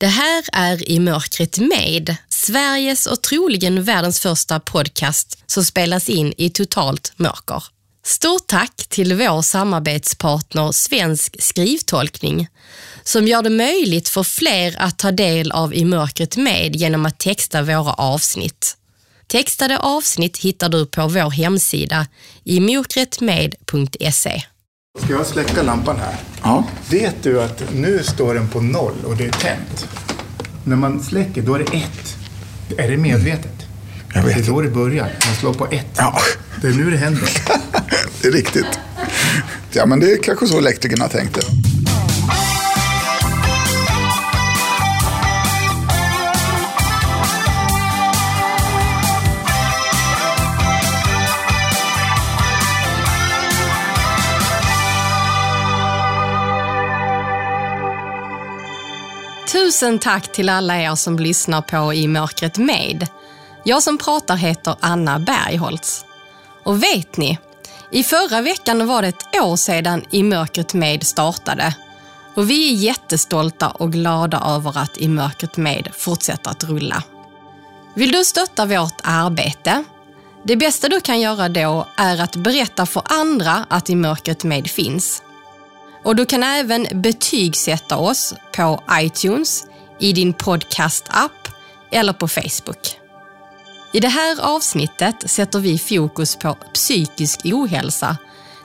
Det 0.00 0.06
här 0.06 0.44
är 0.52 0.90
I 0.90 0.98
mörkret 0.98 1.58
med, 1.58 2.16
Sveriges 2.28 3.06
och 3.06 3.22
troligen 3.22 3.82
världens 3.84 4.20
första 4.20 4.60
podcast 4.60 5.38
som 5.46 5.64
spelas 5.64 6.08
in 6.08 6.34
i 6.36 6.50
totalt 6.50 7.12
mörker. 7.16 7.64
Stort 8.04 8.46
tack 8.46 8.76
till 8.88 9.14
vår 9.14 9.42
samarbetspartner 9.42 10.72
Svensk 10.72 11.36
skrivtolkning 11.42 12.48
som 13.02 13.26
gör 13.28 13.42
det 13.42 13.50
möjligt 13.50 14.08
för 14.08 14.22
fler 14.22 14.74
att 14.78 14.98
ta 14.98 15.12
del 15.12 15.52
av 15.52 15.74
I 15.74 15.84
mörkret 15.84 16.36
med 16.36 16.76
genom 16.76 17.06
att 17.06 17.18
texta 17.18 17.62
våra 17.62 17.92
avsnitt. 17.92 18.76
Textade 19.26 19.78
avsnitt 19.78 20.38
hittar 20.38 20.68
du 20.68 20.86
på 20.86 21.08
vår 21.08 21.30
hemsida 21.30 22.06
imokretmed.se. 22.44 24.42
Ska 25.04 25.12
jag 25.12 25.26
släcka 25.26 25.62
lampan 25.62 25.96
här? 25.96 26.14
Ja. 26.42 26.64
Vet 26.90 27.22
du 27.22 27.42
att 27.42 27.62
nu 27.74 28.02
står 28.02 28.34
den 28.34 28.48
på 28.48 28.60
noll 28.60 28.94
och 29.06 29.16
det 29.16 29.26
är 29.26 29.30
tänt? 29.32 29.88
När 30.64 30.76
man 30.76 31.02
släcker, 31.02 31.42
då 31.42 31.54
är 31.54 31.58
det 31.58 31.76
ett. 31.76 32.16
Är 32.78 32.90
det 32.90 32.96
medvetet? 32.96 33.66
Jag 34.14 34.22
vet. 34.22 34.34
Det 34.36 34.42
är 34.42 34.46
då 34.46 34.60
det 34.60 34.68
börjar. 34.70 35.12
Man 35.26 35.34
slår 35.40 35.54
på 35.54 35.66
ett. 35.66 35.86
Ja, 35.96 36.18
Det 36.62 36.68
är 36.68 36.72
nu 36.72 36.90
det 36.90 36.96
händer. 36.96 37.30
det 38.22 38.28
är 38.28 38.32
riktigt. 38.32 38.78
Ja, 39.72 39.86
men 39.86 40.00
det 40.00 40.12
är 40.12 40.22
kanske 40.22 40.46
så 40.46 40.58
elektrikerna 40.58 41.08
tänkte. 41.08 41.40
Tusen 59.52 59.98
tack 59.98 60.32
till 60.32 60.48
alla 60.48 60.80
er 60.80 60.94
som 60.94 61.18
lyssnar 61.18 61.60
på 61.60 61.94
I 61.94 62.08
mörkret 62.08 62.58
med. 62.58 63.06
Jag 63.64 63.82
som 63.82 63.98
pratar 63.98 64.36
heter 64.36 64.76
Anna 64.80 65.18
Bergholtz. 65.18 66.04
Och 66.64 66.82
vet 66.82 67.16
ni? 67.16 67.38
I 67.90 68.04
förra 68.04 68.40
veckan 68.40 68.86
var 68.86 69.02
det 69.02 69.08
ett 69.08 69.42
år 69.42 69.56
sedan 69.56 70.04
I 70.10 70.22
mörkret 70.22 70.74
med 70.74 71.06
startade. 71.06 71.74
Och 72.34 72.50
vi 72.50 72.72
är 72.72 72.76
jättestolta 72.76 73.68
och 73.68 73.92
glada 73.92 74.42
över 74.46 74.78
att 74.78 74.98
I 74.98 75.08
mörkret 75.08 75.56
med 75.56 75.88
fortsätter 75.92 76.50
att 76.50 76.64
rulla. 76.64 77.02
Vill 77.94 78.12
du 78.12 78.24
stötta 78.24 78.66
vårt 78.66 79.00
arbete? 79.02 79.84
Det 80.42 80.56
bästa 80.56 80.88
du 80.88 81.00
kan 81.00 81.20
göra 81.20 81.48
då 81.48 81.86
är 81.96 82.20
att 82.22 82.36
berätta 82.36 82.86
för 82.86 83.02
andra 83.04 83.66
att 83.68 83.90
I 83.90 83.94
mörkret 83.94 84.44
med 84.44 84.70
finns. 84.70 85.22
Och 86.02 86.16
du 86.16 86.26
kan 86.26 86.42
även 86.42 86.86
betygsätta 86.92 87.96
oss 87.96 88.34
på 88.56 88.82
iTunes, 88.92 89.66
i 89.98 90.12
din 90.12 90.34
podcast-app 90.34 91.48
eller 91.90 92.12
på 92.12 92.28
Facebook. 92.28 92.98
I 93.92 94.00
det 94.00 94.08
här 94.08 94.40
avsnittet 94.40 95.30
sätter 95.30 95.58
vi 95.58 95.78
fokus 95.78 96.36
på 96.36 96.56
psykisk 96.74 97.40
ohälsa 97.44 98.16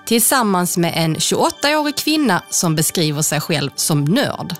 tillsammans 0.06 0.78
med 0.78 0.94
en 0.96 1.16
28-årig 1.16 1.96
kvinna 1.96 2.44
som 2.50 2.76
beskriver 2.76 3.22
sig 3.22 3.42
själv 3.42 3.72
som 3.76 4.04
nörd. 4.04 4.56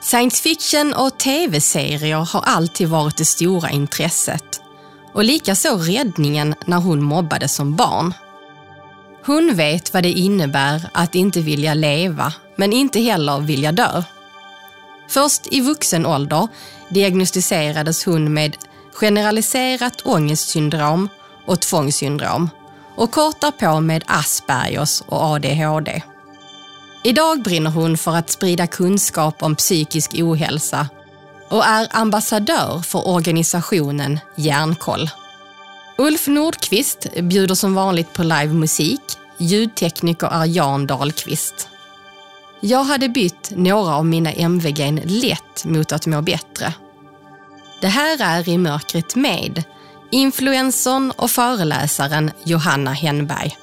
Science 0.00 0.42
fiction 0.42 0.94
och 0.94 1.18
tv-serier 1.18 2.26
har 2.32 2.40
alltid 2.40 2.88
varit 2.88 3.16
det 3.16 3.24
stora 3.24 3.70
intresset 3.70 4.60
och 5.12 5.24
likaså 5.24 5.76
räddningen 5.76 6.54
när 6.66 6.76
hon 6.76 7.02
mobbades 7.02 7.54
som 7.54 7.76
barn. 7.76 8.14
Hon 9.28 9.54
vet 9.54 9.94
vad 9.94 10.02
det 10.02 10.12
innebär 10.12 10.90
att 10.92 11.14
inte 11.14 11.40
vilja 11.40 11.74
leva, 11.74 12.32
men 12.56 12.72
inte 12.72 13.00
heller 13.00 13.40
vilja 13.40 13.72
dö. 13.72 14.02
Först 15.08 15.46
i 15.50 15.60
vuxen 15.60 16.06
ålder 16.06 16.48
diagnostiserades 16.88 18.04
hon 18.04 18.34
med 18.34 18.56
generaliserat 18.92 20.06
ångestsyndrom 20.06 21.08
och 21.46 21.60
tvångssyndrom 21.60 22.50
och 22.94 23.10
kort 23.10 23.40
därpå 23.40 23.80
med 23.80 24.04
Aspergers 24.06 25.00
och 25.06 25.22
ADHD. 25.22 26.02
Idag 27.04 27.42
brinner 27.42 27.70
hon 27.70 27.98
för 27.98 28.16
att 28.16 28.30
sprida 28.30 28.66
kunskap 28.66 29.42
om 29.42 29.56
psykisk 29.56 30.14
ohälsa 30.14 30.88
och 31.48 31.64
är 31.64 31.88
ambassadör 31.90 32.82
för 32.82 33.08
organisationen 33.08 34.20
Hjärnkoll. 34.36 35.10
Ulf 36.00 36.26
Nordqvist 36.26 37.06
bjuder 37.22 37.54
som 37.54 37.74
vanligt 37.74 38.12
på 38.12 38.22
livemusik. 38.22 39.00
Ljudtekniker 39.38 40.26
är 40.26 40.44
Jan 40.44 40.86
Dahlqvist. 40.86 41.68
Jag 42.60 42.84
hade 42.84 43.08
bytt 43.08 43.52
några 43.56 43.94
av 43.94 44.06
mina 44.06 44.32
MVG 44.32 45.02
lätt 45.04 45.64
mot 45.64 45.92
att 45.92 46.06
må 46.06 46.22
bättre. 46.22 46.74
Det 47.80 47.88
här 47.88 48.22
är 48.22 48.48
I 48.48 48.58
mörkret 48.58 49.16
med 49.16 49.64
influencern 50.10 51.10
och 51.16 51.30
föreläsaren 51.30 52.30
Johanna 52.44 52.92
Henberg. 52.92 53.56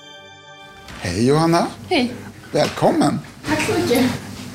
Hej 1.00 1.28
Johanna. 1.28 1.68
Hej. 1.90 2.14
Välkommen. 2.52 3.20
Tack 3.48 3.62
så 3.62 3.80
mycket. 3.80 4.06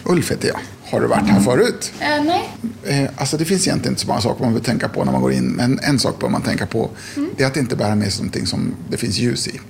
Ulf 0.05 0.31
heter 0.31 0.49
jag. 0.49 0.61
Har 0.91 1.01
du 1.01 1.07
varit 1.07 1.29
här 1.29 1.41
förut? 1.41 1.93
Eh, 2.01 2.25
nej. 2.25 2.51
Eh, 2.85 3.11
alltså 3.17 3.37
det 3.37 3.45
finns 3.45 3.67
egentligen 3.67 3.93
inte 3.93 4.03
så 4.03 4.09
många 4.09 4.21
saker 4.21 4.43
man 4.43 4.53
behöver 4.53 4.65
tänka 4.67 4.89
på 4.89 5.05
när 5.05 5.13
man 5.13 5.21
går 5.21 5.33
in. 5.33 5.49
Men 5.49 5.79
en 5.83 5.99
sak 5.99 6.19
bör 6.21 6.29
man 6.29 6.43
tänka 6.43 6.67
på. 6.67 6.91
Det 7.37 7.43
är 7.43 7.47
att 7.47 7.57
inte 7.57 7.77
bära 7.77 7.95
med 7.95 8.13
sig 8.13 8.23
någonting 8.23 8.47
som 8.47 8.75
det 8.89 8.97
finns 8.97 9.19
ljus 9.19 9.49
i. 9.49 9.61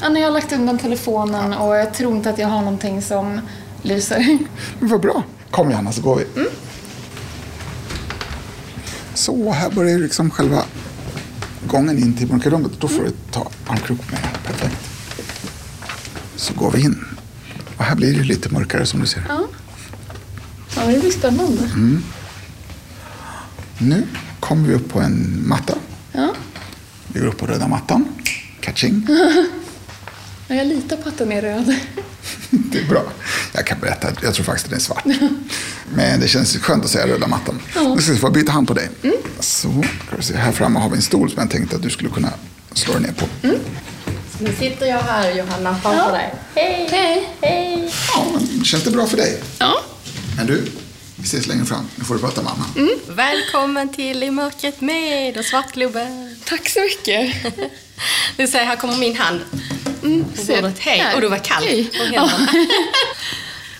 Ja, 0.00 0.08
nej, 0.08 0.22
jag 0.22 0.28
har 0.28 0.34
lagt 0.34 0.52
undan 0.52 0.78
telefonen 0.78 1.52
och 1.52 1.76
jag 1.76 1.94
tror 1.94 2.16
inte 2.16 2.30
att 2.30 2.38
jag 2.38 2.48
har 2.48 2.60
någonting 2.60 3.02
som 3.02 3.40
lyser. 3.82 4.18
Men 4.78 4.88
vad 4.88 5.00
bra. 5.00 5.22
Kom 5.50 5.70
Johanna 5.70 5.92
så 5.92 6.02
går 6.02 6.16
vi. 6.16 6.44
Så, 9.14 9.52
här 9.52 9.70
börjar 9.70 9.98
liksom 9.98 10.30
själva 10.30 10.62
gången 11.66 11.98
in 11.98 12.14
till 12.14 12.32
mörkerrummet. 12.32 12.72
Då 12.78 12.88
får 12.88 13.02
du 13.02 13.10
ta 13.30 13.50
armkrok 13.66 14.10
med. 14.10 14.20
Perfekt. 14.44 14.76
Så 16.36 16.54
går 16.54 16.70
vi 16.70 16.82
in. 16.82 17.04
Och 17.76 17.84
här 17.84 17.96
blir 17.96 18.18
det 18.18 18.24
lite 18.24 18.48
mörkare 18.48 18.86
som 18.86 19.00
du 19.00 19.06
ser. 19.06 19.24
Ja. 19.28 19.40
Ja, 20.78 20.86
det 20.86 20.98
blir 21.00 21.10
spännande. 21.10 21.70
Nu 23.78 24.06
kommer 24.40 24.68
vi 24.68 24.74
upp 24.74 24.88
på 24.88 25.00
en 25.00 25.42
matta. 25.48 25.74
Ja. 26.12 26.34
Vi 27.06 27.20
går 27.20 27.26
upp 27.26 27.38
på 27.38 27.46
röda 27.46 27.68
mattan. 27.68 28.04
Catching. 28.60 29.06
Ja, 30.48 30.54
jag 30.54 30.66
litar 30.66 30.96
på 30.96 31.08
att 31.08 31.18
den 31.18 31.32
är 31.32 31.42
röd. 31.42 31.74
Det 32.50 32.78
är 32.78 32.84
bra. 32.84 33.02
Jag 33.52 33.66
kan 33.66 33.80
berätta, 33.80 34.08
jag 34.22 34.34
tror 34.34 34.44
faktiskt 34.44 34.64
att 34.66 34.70
den 34.70 34.78
är 34.78 34.82
svart. 34.82 35.04
Men 35.94 36.20
det 36.20 36.28
känns 36.28 36.56
skönt 36.56 36.84
att 36.84 36.90
säga 36.90 37.06
röda 37.06 37.26
mattan. 37.26 37.60
Nu 37.96 38.02
ska 38.02 38.12
vi 38.12 38.18
få 38.18 38.30
byta 38.30 38.52
hand 38.52 38.68
på 38.68 38.74
dig. 38.74 38.90
Så, 39.40 39.84
vi 40.16 40.22
se. 40.22 40.36
här 40.36 40.52
framme 40.52 40.78
har 40.80 40.90
vi 40.90 40.96
en 40.96 41.02
stol 41.02 41.30
som 41.30 41.40
jag 41.42 41.50
tänkte 41.50 41.76
att 41.76 41.82
du 41.82 41.90
skulle 41.90 42.10
kunna 42.10 42.30
slå 42.72 42.92
dig 42.92 43.02
ner 43.02 43.12
på. 43.12 43.26
Nu 44.40 44.52
sitter 44.58 44.86
jag 44.86 44.98
här 45.02 45.30
Johanna 45.34 45.78
framför 45.82 46.12
dig. 46.12 46.34
Hej! 46.54 46.88
Hej! 46.90 47.28
Hej! 47.42 47.92
Ja, 48.14 48.40
känns 48.64 48.84
det 48.84 48.90
bra 48.90 49.06
för 49.06 49.16
dig? 49.16 49.42
Ja. 49.58 49.80
Men 50.38 50.46
du, 50.46 50.64
vi 51.16 51.24
ses 51.24 51.46
längre 51.46 51.64
fram. 51.64 51.88
Nu 51.96 52.04
får 52.04 52.14
du 52.14 52.20
prata 52.20 52.42
med 52.42 52.52
Anna. 52.52 52.88
Välkommen 53.08 53.88
till 53.88 54.22
I 54.22 54.30
mörkret 54.30 54.80
med 54.80 55.38
och 55.38 55.44
Svartgloben. 55.44 56.36
Tack 56.44 56.68
så 56.68 56.80
mycket. 56.80 57.34
Du 58.36 58.46
ser, 58.46 58.64
här 58.64 58.76
kommer 58.76 58.96
min 58.96 59.16
hand 59.16 59.40
på 60.00 60.42
ser. 60.42 60.62
bordet. 60.62 60.78
Hej! 60.78 60.98
Här. 60.98 61.14
Och 61.14 61.20
du 61.20 61.28
var 61.28 61.44
kall 61.44 61.62
Hej. 61.64 61.84
på. 61.84 62.14
Ja, 62.14 62.30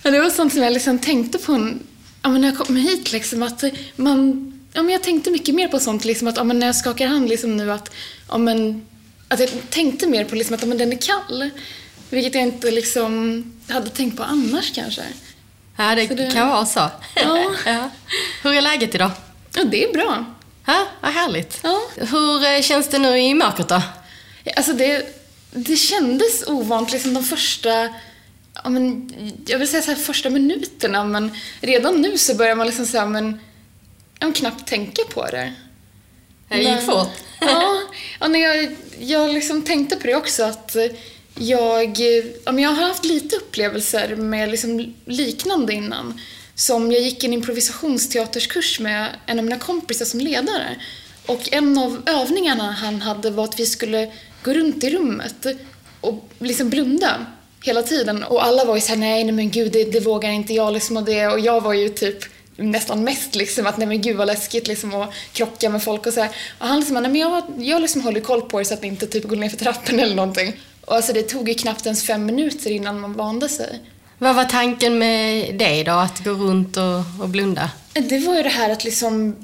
det 0.10 0.20
var 0.20 0.30
sånt 0.30 0.52
som 0.52 0.62
jag 0.62 0.72
liksom 0.72 0.98
tänkte 0.98 1.38
på 1.38 1.74
ja, 2.22 2.30
när 2.30 2.48
jag 2.48 2.58
kom 2.58 2.76
hit. 2.76 3.12
Liksom, 3.12 3.42
att 3.42 3.64
man, 3.96 4.52
ja, 4.72 4.82
men 4.82 4.92
jag 4.92 5.02
tänkte 5.02 5.30
mycket 5.30 5.54
mer 5.54 5.68
på 5.68 5.78
sånt, 5.78 6.04
liksom, 6.04 6.28
att 6.28 6.36
ja, 6.36 6.42
när 6.42 6.66
jag 6.66 6.76
skakar 6.76 7.06
hand 7.06 7.28
liksom, 7.28 7.56
nu, 7.56 7.72
att, 7.72 7.90
ja, 8.28 8.38
men, 8.38 8.86
att 9.28 9.40
jag 9.40 9.50
tänkte 9.70 10.06
mer 10.06 10.24
på 10.24 10.34
liksom, 10.34 10.54
att 10.54 10.62
ja, 10.62 10.68
men 10.68 10.78
den 10.78 10.92
är 10.92 10.96
kall. 10.96 11.50
Vilket 12.10 12.34
jag 12.34 12.42
inte 12.42 12.70
liksom, 12.70 13.44
hade 13.68 13.90
tänkt 13.90 14.16
på 14.16 14.22
annars 14.22 14.72
kanske. 14.74 15.02
Ja, 15.80 15.94
det, 15.94 16.08
Så 16.08 16.14
det- 16.14 16.30
kan 16.32 16.48
vara 16.48 16.66
så. 16.66 16.90
Ja. 17.14 17.50
ja. 17.66 17.90
Hur 18.42 18.54
är 18.54 18.60
läget 18.60 18.94
idag? 18.94 19.10
Ja, 19.54 19.64
det 19.64 19.84
är 19.84 19.92
bra. 19.92 20.24
Ja, 20.66 20.86
vad 21.00 21.12
härligt. 21.12 21.60
Ja. 21.62 21.80
Hur 21.96 22.44
eh, 22.44 22.62
känns 22.62 22.88
det 22.88 22.98
nu 22.98 23.18
i 23.18 23.34
mörkret 23.34 23.68
då? 23.68 23.82
Alltså 24.56 24.72
det, 24.72 25.06
det 25.50 25.76
kändes 25.76 26.46
ovant 26.46 26.92
liksom 26.92 27.14
de 27.14 27.24
första, 27.24 27.88
ja, 28.54 28.68
men, 28.68 29.12
jag 29.46 29.58
vill 29.58 29.68
säga 29.68 29.82
så 29.82 29.90
här 29.90 29.98
första 29.98 30.30
minuterna 30.30 31.04
men 31.04 31.30
redan 31.60 32.00
nu 32.02 32.18
så 32.18 32.34
börjar 32.34 32.54
man 32.54 32.66
liksom 32.66 32.86
säga 32.86 33.06
men, 33.06 33.40
ja, 34.18 34.26
men 34.26 34.32
knappt 34.32 34.66
tänka 34.68 35.02
på 35.14 35.26
det. 35.26 35.52
Det 36.48 36.58
gick 36.58 36.80
fort. 36.80 37.08
Ja, 37.40 37.80
ja 38.20 38.28
när 38.28 38.38
jag, 38.38 38.76
jag 38.98 39.30
liksom 39.34 39.62
tänkte 39.62 39.96
på 39.96 40.06
det 40.06 40.14
också 40.14 40.42
att 40.44 40.76
jag, 41.38 42.00
eh, 42.00 42.24
ja, 42.44 42.52
men 42.52 42.64
jag 42.64 42.70
har 42.70 42.88
haft 42.88 43.04
lite 43.04 43.36
upplevelser 43.36 44.16
med 44.16 44.50
liksom 44.50 44.94
liknande 45.04 45.72
innan. 45.72 46.20
Som 46.54 46.92
jag 46.92 47.02
gick 47.02 47.24
en 47.24 47.32
improvisationsteaterskurs 47.32 48.80
med 48.80 49.08
en 49.26 49.38
av 49.38 49.44
mina 49.44 49.58
kompisar 49.58 50.04
som 50.04 50.20
ledare. 50.20 50.76
Och 51.26 51.52
en 51.52 51.78
av 51.78 52.02
övningarna 52.06 52.70
han 52.70 53.02
hade 53.02 53.30
var 53.30 53.44
att 53.44 53.60
vi 53.60 53.66
skulle 53.66 54.12
gå 54.42 54.52
runt 54.52 54.84
i 54.84 54.90
rummet 54.90 55.46
och 56.00 56.28
liksom 56.38 56.70
blunda 56.70 57.26
hela 57.64 57.82
tiden. 57.82 58.24
Och 58.24 58.44
alla 58.44 58.64
var 58.64 58.74
ju 58.74 58.80
såhär, 58.80 58.96
nej, 58.96 59.24
nej 59.24 59.32
men 59.32 59.50
gud, 59.50 59.72
det, 59.72 59.84
det 59.84 60.00
vågar 60.00 60.30
inte 60.30 60.54
jag 60.54 60.72
liksom 60.72 60.96
och 60.96 61.04
det. 61.04 61.26
Och 61.26 61.40
jag 61.40 61.60
var 61.60 61.72
ju 61.72 61.88
typ 61.88 62.24
nästan 62.56 63.04
mest 63.04 63.34
liksom 63.34 63.66
att 63.66 63.78
nej 63.78 63.86
men 63.86 64.00
gud 64.00 64.16
vad 64.16 64.26
läskigt 64.26 64.68
liksom 64.68 64.94
att 64.94 65.14
krocka 65.32 65.70
med 65.70 65.82
folk 65.82 66.06
och 66.06 66.12
så 66.12 66.20
här. 66.20 66.30
Och 66.58 66.66
han 66.66 66.78
liksom, 66.78 66.94
nej 66.94 67.12
men 67.12 67.20
jag, 67.20 67.42
jag 67.58 67.82
liksom 67.82 68.02
håller 68.02 68.20
koll 68.20 68.42
på 68.42 68.60
er 68.60 68.64
så 68.64 68.74
att 68.74 68.82
ni 68.82 68.88
inte 68.88 69.06
typ 69.06 69.24
går 69.24 69.36
ner 69.36 69.48
för 69.48 69.56
trappen 69.56 70.00
eller 70.00 70.14
någonting. 70.14 70.52
Och 70.88 70.96
alltså 70.96 71.12
det 71.12 71.22
tog 71.22 71.48
ju 71.48 71.54
knappt 71.54 71.86
ens 71.86 72.04
fem 72.04 72.26
minuter 72.26 72.70
innan 72.70 73.00
man 73.00 73.12
vande 73.12 73.48
sig. 73.48 73.80
Vad 74.18 74.36
var 74.36 74.44
tanken 74.44 74.98
med 74.98 75.54
det 75.54 75.82
då, 75.82 75.92
att 75.92 76.24
gå 76.24 76.30
runt 76.30 76.76
och, 76.76 77.22
och 77.22 77.28
blunda? 77.28 77.70
Det 77.92 78.18
var 78.18 78.36
ju 78.36 78.42
det 78.42 78.48
här 78.48 78.70
att 78.70 78.84
liksom 78.84 79.36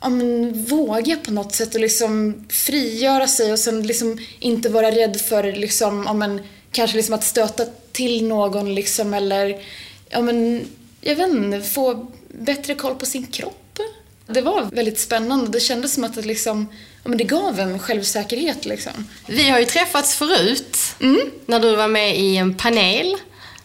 ja, 0.00 0.08
men, 0.08 0.64
våga 0.64 1.16
på 1.16 1.30
något 1.30 1.54
sätt 1.54 1.74
och 1.74 1.80
liksom 1.80 2.44
frigöra 2.48 3.28
sig 3.28 3.52
och 3.52 3.58
sen 3.58 3.86
liksom 3.86 4.18
inte 4.38 4.68
vara 4.68 4.90
rädd 4.90 5.20
för 5.20 5.52
liksom, 5.52 6.02
ja, 6.06 6.12
men, 6.12 6.40
kanske 6.72 6.96
liksom 6.96 7.14
att 7.14 7.24
stöta 7.24 7.64
till 7.92 8.28
någon 8.28 8.74
liksom 8.74 9.14
eller 9.14 9.60
ja, 10.08 10.20
men, 10.20 10.66
jag 11.00 11.16
vet 11.16 11.28
inte, 11.28 11.60
få 11.60 12.12
bättre 12.28 12.74
koll 12.74 12.94
på 12.94 13.06
sin 13.06 13.26
kropp. 13.26 13.78
Det 14.26 14.40
var 14.40 14.62
väldigt 14.72 15.00
spännande. 15.00 15.50
Det 15.50 15.60
kändes 15.60 15.94
som 15.94 16.04
att 16.04 16.14
det, 16.14 16.22
liksom, 16.22 16.68
ja, 17.02 17.08
men 17.08 17.18
det 17.18 17.24
gav 17.24 17.60
en 17.60 17.78
självsäkerhet. 17.78 18.64
Liksom. 18.64 19.08
Vi 19.26 19.48
har 19.50 19.58
ju 19.58 19.64
träffats 19.64 20.14
förut, 20.14 20.78
när 21.46 21.60
du 21.60 21.76
var 21.76 21.88
med 21.88 22.18
i 22.18 22.36
en 22.36 22.54
panel 22.54 23.16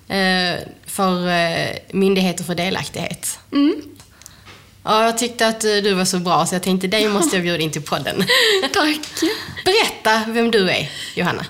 eh, 0.07 0.59
för 0.85 1.27
eh, 1.27 1.75
Myndigheter 1.91 2.43
för 2.43 2.55
delaktighet. 2.55 3.39
Ja, 4.83 5.05
jag 5.05 5.17
tyckte 5.17 5.47
att 5.47 5.63
eh, 5.63 5.71
du 5.71 5.93
var 5.93 6.05
så 6.05 6.19
bra 6.19 6.45
så 6.45 6.55
jag 6.55 6.63
tänkte 6.63 6.87
dig 6.87 7.09
måste 7.09 7.35
jag 7.35 7.43
bjuda 7.43 7.63
in 7.63 7.71
till 7.71 7.81
podden. 7.81 8.23
Tack! 8.73 8.99
Berätta 9.65 10.23
vem 10.27 10.51
du 10.51 10.69
är, 10.69 10.91
Johanna. 11.15 11.45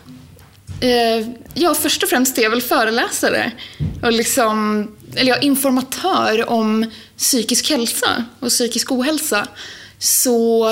Ja, 1.54 1.74
först 1.74 2.04
och 2.04 2.10
främst 2.10 2.38
är 2.38 2.42
jag 2.42 2.50
väl 2.50 2.62
föreläsare 2.62 3.52
och 4.02 4.12
liksom, 4.12 4.88
eller 5.16 5.30
jag 5.30 5.44
informatör 5.44 6.50
om 6.50 6.92
psykisk 7.18 7.70
hälsa 7.70 8.26
och 8.40 8.50
psykisk 8.50 8.92
ohälsa. 8.92 9.48
Så 9.98 10.68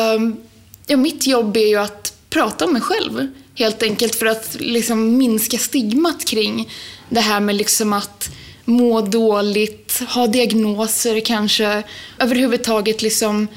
ja, 0.88 0.98
mitt 0.98 1.28
jobb 1.28 1.58
är 1.58 1.68
ju 1.68 1.76
att 1.76 2.14
prata 2.30 2.66
om 2.66 2.74
mig 2.74 2.82
själv 2.82 3.28
helt 3.58 3.84
enkelt 3.84 4.16
för 4.16 4.26
att 4.26 4.56
liksom 4.60 5.18
minska 5.18 5.58
stigmat 5.58 6.26
kring 6.26 6.70
det 7.10 7.20
här 7.20 7.40
med 7.40 7.56
liksom 7.56 7.94
att 7.94 8.30
må 8.66 9.02
dåligt, 9.02 10.02
ha 10.10 10.28
diagnoser 10.28 11.20
kanske, 11.20 11.84
överhuvudtaget 12.20 13.02
liksom 13.02 13.48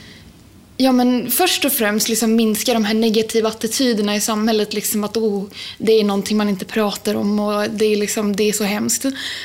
Ja 0.77 0.93
men 0.93 1.31
först 1.31 1.65
och 1.65 1.73
främst 1.73 2.09
liksom 2.09 2.37
minska 2.37 2.75
de 2.75 2.85
här 2.85 2.95
negativa 2.95 3.49
attityderna 3.49 4.17
i 4.17 4.21
samhället. 4.21 4.75
Liksom 4.75 5.05
att 5.05 5.17
oh, 5.17 5.45
det 5.79 5.93
är 5.93 6.05
någonting 6.05 6.37
man 6.37 6.49
inte 6.49 6.65
pratar 6.65 7.15
om 7.15 7.41
och 7.41 7.71
det 7.71 7.85
är, 7.85 7.97
liksom, 7.97 8.37
det 8.37 8.49
är 8.49 8.53
så 8.53 8.65
hemskt. 8.65 9.05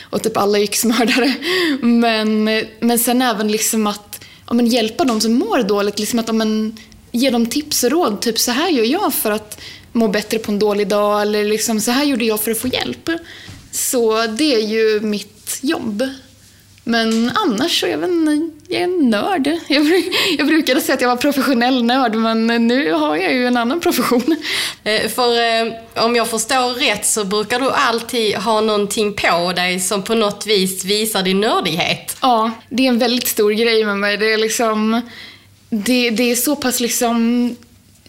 Och 0.09 0.23
typ 0.23 0.37
alla 0.37 0.59
yxmördare. 0.59 1.33
Men, 1.81 2.43
men 2.79 2.99
sen 2.99 3.21
även 3.21 3.47
liksom 3.47 3.87
att 3.87 4.25
ja, 4.47 4.53
men 4.53 4.67
hjälpa 4.67 5.03
de 5.03 5.21
som 5.21 5.33
mår 5.33 5.63
dåligt. 5.63 5.99
Liksom 5.99 6.19
att 6.19 6.27
ja, 6.27 6.33
men, 6.33 6.77
ge 7.11 7.29
dem 7.29 7.45
tips 7.45 7.83
och 7.83 7.91
råd. 7.91 8.21
Typ 8.21 8.39
så 8.39 8.51
här 8.51 8.69
gör 8.69 8.85
jag 8.85 9.13
för 9.13 9.31
att 9.31 9.61
må 9.95 10.07
bättre 10.07 10.39
på 10.39 10.51
en 10.51 10.59
dålig 10.59 10.87
dag. 10.87 11.21
Eller 11.21 11.43
liksom, 11.45 11.81
så 11.81 11.91
här 11.91 12.03
gjorde 12.03 12.25
jag 12.25 12.41
för 12.41 12.51
att 12.51 12.59
få 12.59 12.67
hjälp. 12.67 13.09
Så 13.71 14.27
det 14.27 14.55
är 14.55 14.59
ju 14.59 14.99
mitt 14.99 15.59
jobb. 15.61 16.09
Men 16.87 17.31
annars 17.35 17.79
så 17.79 17.85
är 17.85 17.89
jag 17.89 18.03
en, 18.03 18.51
jag 18.67 18.79
är 18.79 18.83
en 18.83 19.09
nörd. 19.09 19.47
Jag, 19.67 19.85
jag 20.37 20.47
brukade 20.47 20.81
säga 20.81 20.93
att 20.95 21.01
jag 21.01 21.09
var 21.09 21.15
professionell 21.15 21.83
nörd, 21.83 22.15
men 22.15 22.67
nu 22.67 22.91
har 22.91 23.15
jag 23.15 23.33
ju 23.33 23.47
en 23.47 23.57
annan 23.57 23.79
profession. 23.79 24.35
Eh, 24.83 25.09
För 25.09 25.31
eh, 25.65 25.73
om 26.05 26.15
jag 26.15 26.27
förstår 26.27 26.73
rätt 26.73 27.05
så 27.05 27.23
brukar 27.23 27.59
du 27.59 27.71
alltid 27.71 28.35
ha 28.35 28.61
någonting 28.61 29.13
på 29.13 29.53
dig 29.55 29.79
som 29.79 30.03
på 30.03 30.15
något 30.15 30.45
vis 30.45 30.85
visar 30.85 31.23
din 31.23 31.41
nördighet. 31.41 32.17
Ja, 32.21 32.51
det 32.69 32.83
är 32.83 32.87
en 32.87 32.99
väldigt 32.99 33.27
stor 33.27 33.51
grej 33.51 33.85
med 33.85 33.97
mig. 33.97 34.17
Det 34.17 34.33
är 34.33 34.37
liksom... 34.37 35.01
Det, 35.69 36.09
det 36.09 36.31
är 36.31 36.35
så 36.35 36.55
pass 36.55 36.79
liksom... 36.79 37.55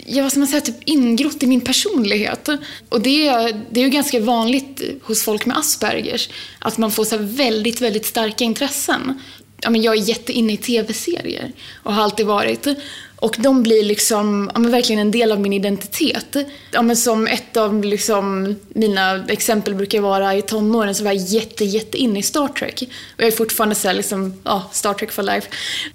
Jag 0.09 0.23
vad 0.23 0.33
ska 0.33 0.39
man 0.39 0.49
säga? 0.49 0.61
Typ 0.61 0.77
ingrott 0.85 1.43
i 1.43 1.47
min 1.47 1.61
personlighet. 1.61 2.49
Och 2.89 3.01
det, 3.01 3.29
är- 3.29 3.61
det 3.71 3.81
är 3.81 3.85
ju 3.85 3.91
ganska 3.91 4.21
vanligt 4.21 4.83
hos 5.03 5.23
folk 5.23 5.47
med 5.47 5.57
Aspergers. 5.59 6.29
Att 6.59 6.79
man 6.79 6.91
får 6.91 7.05
så 7.05 7.17
väldigt, 7.21 7.81
väldigt 7.81 8.07
starka 8.07 8.45
intressen. 8.45 9.21
Ja, 9.61 9.71
men 9.71 9.83
jag 9.83 9.95
är 9.97 10.09
jätteinne 10.09 10.53
i 10.53 10.57
tv-serier 10.57 11.53
och 11.83 11.95
har 11.95 12.03
alltid 12.03 12.27
varit. 12.27 12.67
Och 13.17 13.37
de 13.39 13.63
blir 13.63 13.83
liksom, 13.85 14.51
ja, 14.55 14.61
men 14.61 14.71
verkligen 14.71 15.01
en 15.01 15.11
del 15.11 15.33
av 15.33 15.41
min 15.41 15.53
identitet. 15.53 16.37
Ja, 16.73 16.83
men 16.83 16.97
som 16.97 17.27
ett 17.27 17.57
av 17.57 17.85
liksom, 17.85 18.57
mina 18.69 19.25
exempel 19.29 19.75
brukar 19.75 20.01
vara 20.01 20.35
i 20.35 20.43
tonåren 20.43 20.95
så 20.95 21.05
var 21.05 21.13
jag 21.13 21.23
jätte, 21.23 21.65
jätte 21.65 21.99
inne 21.99 22.19
i 22.19 22.23
Star 22.23 22.49
Trek. 22.49 22.83
Och 23.17 23.23
jag 23.23 23.27
är 23.27 23.33
fortfarande 23.37 23.75
så 23.75 23.89
här, 23.89 23.95
liksom, 23.95 24.35
ja, 24.45 24.71
Star 24.73 24.95
Trek 24.95 25.13
for 25.13 25.23
life. 25.23 25.49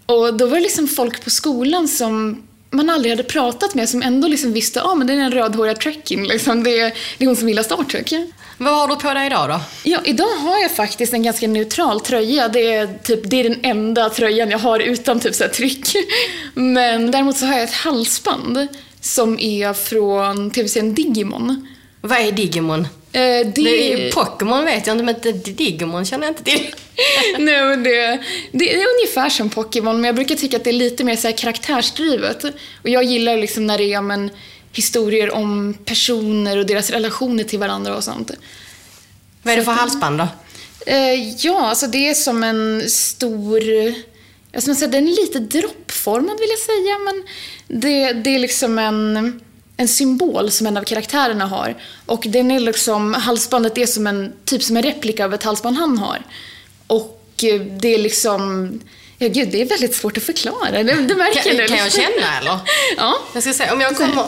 Och 0.06 0.34
då 0.34 0.46
var 0.48 0.56
det 0.58 0.64
liksom 0.64 0.88
folk 0.88 1.24
på 1.24 1.30
skolan 1.30 1.88
som 1.88 2.44
man 2.72 2.90
aldrig 2.90 3.12
hade 3.12 3.24
pratat 3.24 3.76
med 3.76 3.90
som 3.90 4.02
ändå 4.02 4.28
liksom 4.28 4.54
visste, 4.54 4.80
ja 4.80 4.86
ah, 4.86 4.96
men 4.96 5.08
det 5.08 5.14
är 5.14 5.18
den 5.18 5.32
rödhåriga 5.32 5.76
trekking 5.76 6.28
liksom. 6.28 6.64
Det 6.64 6.80
är, 6.80 6.94
det 7.18 7.24
är 7.24 7.28
hon 7.28 7.36
som 7.36 7.50
gillar 7.50 7.64
Star 7.64 7.84
Trek. 7.84 8.14
Vad 8.58 8.74
har 8.74 8.88
du 8.88 8.96
på 8.96 9.14
dig 9.14 9.26
idag 9.26 9.50
då? 9.50 9.62
Ja, 9.84 10.00
idag 10.04 10.36
har 10.38 10.60
jag 10.60 10.72
faktiskt 10.72 11.14
en 11.14 11.24
ganska 11.24 11.48
neutral 11.48 12.02
tröja. 12.02 12.48
Det 12.48 12.74
är, 12.74 12.88
typ, 13.04 13.20
det 13.24 13.40
är 13.40 13.44
den 13.44 13.60
enda 13.64 14.10
tröjan 14.10 14.52
jag 14.52 14.60
har 14.60 14.80
utan 14.80 15.20
typ 15.20 15.36
så 15.36 15.48
tryck. 15.48 15.88
Men 16.54 17.12
däremot 17.12 17.38
så 17.38 17.46
har 17.46 17.54
jag 17.54 17.64
ett 17.64 17.74
halsband 17.74 18.68
som 19.02 19.40
är 19.40 19.74
från 19.74 20.52
tv-serien 20.52 20.94
Digimon. 20.94 21.68
Vad 22.02 22.20
är 22.20 22.32
Digimon? 22.32 22.88
Eh, 23.14 23.48
det, 23.56 24.14
Pokémon 24.14 24.66
vet 24.66 24.88
jag 24.88 24.94
inte, 24.94 25.04
men 25.04 25.42
Digimon 25.44 26.06
känner 26.06 26.28
jag 26.28 26.32
inte 26.32 26.44
till. 26.44 26.76
Nej, 27.40 27.66
men 27.66 27.84
det, 27.84 28.24
det 28.52 28.74
är 28.74 28.78
ungefär 28.78 29.30
som 29.30 29.50
Pokémon, 29.50 29.96
men 29.96 30.04
jag 30.04 30.16
brukar 30.16 30.36
tycka 30.36 30.58
att 30.58 30.64
det 30.64 30.70
är 30.70 30.74
lite 30.74 31.04
mer 31.04 31.16
så 31.16 31.28
här 31.28 31.38
karaktärsdrivet. 31.38 32.44
Och 32.44 32.90
jag 32.90 33.04
gillar 33.04 33.38
liksom 33.38 33.68
när 33.68 33.78
det 33.78 33.94
är 33.94 34.02
men, 34.02 34.32
historier 34.74 35.32
om 35.34 35.74
personer 35.86 36.58
och 36.58 36.66
deras 36.66 36.90
relationer 36.90 37.44
till 37.44 37.60
varandra 37.60 37.96
och 37.96 38.04
sånt. 38.04 38.32
Vad 39.44 39.54
är 39.54 39.58
det 39.58 39.64
för 39.64 39.72
halsband 39.72 40.18
då? 40.18 40.28
Eh, 40.86 41.36
ja, 41.46 41.68
alltså 41.68 41.88
det 41.88 42.10
är 42.10 42.14
som 42.14 42.44
en 42.44 42.90
stor... 42.90 43.62
Jag 44.52 44.64
ska 44.64 44.76
säga, 44.76 44.88
den 44.88 45.08
är 45.08 45.12
lite 45.12 45.40
droppformad 45.40 46.40
vill 46.40 46.50
jag 46.50 46.60
säga, 46.60 46.98
men 46.98 47.24
det, 47.82 48.14
det 48.14 48.36
är 48.36 48.40
liksom 48.40 48.80
en, 48.80 49.42
en 49.82 49.88
symbol 49.88 50.52
som 50.52 50.68
en 50.68 50.78
av 50.78 50.84
karaktärerna 50.84 51.46
har. 51.46 51.76
Och 52.06 52.24
den 52.28 52.52
är 52.52 52.60
liksom, 52.60 53.14
halsbandet 53.14 53.78
är 53.78 53.86
som 53.86 54.08
en, 54.08 54.34
typ 54.46 54.64
som 54.64 54.78
en 54.78 54.84
replika 54.84 55.26
av 55.26 55.34
ett 55.34 55.44
halsband 55.44 55.78
han 55.78 55.98
har. 55.98 56.24
Och 56.88 57.44
eh, 57.44 57.62
det 57.62 57.88
är 57.94 57.98
liksom... 57.98 58.72
Ja, 59.18 59.28
gud, 59.28 59.50
det 59.52 59.62
är 59.62 59.66
väldigt 59.66 59.96
svårt 59.96 60.18
att 60.18 60.24
förklara. 60.24 60.84
Det, 60.84 60.84
det 60.84 61.16
märker 61.16 61.42
Kan, 61.42 61.58
du. 61.58 61.68
kan 61.68 61.78
jag 61.78 61.92
känna 61.92 62.38
eller? 62.40 62.60
Ja. 62.98 63.18
Jag 63.34 63.44
ska 63.44 63.54
se, 63.54 63.72
om 63.72 63.82
jag 63.82 63.98
kommer... 63.98 64.26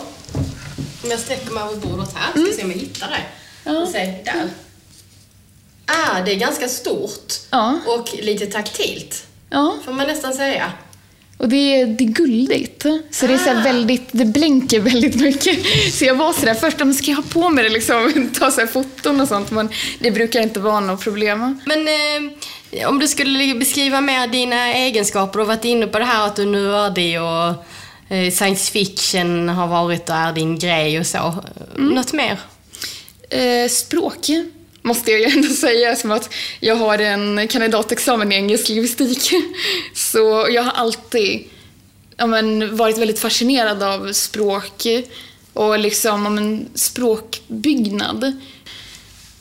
Om 1.04 1.12
jag 1.12 1.20
sträcker 1.20 1.51
mig 1.51 1.63
över 1.63 1.75
bordet 1.75 2.10
här, 2.16 2.32
ska 2.32 2.39
jag 2.39 2.56
se 2.56 2.63
om 2.63 2.72
jag 2.72 2.77
hittar 2.77 3.08
det. 3.10 3.24
Ja. 3.72 3.88
Se, 3.92 4.06
där. 4.25 4.50
Ah, 5.86 6.22
det 6.25 6.32
är 6.32 6.36
ganska 6.36 6.70
stort. 6.70 7.34
Ja. 7.50 7.80
Och 7.88 8.10
lite 8.22 8.46
taktilt, 8.46 9.25
ja. 9.50 9.75
får 9.86 9.92
man 9.92 10.08
nästan 10.08 10.34
säga. 10.34 10.72
Och 11.44 11.50
det 11.50 11.56
är, 11.82 11.86
det 11.86 12.04
är 12.04 12.08
guldigt. 12.08 12.86
Så 13.12 13.28
det 13.28 13.34
är 13.34 13.38
så 13.38 13.50
Ah. 13.50 13.64
väldigt, 13.64 14.08
det 14.12 14.26
blänker 14.26 14.80
väldigt 14.80 15.16
mycket. 15.16 15.60
Så 15.94 16.06
jag 16.06 16.16
var 16.16 16.34
sådär 16.34 16.54
först, 16.54 16.82
om 16.82 16.94
ska 16.94 17.12
jag 17.12 17.16
ha 17.16 17.24
på 17.24 17.50
mig 17.50 17.64
det 17.64 17.70
liksom, 17.70 18.30
ta 18.40 18.52
så 18.52 18.68
foton 18.68 19.22
och 19.22 19.28
sånt, 19.28 19.52
men 19.52 19.70
det 20.00 20.12
brukar 20.12 20.42
inte 20.42 20.60
vara 20.60 20.80
något 20.80 21.04
problem. 21.04 21.60
Men 21.66 21.88
eh, 21.88 22.90
om 22.90 23.00
du 23.00 23.08
skulle 23.08 23.56
beskriva 23.56 24.02
mer 24.02 24.28
dina 24.28 24.74
egenskaper, 24.74 25.34
du 25.34 25.40
har 25.40 25.48
varit 25.48 25.66
inne 25.66 25.88
på 25.88 26.00
det 26.00 26.06
här 26.06 26.28
att 26.28 26.36
du 26.36 26.42
är 26.42 26.46
nördig 26.48 27.22
och 27.22 27.48
eh, 28.16 28.32
science 28.32 28.72
fiction 28.72 29.50
har 29.50 29.68
varit 29.68 30.10
och 30.10 30.16
är 30.16 30.34
din 30.34 30.60
grej 30.60 31.00
och 31.00 31.08
så. 31.08 31.36
Något 31.76 32.14
mer? 32.14 32.40
Eh, 33.30 33.70
språk 33.70 34.30
måste 34.84 35.12
jag 35.12 35.20
ju 35.20 35.25
ändå 35.25 35.48
säga, 35.48 35.96
som 35.96 36.12
att 36.12 36.34
jag 36.60 36.75
har 36.75 37.00
en 37.00 37.48
kandidatexamen 37.48 38.32
i 38.32 38.36
engelsk 38.36 38.70
lingvistik. 38.70 39.32
Så 39.94 40.48
jag 40.52 40.63
har 40.63 40.72
alltid 40.72 41.44
ja, 42.18 42.28
men, 42.28 42.78
varit 42.78 42.98
väldigt 42.98 43.20
fascinerad 43.20 43.84
av 43.84 44.13
språk 44.13 44.86
och 45.54 45.80
liksom 45.80 46.24
ja, 46.24 46.30
men, 46.30 46.70
språkbyggnad. 46.75 48.42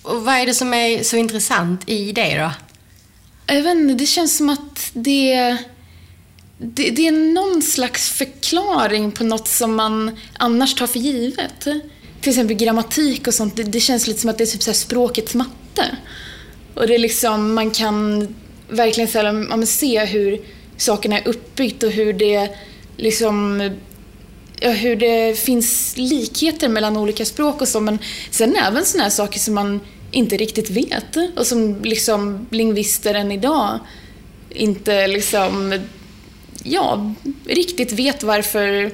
Och 0.03 0.25
vad 0.25 0.35
är 0.35 0.47
det 0.47 0.55
som 0.55 0.75
är 0.75 1.03
så 1.03 1.17
intressant 1.17 1.89
i 1.89 2.13
det 2.13 2.39
då? 2.39 2.53
Jag 3.55 3.63
vet 3.63 3.77
inte, 3.77 3.95
det 3.95 4.07
känns 4.07 4.37
som 4.37 4.49
att 4.49 4.91
det, 4.93 5.57
det, 6.59 6.91
det 6.91 7.07
är 7.07 7.13
någon 7.13 7.63
slags 7.63 8.11
förklaring 8.11 9.13
på 9.13 9.25
något 9.25 9.49
som 9.49 9.75
man 9.75 10.17
annars 10.39 10.75
tar 10.75 10.87
för 10.87 10.99
givet. 10.99 11.67
Till 12.23 12.31
exempel 12.31 12.57
grammatik 12.57 13.27
och 13.27 13.35
sånt, 13.35 13.57
det, 13.57 13.63
det 13.63 13.81
känns 13.81 14.07
lite 14.07 14.21
som 14.21 14.31
att 14.31 14.39
det 14.39 14.45
är 14.45 14.47
typ 14.47 14.63
så 14.63 14.71
här 14.71 14.77
språkets 14.77 15.35
matte. 15.35 15.97
Och 16.75 16.87
det 16.87 16.95
är 16.95 16.99
liksom, 16.99 17.55
man 17.55 17.71
kan 17.71 18.29
verkligen 18.69 19.09
så 19.09 19.19
här, 19.19 19.47
ja, 19.51 19.67
se 19.67 20.05
hur 20.05 20.41
sakerna 20.77 21.19
är 21.19 21.29
uppbyggt 21.29 21.83
och 21.83 21.91
hur 21.91 22.13
det 22.13 22.51
liksom 22.97 23.61
ja, 24.61 24.71
hur 24.71 24.97
det 24.97 25.39
finns 25.39 25.97
likheter 25.97 26.69
mellan 26.69 26.97
olika 26.97 27.25
språk 27.25 27.61
och 27.61 27.69
så, 27.69 27.81
men 27.81 27.99
sen 28.31 28.57
även 28.57 28.85
sådana 28.85 29.03
här 29.03 29.11
saker 29.11 29.39
som 29.39 29.55
man 29.55 29.81
inte 30.11 30.37
riktigt 30.37 30.71
vet 30.71 31.17
och 31.37 31.47
som 31.47 31.83
liksom 31.83 32.47
lingvister 32.51 33.15
än 33.15 33.33
idag 33.33 33.79
inte 34.51 35.07
liksom, 35.07 35.81
ja, 36.63 37.15
riktigt 37.47 37.93
vet 37.93 38.23
varför 38.23 38.93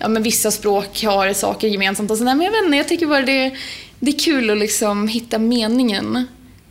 ja, 0.00 0.08
men 0.08 0.22
vissa 0.22 0.50
språk 0.50 1.02
har 1.04 1.32
saker 1.32 1.68
gemensamt 1.68 2.10
och 2.10 2.18
sådär. 2.18 2.34
Men 2.34 2.44
jag 2.44 2.52
vet 2.52 2.64
inte, 2.64 2.76
jag 2.76 2.88
tycker 2.88 3.06
bara 3.06 3.22
det, 3.22 3.56
det 3.98 4.10
är 4.10 4.18
kul 4.18 4.50
att 4.50 4.58
liksom 4.58 5.08
hitta 5.08 5.38
meningen. 5.38 6.26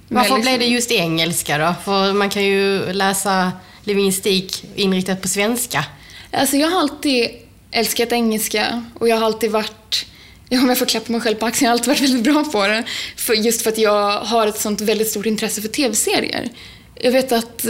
Varför 0.07 0.33
med 0.33 0.41
blev 0.41 0.53
det 0.53 0.59
liksom- 0.59 0.74
just 0.74 0.91
engelska 0.91 1.57
då? 1.57 1.75
För 1.86 2.13
man 2.13 2.29
kan 2.29 2.45
ju 2.45 2.93
läsa 2.93 3.51
lingvistik 3.83 4.65
inriktat 4.75 5.21
på 5.21 5.27
svenska. 5.27 5.86
Alltså 6.31 6.57
jag 6.57 6.67
har 6.67 6.79
alltid 6.79 7.29
älskat 7.71 8.12
engelska 8.12 8.83
och 9.00 9.09
jag 9.09 9.17
har 9.17 9.25
alltid 9.25 9.51
varit, 9.51 10.05
ja, 10.50 10.59
om 10.63 10.69
jag 10.69 10.77
får 10.77 10.86
klappa 10.86 11.12
mig 11.12 11.21
själv 11.21 11.36
på 11.36 11.45
axeln, 11.45 11.65
jag 11.65 11.69
har 11.69 11.74
alltid 11.74 11.88
varit 11.88 12.01
väldigt 12.01 12.24
bra 12.24 12.43
på 12.43 12.67
det. 12.67 12.83
För, 13.15 13.33
just 13.33 13.62
för 13.62 13.69
att 13.69 13.77
jag 13.77 14.19
har 14.19 14.48
ett 14.48 14.59
sånt 14.59 14.81
väldigt 14.81 15.09
stort 15.09 15.25
intresse 15.25 15.62
för 15.62 15.69
tv-serier. 15.69 16.50
Jag 16.95 17.12
vet 17.12 17.31
att 17.31 17.65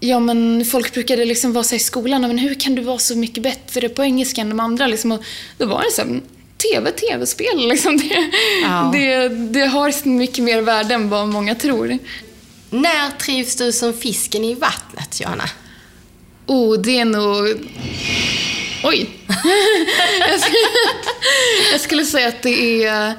Ja 0.00 0.20
men 0.20 0.64
folk 0.64 0.94
brukade 0.94 1.24
liksom 1.24 1.52
vara 1.52 1.64
så 1.64 1.70
här 1.70 1.76
i 1.76 1.80
skolan, 1.80 2.20
men 2.20 2.38
hur 2.38 2.54
kan 2.54 2.74
du 2.74 2.82
vara 2.82 2.98
så 2.98 3.16
mycket 3.16 3.42
bättre 3.42 3.88
på 3.88 4.04
engelska 4.04 4.40
än 4.40 4.48
de 4.48 4.60
andra? 4.60 4.86
Liksom, 4.86 5.12
och 5.12 5.24
då 5.58 5.66
var 5.66 5.82
det 5.82 5.90
så 5.90 6.02
här, 6.02 6.20
TV, 6.58 6.90
TV-spel 6.90 7.68
liksom. 7.68 7.96
Det, 7.96 8.30
Ja. 8.62 8.90
det, 8.92 9.28
det 9.28 9.66
har 9.66 10.08
mycket 10.08 10.44
mer 10.44 10.62
värde 10.62 10.94
än 10.94 11.08
vad 11.08 11.28
många 11.28 11.54
tror. 11.54 11.98
När 12.70 13.18
trivs 13.18 13.56
du 13.56 13.72
som 13.72 13.92
fisken 13.94 14.44
i 14.44 14.54
vattnet, 14.54 15.20
Johanna? 15.20 15.50
Oh, 16.46 16.78
det 16.78 16.98
är 16.98 17.04
nog... 17.04 17.70
Oj! 18.84 19.08
jag, 20.28 20.40
skulle... 20.40 20.58
jag 21.72 21.80
skulle 21.80 22.04
säga 22.04 22.28
att 22.28 22.42
det 22.42 22.84
är 22.84 23.14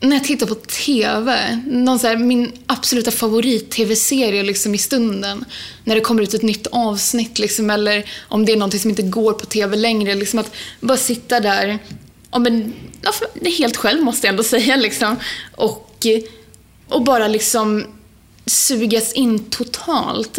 när 0.00 0.16
jag 0.16 0.24
tittar 0.24 0.46
på 0.46 0.54
TV. 0.54 1.60
Någon 1.66 1.98
så 1.98 2.06
här, 2.06 2.16
min 2.16 2.52
absoluta 2.66 3.10
favorit-TV-serie 3.10 4.42
liksom 4.42 4.74
i 4.74 4.78
stunden. 4.78 5.44
När 5.84 5.94
det 5.94 6.00
kommer 6.00 6.22
ut 6.22 6.34
ett 6.34 6.42
nytt 6.42 6.66
avsnitt 6.66 7.38
liksom, 7.38 7.70
eller 7.70 8.10
om 8.28 8.44
det 8.44 8.52
är 8.52 8.56
någonting 8.56 8.80
som 8.80 8.90
inte 8.90 9.02
går 9.02 9.32
på 9.32 9.46
TV 9.46 9.76
längre. 9.76 10.14
Liksom 10.14 10.38
att 10.38 10.54
bara 10.80 10.98
sitta 10.98 11.40
där, 11.40 11.78
ja, 12.30 12.38
men, 12.38 12.74
ja, 13.02 13.12
helt 13.58 13.76
själv 13.76 14.02
måste 14.02 14.26
jag 14.26 14.32
ändå 14.32 14.42
säga. 14.42 14.76
Liksom, 14.76 15.16
och, 15.56 16.06
och 16.88 17.02
bara 17.02 17.28
liksom 17.28 17.84
sugas 18.46 19.12
in 19.12 19.50
totalt 19.50 20.38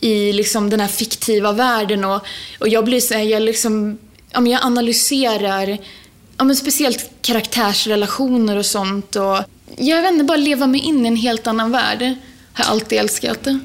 i 0.00 0.32
liksom 0.32 0.70
den 0.70 0.80
här 0.80 0.88
fiktiva 0.88 1.52
världen 1.52 2.04
och, 2.04 2.26
och 2.60 2.68
jag 2.68 2.84
blir 2.84 3.00
så 3.00 3.14
här, 3.14 3.22
jag 3.22 3.42
liksom, 3.42 3.98
ja, 4.30 4.40
men 4.40 4.52
jag 4.52 4.64
analyserar 4.64 5.78
ja, 6.40 6.44
men 6.44 6.56
speciellt 6.56 7.10
karaktärsrelationer 7.22 8.56
och 8.56 8.66
sånt 8.66 9.16
och 9.16 9.38
jag 9.76 10.02
vet 10.02 10.12
inte, 10.12 10.24
bara 10.24 10.36
leva 10.36 10.66
mig 10.66 10.80
in 10.80 11.04
i 11.04 11.08
en 11.08 11.16
helt 11.16 11.46
annan 11.46 11.72
värld. 11.72 12.14
Har 12.52 12.64
alltid 12.64 12.98
älskat 12.98 13.44
det. 13.44 13.58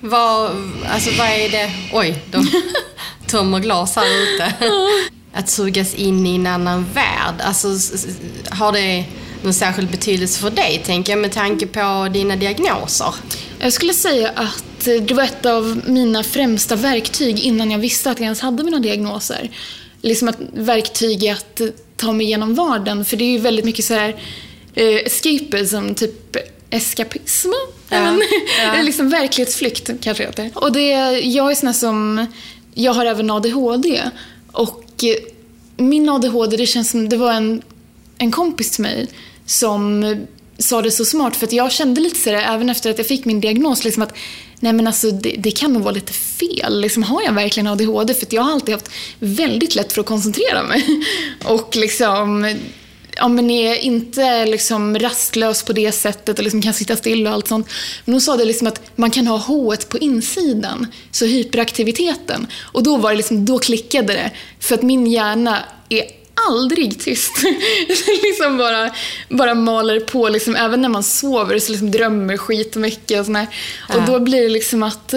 Vad, 0.00 0.50
alltså 0.88 1.10
vad 1.18 1.26
är 1.26 1.48
det... 1.48 1.70
Oj, 1.92 2.22
de 2.30 2.48
tömmer 3.26 3.58
glas 3.58 3.96
här 3.96 4.06
ute. 4.06 4.54
Att 5.32 5.48
sugas 5.48 5.94
in 5.94 6.26
i 6.26 6.34
en 6.34 6.46
annan 6.46 6.86
värld, 6.94 7.34
alltså 7.40 7.68
har 8.50 8.72
det 8.72 9.04
någon 9.42 9.54
särskild 9.54 9.90
betydelse 9.90 10.40
för 10.40 10.50
dig, 10.50 10.82
tänker 10.86 11.12
jag, 11.12 11.20
med 11.20 11.32
tanke 11.32 11.66
på 11.66 12.08
dina 12.12 12.36
diagnoser? 12.36 13.14
Jag 13.58 13.72
skulle 13.72 13.94
säga 13.94 14.30
att 14.34 14.84
det 14.84 15.14
var 15.14 15.24
ett 15.24 15.46
av 15.46 15.82
mina 15.86 16.22
främsta 16.22 16.76
verktyg 16.76 17.40
innan 17.40 17.70
jag 17.70 17.78
visste 17.78 18.10
att 18.10 18.18
jag 18.18 18.24
ens 18.24 18.40
hade 18.40 18.64
mina 18.64 18.78
diagnoser. 18.78 19.50
Liksom 20.02 20.28
ett 20.28 20.38
verktyg 20.52 21.24
i 21.24 21.28
att 21.28 21.60
ta 21.96 22.12
mig 22.12 22.26
igenom 22.26 22.54
vardagen. 22.54 23.04
För 23.04 23.16
det 23.16 23.24
är 23.24 23.30
ju 23.30 23.38
väldigt 23.38 23.64
mycket 23.64 23.84
så 23.84 23.94
här 23.94 24.16
eh, 24.74 24.96
escapism, 24.96 25.94
typ 25.94 26.36
eskapism. 26.70 27.50
Ja, 27.88 28.00
Men, 28.00 28.22
ja. 28.62 28.72
Eller 28.72 28.82
liksom 28.82 29.08
verklighetsflykt 29.08 29.90
kanske 30.00 30.22
det 30.22 30.28
heter. 30.28 30.50
Och 30.54 30.72
det, 30.72 30.88
jag 31.20 31.50
är 31.50 31.54
sån 31.54 31.66
här 31.66 31.74
som, 31.74 32.26
jag 32.74 32.92
har 32.92 33.06
även 33.06 33.30
ADHD. 33.30 34.02
Och 34.52 35.04
eh, 35.04 35.16
min 35.76 36.08
ADHD, 36.08 36.56
det 36.56 36.66
känns 36.66 36.90
som, 36.90 37.08
det 37.08 37.16
var 37.16 37.32
en, 37.32 37.62
en 38.18 38.30
kompis 38.30 38.70
till 38.70 38.82
mig 38.82 39.08
som 39.46 40.04
sa 40.58 40.82
det 40.82 40.90
så 40.90 41.04
smart 41.04 41.36
för 41.36 41.46
att 41.46 41.52
jag 41.52 41.72
kände 41.72 42.00
lite 42.00 42.20
sådär 42.20 42.38
även 42.54 42.70
efter 42.70 42.90
att 42.90 42.98
jag 42.98 43.06
fick 43.06 43.24
min 43.24 43.40
diagnos 43.40 43.84
liksom 43.84 44.02
att 44.02 44.16
nej 44.60 44.72
men 44.72 44.86
alltså 44.86 45.10
det, 45.10 45.34
det 45.38 45.50
kan 45.50 45.72
nog 45.72 45.82
vara 45.82 45.94
lite 45.94 46.12
fel. 46.12 46.80
Liksom, 46.80 47.02
har 47.02 47.22
jag 47.22 47.32
verkligen 47.32 47.66
ADHD? 47.66 48.14
För 48.14 48.26
att 48.26 48.32
jag 48.32 48.42
har 48.42 48.52
alltid 48.52 48.74
haft 48.74 48.90
väldigt 49.18 49.74
lätt 49.74 49.92
för 49.92 50.00
att 50.00 50.06
koncentrera 50.06 50.62
mig. 50.62 50.84
Och 51.44 51.76
liksom 51.76 52.56
ja, 53.16 53.28
men 53.28 53.50
är 53.50 53.74
inte 53.74 54.46
liksom 54.46 54.98
rastlös 54.98 55.62
på 55.62 55.72
det 55.72 55.92
sättet 55.92 56.38
och 56.38 56.44
liksom 56.44 56.62
kan 56.62 56.74
sitta 56.74 56.96
still 56.96 57.26
och 57.26 57.32
allt 57.32 57.48
sånt. 57.48 57.68
Men 58.04 58.14
hon 58.14 58.20
sa 58.20 58.36
det 58.36 58.44
liksom 58.44 58.66
att 58.66 58.80
man 58.96 59.10
kan 59.10 59.26
ha 59.26 59.36
H 59.36 59.74
på 59.88 59.98
insidan, 59.98 60.86
så 61.10 61.24
hyperaktiviteten. 61.24 62.46
Och 62.60 62.82
då 62.82 62.96
var 62.96 63.10
det 63.10 63.16
liksom, 63.16 63.44
då 63.44 63.58
klickade 63.58 64.12
det. 64.12 64.30
För 64.60 64.74
att 64.74 64.82
min 64.82 65.06
hjärna 65.06 65.58
är 65.88 66.04
aldrig 66.48 67.00
tyst. 67.00 67.32
liksom 68.22 68.58
bara, 68.58 68.90
bara 69.28 69.54
maler 69.54 70.00
på, 70.00 70.28
liksom, 70.28 70.56
även 70.56 70.82
när 70.82 70.88
man 70.88 71.02
sover 71.02 71.58
så 71.58 71.72
liksom 71.72 71.90
drömmer 71.90 72.36
skitmycket 72.36 73.20
och 73.20 73.26
sådär. 73.26 73.46
Och 73.94 74.02
då 74.06 74.20
blir 74.20 74.42
det 74.42 74.48
liksom 74.48 74.82
att 74.82 75.14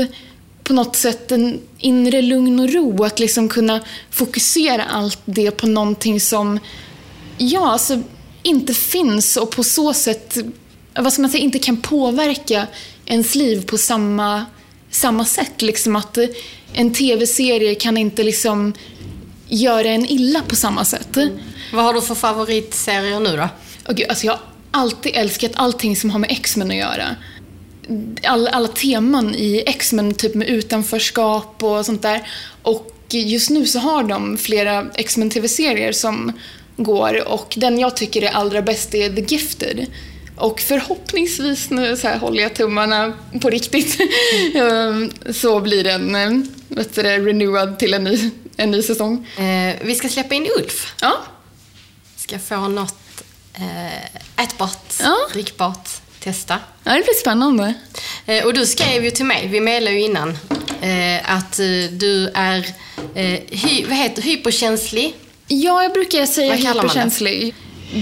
på 0.64 0.74
något 0.74 0.96
sätt 0.96 1.32
en 1.32 1.60
inre 1.78 2.22
lugn 2.22 2.60
och 2.60 2.74
ro, 2.74 3.04
att 3.04 3.20
liksom 3.20 3.50
kunna 3.50 3.80
fokusera 4.12 4.84
allt 4.84 5.22
det 5.26 5.52
på 5.52 5.68
någonting 5.68 6.22
som 6.22 6.60
ja, 7.38 7.72
alltså, 7.72 8.02
inte 8.44 8.74
finns 8.74 9.38
och 9.38 9.52
på 9.52 9.64
så 9.64 9.94
sätt 9.94 10.38
vad 10.96 11.14
ska 11.14 11.22
man 11.22 11.32
säga, 11.32 11.44
inte 11.44 11.60
kan 11.60 11.78
påverka 11.78 12.68
ens 13.06 13.36
liv 13.36 13.66
på 13.66 13.78
samma, 13.78 14.46
samma 14.92 15.26
sätt. 15.26 15.62
Liksom 15.62 15.96
att 15.96 16.18
eh, 16.18 16.26
en 16.74 16.94
tv-serie 16.94 17.76
kan 17.76 17.98
inte 17.98 18.24
liksom 18.24 18.74
göra 19.50 19.88
en 19.88 20.06
illa 20.06 20.42
på 20.42 20.56
samma 20.56 20.86
sätt. 20.86 21.18
Vad 21.74 21.86
har 21.86 21.94
du 21.94 22.02
för 22.02 22.16
favoritserier 22.16 23.20
nu 23.20 23.38
då? 23.38 23.50
Gud, 23.94 24.10
alltså 24.10 24.26
jag 24.26 24.34
har 24.34 24.42
alltid 24.72 25.12
älskat 25.16 25.52
allting 25.56 25.96
som 25.96 26.10
har 26.10 26.20
med 26.20 26.32
X-Men 26.32 26.72
att 26.72 26.78
göra. 26.78 27.16
All, 28.24 28.48
alla 28.48 28.68
teman 28.68 29.36
i 29.36 29.64
X-Men, 29.66 30.14
typ 30.14 30.36
med 30.36 30.48
utanförskap 30.48 31.64
och 31.64 31.86
sånt 31.86 32.02
där. 32.02 32.28
Och 32.62 32.96
just 33.10 33.50
nu 33.50 33.66
så 33.66 33.80
har 33.80 34.04
de 34.04 34.38
flera 34.38 34.88
X-Men 34.96 35.30
TV-serier 35.30 35.92
som 35.92 36.32
går 36.78 37.28
och 37.28 37.54
den 37.58 37.80
jag 37.80 37.98
tycker 37.98 38.22
är 38.22 38.32
allra 38.32 38.62
bäst 38.62 38.96
är 38.96 39.10
The 39.10 39.22
Gifted. 39.22 39.86
Och 40.40 40.60
förhoppningsvis, 40.62 41.70
nu 41.70 41.98
så 41.98 42.08
håller 42.10 42.44
jag 42.44 42.54
tummarna 42.54 43.14
på 43.42 43.50
riktigt, 43.50 43.98
ehm, 44.56 45.12
så 45.34 45.60
blir 45.60 45.84
den 45.84 46.54
vet 46.68 46.96
du, 46.96 47.02
renewad 47.02 47.80
till 47.80 47.94
en 47.94 48.04
ny, 48.04 48.30
en 48.58 48.72
ny 48.72 48.82
säsong. 48.82 49.28
Eh, 49.38 49.76
vi 49.82 49.96
ska 49.96 50.10
släppa 50.10 50.36
in 50.36 50.48
Ulf. 50.58 50.94
Ja, 51.02 51.18
Ska 52.16 52.40
få 52.40 52.68
något 52.68 53.24
eh, 53.54 54.44
ätbart, 54.44 54.94
Ja. 55.04 55.16
drickbart, 55.34 55.90
testa. 56.20 56.60
ja 56.84 56.92
det 56.94 57.02
blir 57.04 57.14
spännande. 57.22 57.74
Eh, 58.26 58.46
och 58.46 58.54
du 58.54 58.66
skrev 58.66 59.04
ju 59.04 59.12
till 59.12 59.26
mig, 59.26 59.48
vi 59.48 59.60
mejlade 59.62 59.96
ju 59.96 60.02
innan, 60.04 60.30
eh, 60.82 61.36
att 61.36 61.60
eh, 61.60 61.66
du 61.92 62.32
är 62.34 62.58
eh, 63.16 63.40
hy, 63.50 63.86
vad 63.86 63.98
heter, 63.98 64.22
hyperkänslig. 64.22 65.16
Ja, 65.48 65.84
jag 65.84 65.94
brukar 65.94 66.26
säga 66.26 66.50
Vad 66.50 66.58
kallar 66.62 66.74
man 66.76 66.86
det? 66.86 66.90
hyperkänslig. 66.92 67.56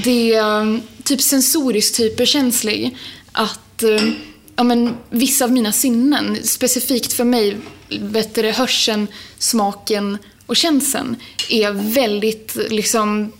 Det 0.03 0.39
um, 0.39 0.81
typ 1.07 1.21
sensoriskt 1.21 1.99
hyperkänslig. 1.99 2.97
Att 3.31 3.83
eh, 3.83 4.09
ja, 4.55 4.63
men, 4.63 4.97
vissa 5.09 5.45
av 5.45 5.51
mina 5.51 5.71
sinnen, 5.71 6.37
specifikt 6.43 7.13
för 7.13 7.23
mig, 7.23 7.57
bättre 8.01 8.51
hörseln, 8.51 9.07
smaken 9.37 10.17
och 10.45 10.55
känseln, 10.55 11.15
är 11.49 11.71
väldigt 11.71 12.55
liksom 12.69 13.31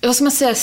vad 0.00 0.16
ska 0.16 0.24
man 0.24 0.32
säga, 0.32 0.54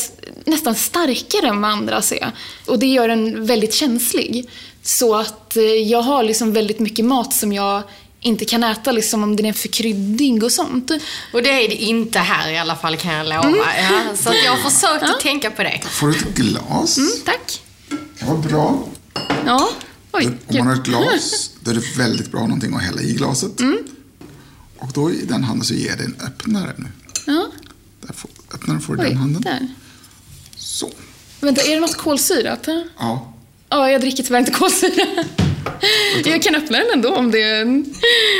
nästan 0.45 0.75
starkare 0.75 1.47
än 1.47 1.61
vad 1.61 1.71
andra 1.71 1.97
är. 1.97 2.31
Och 2.65 2.79
det 2.79 2.85
gör 2.85 3.09
en 3.09 3.45
väldigt 3.45 3.73
känslig. 3.73 4.49
Så 4.81 5.15
att 5.15 5.57
eh, 5.57 5.63
jag 5.63 6.01
har 6.01 6.23
liksom 6.23 6.53
väldigt 6.53 6.79
mycket 6.79 7.05
mat 7.05 7.33
som 7.33 7.53
jag 7.53 7.83
inte 8.23 8.45
kan 8.45 8.63
äta 8.63 8.91
liksom 8.91 9.23
om 9.23 9.35
den 9.35 9.45
är 9.45 9.53
för 9.53 9.67
kryddig 9.67 10.43
och 10.43 10.51
sånt. 10.51 10.91
Och 11.33 11.43
det 11.43 11.49
är 11.65 11.69
det 11.69 11.75
inte 11.75 12.19
här 12.19 12.51
i 12.51 12.57
alla 12.57 12.75
fall 12.75 12.97
kan 12.97 13.13
jag 13.13 13.25
lova. 13.25 13.47
Mm. 13.47 13.93
Ja, 14.07 14.15
så 14.15 14.29
att 14.29 14.35
jag 14.45 14.51
har 14.51 14.69
försökt 14.69 15.03
att 15.03 15.19
tänka 15.19 15.51
på 15.51 15.63
det. 15.63 15.81
Får 15.89 16.07
du 16.07 16.13
ett 16.17 16.35
glas? 16.35 16.97
Mm, 16.97 17.09
tack. 17.25 17.61
Det 18.19 18.25
var 18.25 18.37
bra. 18.37 18.87
Ja. 19.45 19.69
Oj, 20.11 20.25
Om 20.47 20.57
man 20.57 20.67
har 20.67 20.73
ett 20.75 20.83
glas, 20.83 21.49
då 21.59 21.71
är 21.71 21.75
det 21.75 21.97
väldigt 21.97 22.31
bra 22.31 22.41
någonting 22.41 22.75
att 22.75 22.81
hälla 22.83 23.01
i 23.01 23.13
glaset. 23.13 23.59
Mm. 23.59 23.77
Och 24.77 24.89
då 24.93 25.11
i 25.11 25.25
den 25.25 25.43
handen 25.43 25.65
så 25.65 25.73
ger 25.73 25.89
jag 25.89 25.97
dig 25.97 26.05
en 26.05 26.15
öppnare 26.27 26.73
nu. 26.77 26.87
Ja. 27.25 27.47
Där 28.01 28.13
får, 28.13 28.29
öppnaren 28.53 28.81
får 28.81 28.95
du 28.95 29.05
i 29.05 29.09
den 29.09 29.17
handen. 29.17 29.41
där. 29.41 29.67
Så. 30.57 30.91
Vänta, 31.39 31.61
är 31.61 31.75
det 31.75 31.79
något 31.81 31.97
kolsyrat? 31.97 32.67
Ja. 32.99 33.33
Ja, 33.69 33.91
jag 33.91 34.01
dricker 34.01 34.23
tyvärr 34.23 34.39
inte 34.39 34.51
kolsyra. 34.51 35.05
Jag 36.25 36.41
kan 36.43 36.55
öppna 36.55 36.77
den 36.77 36.87
ändå 36.93 37.15
om 37.15 37.31
det. 37.31 37.63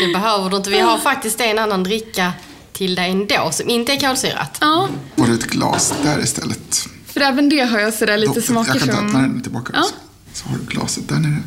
Det 0.08 0.14
behöver 0.14 0.50
du 0.50 0.58
inte. 0.58 0.70
Vi 0.70 0.80
har 0.80 0.98
faktiskt 0.98 1.42
en 1.42 1.60
annan 1.60 1.84
dricka 1.84 2.34
till 2.74 2.96
dig 2.96 3.12
ändå 3.12 3.50
som 3.52 3.70
inte 3.70 3.94
är 3.94 4.00
kolsyrat. 4.00 4.58
Ja, 4.62 4.90
Och 5.16 5.30
ett 5.30 5.44
glas 5.44 5.94
där 6.04 6.20
istället. 6.24 6.86
för 7.14 7.22
även 7.22 7.50
det 7.50 7.60
har 7.60 7.80
jag 7.80 7.94
sådär 7.94 8.18
lite 8.18 8.34
Då- 8.34 8.42
smaker 8.42 8.72
jag 8.72 8.80
kan 8.80 8.88
ta 8.90 8.96
som... 8.96 9.06
öppna 9.08 9.20
den 9.22 9.42
tillbaka. 9.42 9.72
Ja. 9.76 9.84
Så. 9.84 9.94
så 10.34 10.50
har 10.50 10.58
du 10.58 10.66
glaset 10.66 11.10
där 11.10 11.16
nere. 11.16 11.40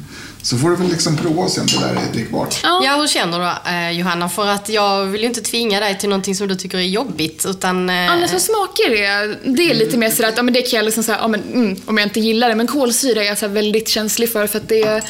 Så 0.42 0.58
får 0.58 0.70
du 0.70 0.76
väl 0.76 0.88
liksom 0.88 1.16
prova 1.16 1.42
och 1.42 1.50
se 1.50 1.60
om 1.60 1.66
det 1.66 1.78
där 1.78 1.88
är 2.08 2.12
drickbart. 2.12 2.60
Ja, 2.62 2.96
hur 3.00 3.06
känner 3.08 3.38
du 3.38 3.70
eh, 3.70 3.90
Johanna? 3.98 4.28
För 4.28 4.46
att 4.46 4.68
jag 4.68 5.04
vill 5.06 5.20
ju 5.20 5.26
inte 5.26 5.40
tvinga 5.40 5.80
dig 5.80 5.98
till 5.98 6.08
någonting 6.08 6.34
som 6.34 6.48
du 6.48 6.54
tycker 6.54 6.78
är 6.78 6.82
jobbigt, 6.82 7.44
utan... 7.48 7.90
Eh, 7.90 8.10
Annars 8.12 8.30
så 8.30 8.38
smaker 8.40 8.90
det, 8.90 9.38
det 9.56 9.70
är 9.70 9.74
lite 9.74 9.96
mer 9.98 10.10
sådär 10.10 10.28
att 10.28 10.36
ja, 10.36 10.42
men 10.42 10.54
det 10.54 10.62
kan 10.62 10.76
jag 10.76 10.84
liksom 10.84 11.02
säga, 11.04 11.18
ja, 11.20 11.28
men, 11.28 11.42
mm, 11.42 11.76
om 11.86 11.98
jag 11.98 12.06
inte 12.06 12.20
gillar 12.20 12.48
det. 12.48 12.54
Men 12.54 12.66
kolsyra 12.66 13.22
är 13.22 13.26
jag 13.26 13.38
så 13.38 13.46
här 13.46 13.52
väldigt 13.52 13.88
känslig 13.88 14.32
för 14.32 14.46
för 14.46 14.58
att 14.58 14.68
det, 14.68 15.02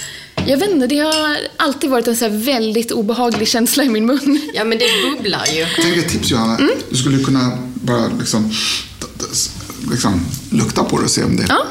jag 0.46 0.56
vet 0.58 0.70
inte, 0.70 0.86
det 0.86 0.98
har 0.98 1.36
alltid 1.56 1.90
varit 1.90 2.06
en 2.08 2.16
så 2.16 2.24
här 2.24 2.32
väldigt 2.38 2.90
obehaglig 2.92 3.48
känsla 3.48 3.84
i 3.84 3.88
min 3.88 4.06
mun. 4.06 4.40
Ja, 4.54 4.64
men 4.64 4.78
det 4.78 4.84
bubblar 5.10 5.46
ju. 5.46 5.58
Jag 5.60 5.74
tänker 5.74 5.98
ett 6.00 6.08
tips 6.08 6.30
Johanna. 6.30 6.56
Mm. 6.58 6.70
Du 6.90 6.96
skulle 6.96 7.24
kunna 7.24 7.58
bara 7.74 8.06
liksom, 8.18 8.52
liksom 9.90 10.20
lukta 10.50 10.84
på 10.84 10.98
det 10.98 11.04
och 11.04 11.10
se 11.10 11.24
om 11.24 11.36
det, 11.36 11.46
Ja. 11.48 11.66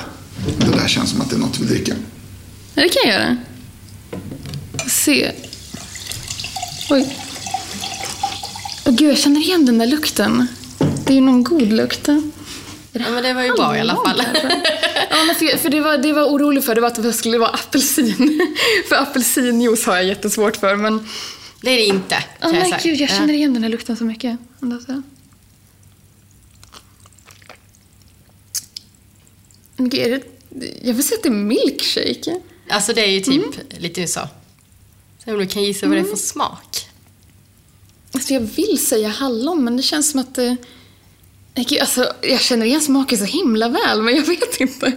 det 0.58 0.78
där 0.78 0.88
känns 0.88 1.10
som 1.10 1.22
att 1.22 1.30
det 1.30 1.36
är 1.36 1.40
något 1.40 1.54
du 1.54 1.60
vill 1.60 1.70
dricka. 1.70 1.94
Ja, 2.76 2.84
det 2.84 2.90
kan 2.90 3.12
jag 3.12 3.22
göra. 3.22 3.38
Se. 4.88 5.32
Oj. 6.90 7.18
Åh 8.86 8.94
gud, 8.94 9.10
jag 9.12 9.18
känner 9.18 9.42
igen 9.42 9.66
den 9.66 9.78
där 9.78 9.88
lukten. 9.88 10.48
Det 11.06 11.14
är 11.14 11.16
ju 11.16 11.22
någon 11.22 11.44
god 11.44 11.74
lukt. 11.74 12.10
Ja, 13.00 13.12
men 13.12 13.24
det 13.24 13.34
var 13.34 13.44
ju 13.44 13.52
bra 13.54 13.78
i 13.78 13.80
alla 13.80 13.96
fall. 13.96 14.22
Ja, 15.10 15.24
men 15.26 15.36
för, 15.36 15.58
för 15.58 15.70
det, 15.70 15.82
var, 15.82 15.98
det 15.98 16.14
var 16.14 16.24
orolig 16.24 16.64
för 16.64 16.76
det 16.76 16.82
var 16.82 16.88
att 16.88 17.04
det 17.04 17.14
skulle 17.14 17.38
vara 17.38 17.50
apelsin. 17.50 18.40
för 18.90 18.96
apelsinjuice 18.96 19.86
har 19.86 19.96
jag 19.96 20.06
jättesvårt 20.06 20.58
för. 20.58 20.76
Men, 20.76 21.08
Det 21.62 21.70
är 21.72 21.76
det 21.78 21.86
inte, 21.86 22.16
kan 22.42 22.54
jag 22.56 22.70
men 22.70 22.80
gud, 22.84 22.96
jag 23.02 23.10
Ja. 23.10 23.16
känner 23.16 23.34
igen 23.34 23.54
den 23.54 23.64
här 23.64 23.70
lukten 23.70 23.98
så 23.98 24.04
mycket. 24.04 24.38
Så. 24.60 25.02
Men 29.76 29.90
gud, 29.90 30.00
är 30.02 30.10
det, 30.10 30.22
jag 30.82 30.94
vill 30.94 31.04
säga 31.04 31.18
att 31.18 31.24
det 31.24 31.30
är 31.30 31.34
milkshake. 31.34 32.40
Alltså 32.70 32.94
det 32.94 33.02
är 33.02 33.12
ju 33.12 33.20
typ 33.22 33.44
Mm. 33.44 33.68
lite 33.78 34.08
så. 34.08 34.20
Om 35.28 35.38
du 35.38 35.48
kan 35.48 35.64
gissa 35.64 35.88
vad 35.88 35.98
det 35.98 36.02
är 36.02 36.04
för 36.04 36.16
smak. 36.16 36.88
Alltså 38.12 38.34
jag 38.34 38.42
vill 38.42 38.86
säga 38.88 39.08
hallon, 39.10 39.64
men 39.64 39.78
det 39.78 39.84
känns 39.84 40.12
som 40.12 40.20
att 40.20 40.36
det... 40.36 40.58
Nej, 41.56 41.66
gud, 41.70 41.82
Alltså, 41.82 42.14
jag 42.22 42.42
känner 42.42 42.66
igen 42.66 42.82
smaken 42.82 43.18
så 43.18 43.26
himla 43.26 43.70
väl, 43.70 44.02
men 44.02 44.16
jag 44.16 44.24
vet 44.24 44.60
inte. 44.62 44.92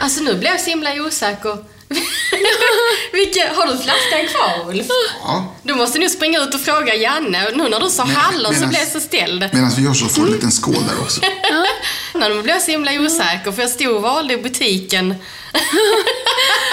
Alltså 0.00 0.22
nu 0.22 0.34
blir 0.34 0.48
jag 0.50 0.60
så 0.60 0.70
himla 0.70 0.90
osäker. 1.06 1.56
Vilka, 3.12 3.52
har 3.54 3.66
du 3.66 3.72
flaskan 3.78 4.26
kvar 4.34 4.70
Ulf? 4.70 4.86
Ja. 5.22 5.54
Du 5.62 5.74
måste 5.74 5.98
nu 5.98 6.08
springa 6.08 6.40
ut 6.42 6.54
och 6.54 6.60
fråga 6.60 6.94
Janne. 6.94 7.50
Nu 7.56 7.68
när 7.68 7.80
du 7.80 7.90
sa 7.90 8.04
hallon 8.04 8.54
så 8.54 8.66
blev 8.66 8.80
jag 8.80 8.88
så 8.88 9.00
ställd. 9.00 9.48
Medan 9.52 9.70
vi 9.76 9.82
gör 9.82 9.92
så 9.94 10.04
Mm. 10.04 10.14
får 10.14 10.22
du 10.22 10.28
en 10.28 10.34
liten 10.34 10.50
skål 10.50 10.74
där 10.88 11.00
också. 11.00 11.20
Nu 12.14 12.42
blev 12.42 12.54
jag 12.54 12.62
så 12.62 12.70
himla 12.70 12.92
osäker 13.00 13.52
för 13.52 13.62
jag 13.62 13.70
stod 13.70 13.94
och 13.96 14.02
valde 14.02 14.34
i 14.34 14.36
butiken. 14.36 15.14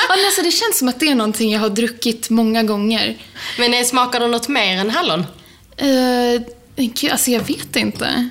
Alltså, 0.09 0.41
det 0.41 0.51
känns 0.51 0.79
som 0.79 0.87
att 0.87 0.99
det 0.99 1.07
är 1.07 1.15
någonting 1.15 1.51
jag 1.51 1.59
har 1.59 1.69
druckit 1.69 2.29
många 2.29 2.63
gånger. 2.63 3.17
Men 3.59 3.73
eh, 3.73 3.83
smakar 3.83 4.19
det 4.19 4.27
något 4.27 4.47
mer 4.47 4.77
än 4.77 4.89
hallon? 4.89 5.19
Uh, 5.19 6.41
gud, 6.75 7.11
alltså 7.11 7.31
jag 7.31 7.39
vet 7.47 7.75
inte. 7.75 8.29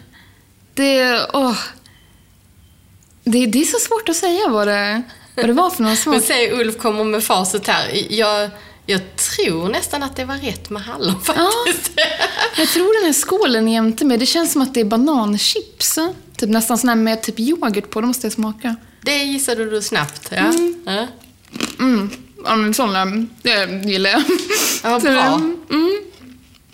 Det, 0.75 1.27
åh. 1.33 1.59
Det, 3.25 3.47
det 3.47 3.61
är 3.61 3.65
så 3.65 3.79
svårt 3.79 4.09
att 4.09 4.17
säga 4.17 4.49
vad 4.49 4.69
det, 4.69 5.03
vad 5.37 5.47
det 5.47 5.53
var 5.53 5.71
för 5.71 5.83
någon 5.83 5.91
Men 5.91 5.97
smak. 5.97 6.23
se 6.23 6.53
Ulf 6.53 6.79
kommer 6.79 7.05
med 7.05 7.25
facit 7.25 7.67
här. 7.67 8.13
Jag, 8.13 8.51
jag 8.87 9.17
tror 9.17 9.69
nästan 9.69 10.03
att 10.03 10.17
det 10.17 10.25
var 10.25 10.37
rätt 10.37 10.71
med 10.71 10.83
hallon 10.83 11.21
faktiskt. 11.21 11.91
Jag 12.57 12.69
tror 12.69 13.01
den 13.01 13.07
här 13.07 13.13
skålen 13.13 13.69
jämte 13.69 14.05
med, 14.05 14.21
det 14.21 14.27
känns 14.27 14.53
som 14.53 14.63
att 14.63 14.75
det 14.75 14.81
är 14.81 14.85
bananchips. 14.85 15.99
Typ 16.37 16.51
nästan 16.51 16.79
sån 16.79 16.89
här 16.89 16.97
med 16.97 17.23
typ 17.23 17.41
yoghurt 17.41 17.91
på, 17.91 18.01
det 18.01 18.07
måste 18.07 18.27
jag 18.27 18.33
smaka. 18.33 18.77
Det 19.03 19.19
gissade 19.19 19.71
du 19.71 19.83
snabbt, 19.83 20.29
ja. 20.31 20.53
ja. 20.85 21.07
Mm. 21.79 22.11
Ja, 22.45 22.57
men 22.57 22.75
sådana, 22.75 23.27
det 23.43 23.85
gillar 23.91 24.11
jag. 24.11 24.23
Ja, 24.83 25.01
Så, 25.01 25.07
bra. 25.07 25.41
Mm. 25.71 26.03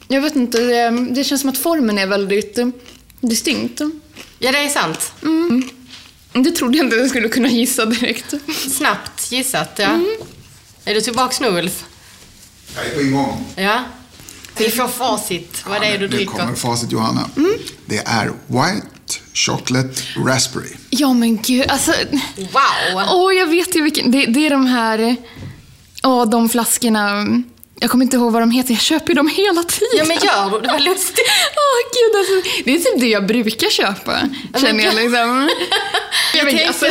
Jag 0.09 0.21
vet 0.21 0.37
inte, 0.37 0.59
det, 0.59 0.91
det 1.11 1.25
känns 1.25 1.41
som 1.41 1.51
att 1.51 1.59
formen 1.59 1.99
är 1.99 2.07
väldigt 2.07 2.59
distinkt. 3.21 3.81
Ja, 4.39 4.53
det 4.53 4.59
är 4.59 4.69
sant. 4.69 5.13
Det 6.33 6.51
trodde 6.51 6.77
jag 6.77 6.87
inte 6.87 6.97
jag 6.97 7.09
skulle 7.11 7.29
kunna 7.29 7.49
gissa 7.49 7.85
direkt. 7.85 8.35
Snabbt 8.77 9.33
gissat, 9.33 9.71
ja. 9.77 9.85
Mm. 9.85 10.17
Är 10.85 10.95
du 10.95 11.01
tillbaks 11.01 11.41
nu 11.41 11.49
Ulf? 11.49 11.85
Jag 12.77 12.87
är 12.87 12.95
på 12.95 13.01
ingång. 13.03 13.45
Ja. 13.57 13.85
Vi 14.57 14.71
får 14.71 14.89
facit. 14.89 15.65
Vad 15.67 15.81
det 15.81 15.87
är 15.87 15.99
du 15.99 16.09
nu 16.09 16.17
dricker. 16.17 16.33
kommer 16.33 16.55
facit 16.55 16.93
Johanna. 16.93 17.31
Mm. 17.37 17.53
Det 17.87 17.99
är 17.99 18.33
White 18.47 18.87
Chocolate 19.35 20.03
Raspberry. 20.27 20.71
Ja 20.91 21.13
men 21.15 21.43
gud, 21.43 21.71
alltså. 21.71 21.93
Wow! 22.37 23.05
Åh, 23.09 23.35
jag 23.35 23.47
vet 23.47 23.77
ju 23.77 23.83
vilken. 23.83 24.11
Det, 24.11 24.27
det 24.27 24.47
är 24.47 24.51
de 24.51 24.67
här, 24.67 25.17
åh, 26.03 26.29
de 26.31 26.49
flaskorna. 26.49 27.27
Jag 27.83 27.91
kommer 27.91 28.05
inte 28.05 28.17
ihåg 28.17 28.33
vad 28.33 28.43
de 28.43 28.51
heter, 28.51 28.73
jag 28.73 28.81
köper 28.81 29.09
ju 29.09 29.15
dem 29.15 29.29
hela 29.29 29.63
tiden. 29.63 29.89
Ja, 29.97 30.05
men 30.05 30.17
gör 30.17 30.51
du? 30.51 30.67
Det 30.67 30.73
var 30.73 30.79
lustigt. 30.79 31.27
Åh 31.57 31.91
gud, 31.93 32.19
alltså, 32.21 32.51
det 32.65 32.75
är 32.75 32.79
typ 32.79 33.01
det 33.01 33.07
jag 33.07 33.27
brukar 33.27 33.71
köpa, 33.71 34.21
men 34.53 34.63
känner 34.63 34.85
jag 34.85 34.95
liksom. 34.95 35.51
Jag 36.35 36.47
tänkte 36.47 36.67
alltså- 36.69 36.87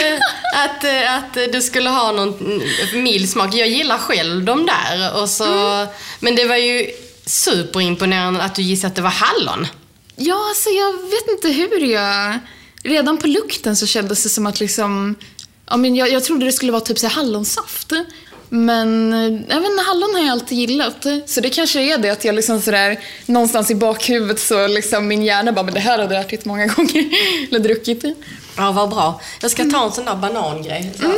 att, 0.56 0.84
eh, 0.84 1.16
att 1.16 1.54
du 1.54 1.62
skulle 1.62 1.90
ha 1.90 2.12
någon 2.12 2.62
mild 2.94 3.30
smak. 3.30 3.54
Jag 3.56 3.68
gillar 3.70 3.98
själv 3.98 4.44
de 4.46 4.66
där. 4.66 5.22
Och 5.22 5.30
så, 5.30 5.44
Mm. 5.44 5.88
Men 6.20 6.36
det 6.36 6.46
var 6.46 6.56
ju 6.56 6.88
superimponerande 7.26 8.42
att 8.44 8.56
du 8.56 8.62
gissade 8.62 8.88
att 8.88 8.96
det 8.96 9.02
var 9.02 9.10
hallon. 9.10 9.68
Ja, 10.16 10.48
alltså 10.50 10.70
jag 10.70 10.92
vet 10.94 11.28
inte 11.32 11.48
hur 11.50 11.80
jag... 11.86 12.40
Redan 12.84 13.18
på 13.18 13.28
lukten 13.28 13.76
så 13.76 13.88
kändes 13.88 14.24
det 14.24 14.30
som 14.30 14.46
att 14.48 14.60
liksom... 14.60 15.16
Ja, 15.70 15.78
men 15.78 15.96
jag, 15.96 16.12
jag 16.12 16.24
trodde 16.24 16.46
det 16.46 16.52
skulle 16.52 16.72
vara 16.72 16.82
typ 16.82 17.00
så 17.00 17.08
hallonsaft. 17.08 17.92
Men 18.50 19.14
eh, 19.14 19.42
jag 19.50 19.62
vet 19.62 19.70
inte, 19.72 19.84
hallon 19.88 20.16
har 20.16 20.22
jag 20.22 20.30
alltid 20.30 20.58
gillat. 20.58 21.06
Så 21.26 21.42
det 21.42 21.50
kanske 21.50 21.82
är 21.82 21.98
det 21.98 22.10
att 22.10 22.26
jag 22.26 22.36
liksom 22.36 22.62
sådär 22.62 23.00
någonstans 23.26 23.72
i 23.72 23.76
bakhuvudet 23.76 24.40
så 24.40 24.68
liksom 24.68 25.08
min 25.08 25.24
hjärna 25.24 25.52
bara, 25.52 25.66
men 25.66 25.74
det 25.74 25.80
här 25.80 26.00
har 26.00 26.08
du 26.08 26.18
ätit 26.18 26.46
många 26.46 26.68
gånger. 26.76 27.06
Eller 27.50 27.60
druckit. 27.60 28.04
Ja, 28.58 28.72
vad 28.72 28.90
bra. 28.90 29.22
Jag 29.42 29.52
ska 29.52 29.64
ta 29.66 29.86
en 29.86 29.92
sån 29.92 30.06
där 30.06 30.16
banangrej. 30.16 30.92
Så. 31.00 31.06
Mm. 31.06 31.18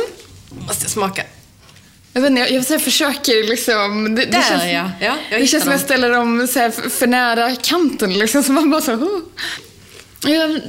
Måste 0.66 0.84
jag 0.84 0.90
smaka. 0.90 1.22
Jag 2.12 2.22
vet 2.22 2.30
inte, 2.30 2.40
jag, 2.40 2.50
jag 2.50 2.62
här 2.62 2.78
försöker 2.78 3.48
liksom... 3.48 4.14
Det, 4.14 4.24
det 4.24 4.30
Där, 4.30 4.42
känns, 4.42 4.64
ja. 4.64 4.90
Ja, 5.00 5.16
jag 5.30 5.40
det 5.40 5.46
känns 5.46 5.62
som 5.62 5.72
jag 5.72 5.80
ställer 5.80 6.10
dem 6.10 6.48
så 6.48 6.58
här 6.58 6.70
för, 6.70 6.90
för 6.90 7.06
nära 7.06 7.56
kanten 7.56 8.18
liksom. 8.18 8.42
Så 8.44 8.52
man 8.52 8.70
bara 8.70 8.80
så... 8.80 8.92
Oh. 8.92 9.20
Jag 10.26 10.60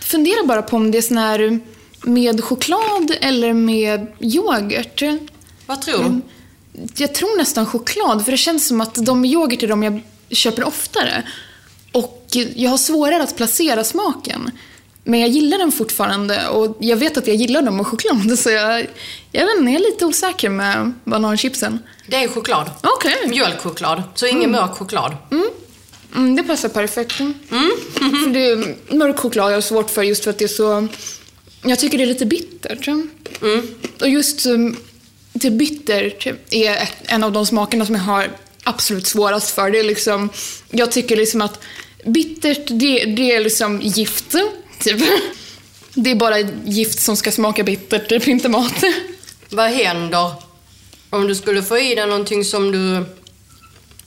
funderar 0.00 0.46
bara 0.46 0.62
på 0.62 0.76
om 0.76 0.90
det 0.90 0.98
är 0.98 1.02
sån 1.02 1.18
här 1.18 1.60
med 2.02 2.44
choklad 2.44 3.16
eller 3.20 3.52
med 3.52 4.06
yoghurt. 4.20 5.02
Vad 5.66 5.82
tror 5.82 6.04
du? 6.04 6.20
Jag 6.96 7.14
tror 7.14 7.38
nästan 7.38 7.66
choklad, 7.66 8.24
för 8.24 8.32
det 8.32 8.38
känns 8.38 8.66
som 8.66 8.80
att 8.80 8.94
de 8.94 9.24
yoghurt 9.24 9.62
är 9.62 9.68
de 9.68 9.82
jag 9.82 10.02
köper 10.30 10.64
oftare. 10.64 11.22
Och 11.92 12.28
jag 12.54 12.70
har 12.70 12.78
svårare 12.78 13.22
att 13.22 13.36
placera 13.36 13.84
smaken. 13.84 14.50
Men 15.04 15.20
jag 15.20 15.28
gillar 15.28 15.58
den 15.58 15.72
fortfarande 15.72 16.48
och 16.48 16.76
jag 16.80 16.96
vet 16.96 17.16
att 17.16 17.26
jag 17.26 17.36
gillar 17.36 17.62
dem 17.62 17.76
med 17.76 17.86
choklad. 17.86 18.38
Så 18.38 18.50
jag, 18.50 18.86
jag 19.32 19.46
vet 19.46 19.56
inte, 19.58 19.72
jag 19.72 19.80
är 19.80 19.90
lite 19.90 20.06
osäker 20.06 20.48
med 20.48 20.92
bananchipsen. 21.04 21.78
Det 22.06 22.16
är 22.16 22.28
choklad. 22.28 22.70
Okej. 22.82 23.28
Mjölkchoklad. 23.28 24.02
Så 24.14 24.26
ingen 24.26 24.50
mörk 24.50 24.70
choklad. 24.70 25.16
Mm, 26.14 26.36
det 26.36 26.42
passar 26.42 26.68
perfekt. 26.68 27.12
för 28.24 28.32
det 28.32 28.50
är, 28.50 28.76
mörk 28.94 29.18
choklad 29.18 29.50
jag 29.50 29.56
har 29.56 29.60
svårt 29.60 29.90
för 29.90 30.02
just 30.02 30.24
för 30.24 30.30
att 30.30 30.38
det 30.38 30.44
är 30.44 30.48
så... 30.48 30.88
Jag 31.64 31.78
tycker 31.78 31.98
det 31.98 32.04
är 32.04 32.08
lite 32.08 32.26
bittert. 32.26 32.88
Och 34.00 34.08
just 34.08 34.46
det 35.32 35.50
bittert 35.50 36.26
är 36.50 36.76
ett, 36.76 36.96
en 37.04 37.24
av 37.24 37.32
de 37.32 37.46
smakerna 37.46 37.86
som 37.86 37.94
jag 37.94 38.02
har 38.02 38.30
absolut 38.64 39.06
svårast 39.06 39.50
för. 39.50 39.70
Det 39.70 39.78
är 39.78 39.84
liksom, 39.84 40.30
jag 40.70 40.92
tycker 40.92 41.16
liksom 41.16 41.42
att 41.42 41.62
bittert, 42.04 42.66
det, 42.66 43.04
det 43.04 43.32
är 43.32 43.40
liksom 43.40 43.80
gift. 43.80 44.36
Typ. 44.78 45.02
Det 45.94 46.10
är 46.10 46.14
bara 46.14 46.38
gift 46.64 47.00
som 47.00 47.16
ska 47.16 47.32
smaka 47.32 47.62
bittert, 47.62 48.08
typ 48.08 48.28
inte 48.28 48.48
mat. 48.48 48.84
Vad 49.50 49.70
händer 49.70 50.32
om 51.10 51.26
du 51.26 51.34
skulle 51.34 51.62
få 51.62 51.78
i 51.78 51.94
dig 51.94 52.06
någonting 52.06 52.44
som 52.44 52.72
du 52.72 53.04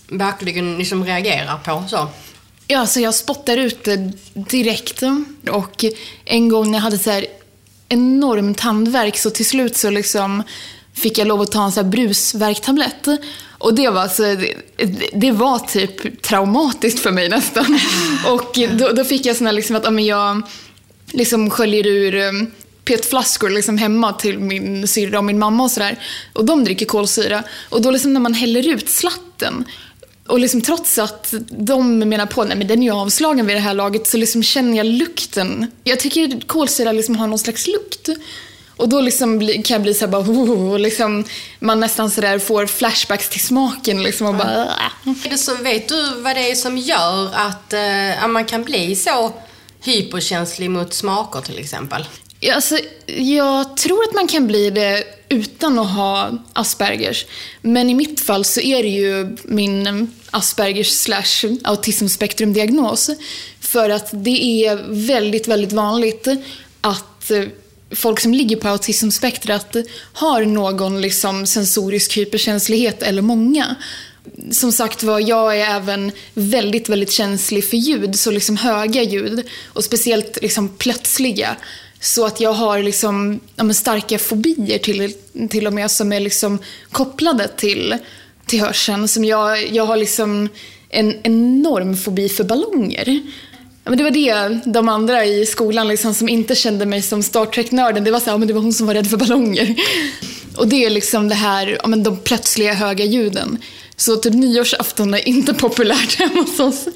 verkligen 0.07 0.77
liksom 0.77 1.05
reagerar 1.05 1.57
på? 1.57 1.83
Så. 1.89 2.07
Ja, 2.67 2.79
alltså 2.79 2.99
jag 2.99 3.15
spottar 3.15 3.57
ut 3.57 3.83
det 3.83 4.11
direkt. 4.33 5.03
Och 5.51 5.85
en 6.25 6.49
gång 6.49 6.71
när 6.71 6.77
jag 6.77 6.83
hade 6.83 6.99
så 6.99 7.11
här 7.11 7.25
enorm 7.89 8.55
tandvärk 8.55 9.17
så 9.17 9.29
till 9.29 9.45
slut 9.45 9.77
så 9.77 9.89
liksom 9.89 10.43
fick 10.95 11.17
jag 11.17 11.27
lov 11.27 11.41
att 11.41 11.51
ta 11.51 11.65
en 11.65 11.71
så 11.71 11.81
här 11.81 11.89
brusvärktablett. 11.89 13.07
Och 13.57 13.73
det 13.73 13.89
var, 13.89 14.01
alltså, 14.01 14.23
det, 14.23 14.55
det 15.13 15.31
var 15.31 15.59
typ 15.59 16.21
traumatiskt 16.21 16.99
för 16.99 17.11
mig 17.11 17.29
nästan. 17.29 17.79
Och 18.27 18.59
då, 18.77 18.91
då 18.91 19.03
fick 19.03 19.25
jag 19.25 19.35
sån 19.35 19.47
här 19.47 19.53
liksom 19.53 19.75
att 19.75 19.93
men 19.93 20.05
jag 20.05 20.41
liksom 21.11 21.49
sköljer 21.49 21.87
ur 21.87 22.15
um, 22.15 22.51
petflaskor 22.85 23.49
liksom 23.49 23.77
hemma 23.77 24.13
till 24.13 24.39
min 24.39 24.87
syrra 24.87 25.17
och 25.17 25.23
min 25.23 25.39
mamma 25.39 25.63
och 25.63 25.71
sådär. 25.71 25.99
Och 26.33 26.45
de 26.45 26.63
dricker 26.63 26.85
kolsyra. 26.85 27.43
Och 27.69 27.81
då 27.81 27.91
liksom 27.91 28.13
när 28.13 28.19
man 28.19 28.33
häller 28.33 28.67
ut 28.67 28.89
slatten 28.89 29.65
och 30.27 30.39
liksom 30.39 30.61
trots 30.61 30.97
att 30.97 31.33
de 31.49 31.99
menar 31.99 32.25
på 32.25 32.41
att 32.41 32.67
den 32.67 32.83
är 32.83 32.91
avslagen 32.91 33.47
vid 33.47 33.55
det 33.55 33.59
här 33.59 33.73
laget 33.73 34.07
så 34.07 34.17
liksom 34.17 34.43
känner 34.43 34.77
jag 34.77 34.85
lukten. 34.85 35.71
Jag 35.83 35.99
tycker 35.99 36.47
kolsyra 36.47 36.91
liksom 36.91 37.15
har 37.15 37.27
någon 37.27 37.39
slags 37.39 37.67
lukt. 37.67 38.09
Och 38.77 38.89
då 38.89 39.01
liksom 39.01 39.39
kan 39.39 39.63
jag 39.75 39.81
bli 39.81 39.93
såhär 39.93 40.11
bara, 40.11 40.21
oh, 40.21 40.79
liksom, 40.79 41.25
man 41.59 41.79
nästan 41.79 42.11
sådär 42.11 42.39
får 42.39 42.65
flashbacks 42.65 43.29
till 43.29 43.41
smaken 43.41 44.03
liksom 44.03 44.27
och 44.27 44.35
bara, 44.35 44.65
Är 45.25 45.29
det 45.29 45.37
så, 45.37 45.55
vet 45.55 45.89
du 45.89 46.21
vad 46.21 46.35
det 46.35 46.51
är 46.51 46.55
som 46.55 46.77
gör 46.77 47.29
att 47.33 47.73
eh, 47.73 48.27
man 48.27 48.45
kan 48.45 48.63
bli 48.63 48.95
så 48.95 49.33
hyperkänslig 49.83 50.69
mot 50.69 50.93
smaker 50.93 51.41
till 51.41 51.59
exempel? 51.59 52.05
Ja, 52.39 52.55
Alltså, 52.55 52.79
jag 53.17 53.77
tror 53.77 54.03
att 54.03 54.13
man 54.13 54.27
kan 54.27 54.47
bli 54.47 54.69
det 54.69 55.03
utan 55.29 55.79
att 55.79 55.91
ha 55.91 56.31
Aspergers. 56.53 57.25
Men 57.61 57.89
i 57.89 57.93
mitt 57.93 58.19
fall 58.19 58.45
så 58.45 58.61
är 58.61 58.83
det 58.83 58.89
ju 58.89 59.37
min 59.43 60.11
Aspergers 60.31 60.89
slash 60.91 61.57
autismspektrumdiagnos. 61.63 63.09
För 63.59 63.89
att 63.89 64.09
det 64.11 64.65
är 64.65 64.85
väldigt, 64.87 65.47
väldigt 65.47 65.73
vanligt 65.73 66.27
att 66.81 67.31
folk 67.95 68.19
som 68.19 68.33
ligger 68.33 68.55
på 68.55 68.67
autismspektrat 68.67 69.75
har 70.13 70.45
någon 70.45 71.01
liksom 71.01 71.45
sensorisk 71.45 72.17
hyperkänslighet 72.17 73.03
eller 73.03 73.21
många. 73.21 73.75
Som 74.51 74.71
sagt 74.71 75.03
var, 75.03 75.19
jag 75.19 75.59
är 75.59 75.75
även 75.75 76.11
väldigt, 76.33 76.89
väldigt 76.89 77.11
känslig 77.11 77.69
för 77.69 77.77
ljud, 77.77 78.19
så 78.19 78.31
liksom 78.31 78.57
höga 78.57 79.03
ljud 79.03 79.47
och 79.65 79.83
speciellt 79.83 80.41
liksom 80.41 80.69
plötsliga. 80.69 81.55
Så 81.99 82.25
att 82.25 82.39
jag 82.39 82.53
har 82.53 82.83
liksom, 82.83 83.39
ja, 83.55 83.63
men 83.63 83.75
starka 83.75 84.19
fobier 84.19 84.77
till, 84.77 85.13
till 85.49 85.67
och 85.67 85.73
med 85.73 85.91
som 85.91 86.11
är 86.11 86.19
liksom 86.19 86.59
kopplade 86.91 87.47
till, 87.47 87.97
till 88.45 88.61
hörseln. 88.61 89.07
Som 89.07 89.25
jag, 89.25 89.73
jag 89.73 89.85
har 89.85 89.97
liksom 89.97 90.49
en 90.89 91.13
enorm 91.23 91.97
fobi 91.97 92.29
för 92.29 92.43
ballonger. 92.43 93.21
Ja, 93.85 93.91
men 93.91 93.97
det 93.97 94.03
var 94.03 94.11
det 94.11 94.59
de 94.65 94.89
andra 94.89 95.25
i 95.25 95.45
skolan 95.45 95.87
liksom, 95.87 96.13
som 96.13 96.29
inte 96.29 96.55
kände 96.55 96.85
mig 96.85 97.01
som 97.01 97.23
Star 97.23 97.45
Trek-nörden, 97.45 98.03
det 98.03 98.11
var 98.11 98.19
så 98.19 98.25
här, 98.25 98.33
ja, 98.33 98.37
men 98.37 98.47
det 98.47 98.53
var 98.53 98.61
hon 98.61 98.73
som 98.73 98.87
var 98.87 98.93
rädd 98.93 99.07
för 99.07 99.17
ballonger. 99.17 99.75
Och 100.57 100.67
det 100.67 100.85
är 100.85 100.89
liksom 100.89 101.29
det 101.29 101.35
här, 101.35 101.77
ja, 101.81 101.87
men 101.87 102.03
de 102.03 102.17
plötsliga 102.17 102.73
höga 102.73 103.05
ljuden. 103.05 103.57
Så 103.97 104.15
typ 104.15 104.33
nyårsafton 104.33 105.13
är 105.13 105.27
inte 105.27 105.53
populärt 105.53 106.15
hemma 106.19 106.41
hos 106.41 106.59
oss. 106.59 106.87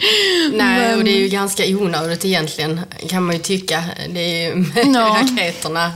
Nej, 0.52 0.80
Men- 0.80 0.98
och 0.98 1.04
det 1.04 1.12
är 1.12 1.18
ju 1.20 1.28
ganska 1.28 1.64
onödigt 1.68 2.26
egentligen, 2.26 2.82
kan 3.10 3.24
man 3.24 3.36
ju 3.36 3.42
tycka. 3.42 3.84
Det 4.10 4.20
är 4.20 4.56
ju 4.56 4.66
Ja. 4.94 5.18
raketerna. 5.22 5.92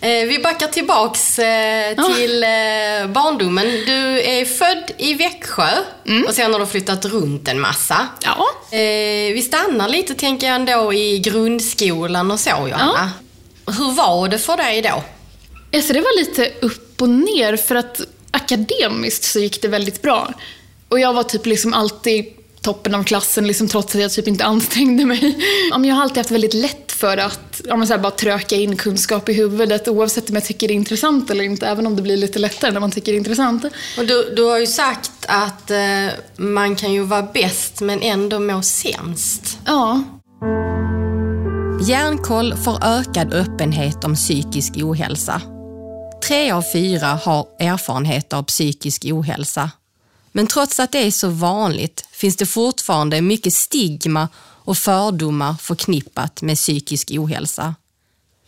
Eh, 0.00 0.26
vi 0.28 0.38
backar 0.42 0.66
tillbaks 0.66 1.38
eh, 1.38 1.94
till 2.14 2.42
eh, 2.42 3.12
barndomen. 3.12 3.66
Du 3.66 4.20
är 4.22 4.44
född 4.44 4.90
i 4.98 5.14
Växjö 5.14 5.68
och 6.28 6.34
sen 6.34 6.52
har 6.52 6.60
du 6.60 6.66
flyttat 6.66 7.04
runt 7.04 7.48
en 7.48 7.60
massa. 7.60 8.08
Ja. 8.24 8.46
Eh, 8.78 9.34
vi 9.34 9.42
stannar 9.46 9.88
lite, 9.88 10.14
tänker 10.14 10.46
jag 10.46 10.56
ändå, 10.56 10.92
i 10.92 11.18
grundskolan 11.18 12.30
och 12.30 12.40
så, 12.40 12.50
Johanna. 12.50 13.10
Hur 13.66 13.92
var 13.92 14.28
det 14.28 14.38
för 14.38 14.56
dig 14.56 14.82
då? 14.82 15.02
Alltså 15.76 15.92
det 15.92 16.00
var 16.00 16.18
lite 16.18 16.52
upp 16.62 17.02
och 17.02 17.08
ner 17.08 17.56
för 17.56 17.74
att 17.74 18.00
akademiskt 18.30 19.24
så 19.24 19.38
gick 19.38 19.62
det 19.62 19.68
väldigt 19.68 20.02
bra. 20.02 20.32
Och 20.88 21.00
jag 21.00 21.12
var 21.12 21.22
typ 21.22 21.46
liksom 21.46 21.74
alltid 21.74 22.24
toppen 22.62 22.94
av 22.94 23.04
klassen 23.04 23.46
liksom, 23.46 23.68
trots 23.68 23.94
att 23.94 24.00
jag 24.00 24.12
typ 24.12 24.28
inte 24.28 24.44
ansträngde 24.44 25.04
mig. 25.04 25.38
Ja, 25.70 25.84
Jag 25.84 25.94
har 25.94 26.02
alltid 26.02 26.16
haft 26.16 26.30
väldigt 26.30 26.54
lätt 26.54 26.92
för 26.92 27.16
att 27.16 27.60
ja, 27.64 27.76
här, 27.76 27.98
bara 27.98 28.10
tröka 28.10 28.56
in 28.56 28.76
kunskap 28.76 29.28
i 29.28 29.32
huvudet 29.32 29.88
oavsett 29.88 30.28
om 30.28 30.34
jag 30.34 30.44
tycker 30.44 30.68
det 30.68 30.74
är 30.74 30.76
intressant 30.76 31.30
eller 31.30 31.44
inte. 31.44 31.66
Även 31.66 31.86
om 31.86 31.96
det 31.96 32.02
blir 32.02 32.16
lite 32.16 32.38
lättare 32.38 32.70
när 32.70 32.80
man 32.80 32.90
tycker 32.90 33.12
det 33.12 33.16
är 33.16 33.18
intressant. 33.18 33.64
Och 33.98 34.06
du, 34.06 34.32
du 34.36 34.42
har 34.42 34.58
ju 34.58 34.66
sagt 34.66 35.12
att 35.26 35.70
eh, 35.70 35.78
man 36.36 36.76
kan 36.76 36.92
ju 36.92 37.02
vara 37.02 37.22
bäst 37.22 37.80
men 37.80 38.02
ändå 38.02 38.38
må 38.38 38.62
sämst. 38.62 39.58
Ja, 39.64 40.02
Hjärnkoll 41.82 42.54
för 42.56 42.78
ökad 42.82 43.34
öppenhet 43.34 44.04
om 44.04 44.14
psykisk 44.14 44.72
ohälsa. 44.76 45.42
Tre 46.22 46.50
av 46.50 46.62
fyra 46.62 47.06
har 47.06 47.46
erfarenhet 47.58 48.32
av 48.32 48.42
psykisk 48.42 49.04
ohälsa. 49.04 49.70
Men 50.32 50.46
trots 50.46 50.80
att 50.80 50.92
det 50.92 51.06
är 51.06 51.10
så 51.10 51.28
vanligt 51.28 52.08
finns 52.12 52.36
det 52.36 52.46
fortfarande 52.46 53.20
mycket 53.20 53.54
stigma 53.54 54.28
och 54.38 54.78
fördomar 54.78 55.54
förknippat 55.54 56.42
med 56.42 56.56
psykisk 56.56 57.10
ohälsa. 57.10 57.74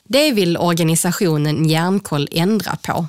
Det 0.05 0.33
vill 0.33 0.57
organisationen 0.57 1.69
Hjärnkoll 1.69 2.29
ändra 2.33 2.77
på. 2.77 3.07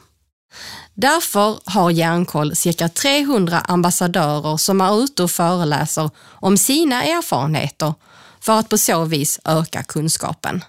Därför 0.94 1.60
har 1.66 1.92
Hjärnkoll 1.92 2.56
cirka 2.56 2.90
300 2.90 3.60
ambassadörer 3.60 4.58
som 4.58 4.82
är 4.82 5.04
ute 5.04 5.24
och 5.24 5.32
föreläser 5.32 6.10
om 6.20 6.58
sina 6.58 7.04
erfarenheter 7.04 7.94
för 8.40 8.60
att 8.60 8.70
på 8.70 8.78
så 8.78 9.06
vis 9.06 9.40
öka 9.46 9.84
kunskapen. 9.84 10.64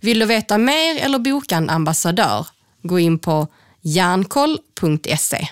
Vill 0.00 0.18
du 0.18 0.26
veta 0.26 0.58
mer 0.58 0.96
eller 0.96 1.18
boka 1.18 1.56
en 1.56 1.70
ambassadör? 1.70 2.46
Gå 2.82 2.98
in 2.98 3.18
på 3.18 3.46
hjärnkoll.se. 3.82 5.48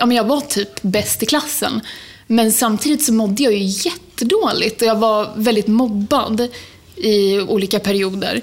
ja, 0.00 0.06
men 0.06 0.16
jag 0.16 0.24
var 0.24 0.40
typ 0.40 0.82
bäst 0.82 1.22
i 1.22 1.26
klassen. 1.26 1.80
Men 2.26 2.52
samtidigt 2.52 3.04
så 3.04 3.12
mådde 3.12 3.42
jag 3.42 3.52
ju 3.52 3.64
jättedåligt 3.64 4.82
och 4.82 4.88
jag 4.88 4.96
var 4.96 5.32
väldigt 5.36 5.66
mobbad 5.66 6.48
i 6.96 7.40
olika 7.40 7.80
perioder. 7.80 8.40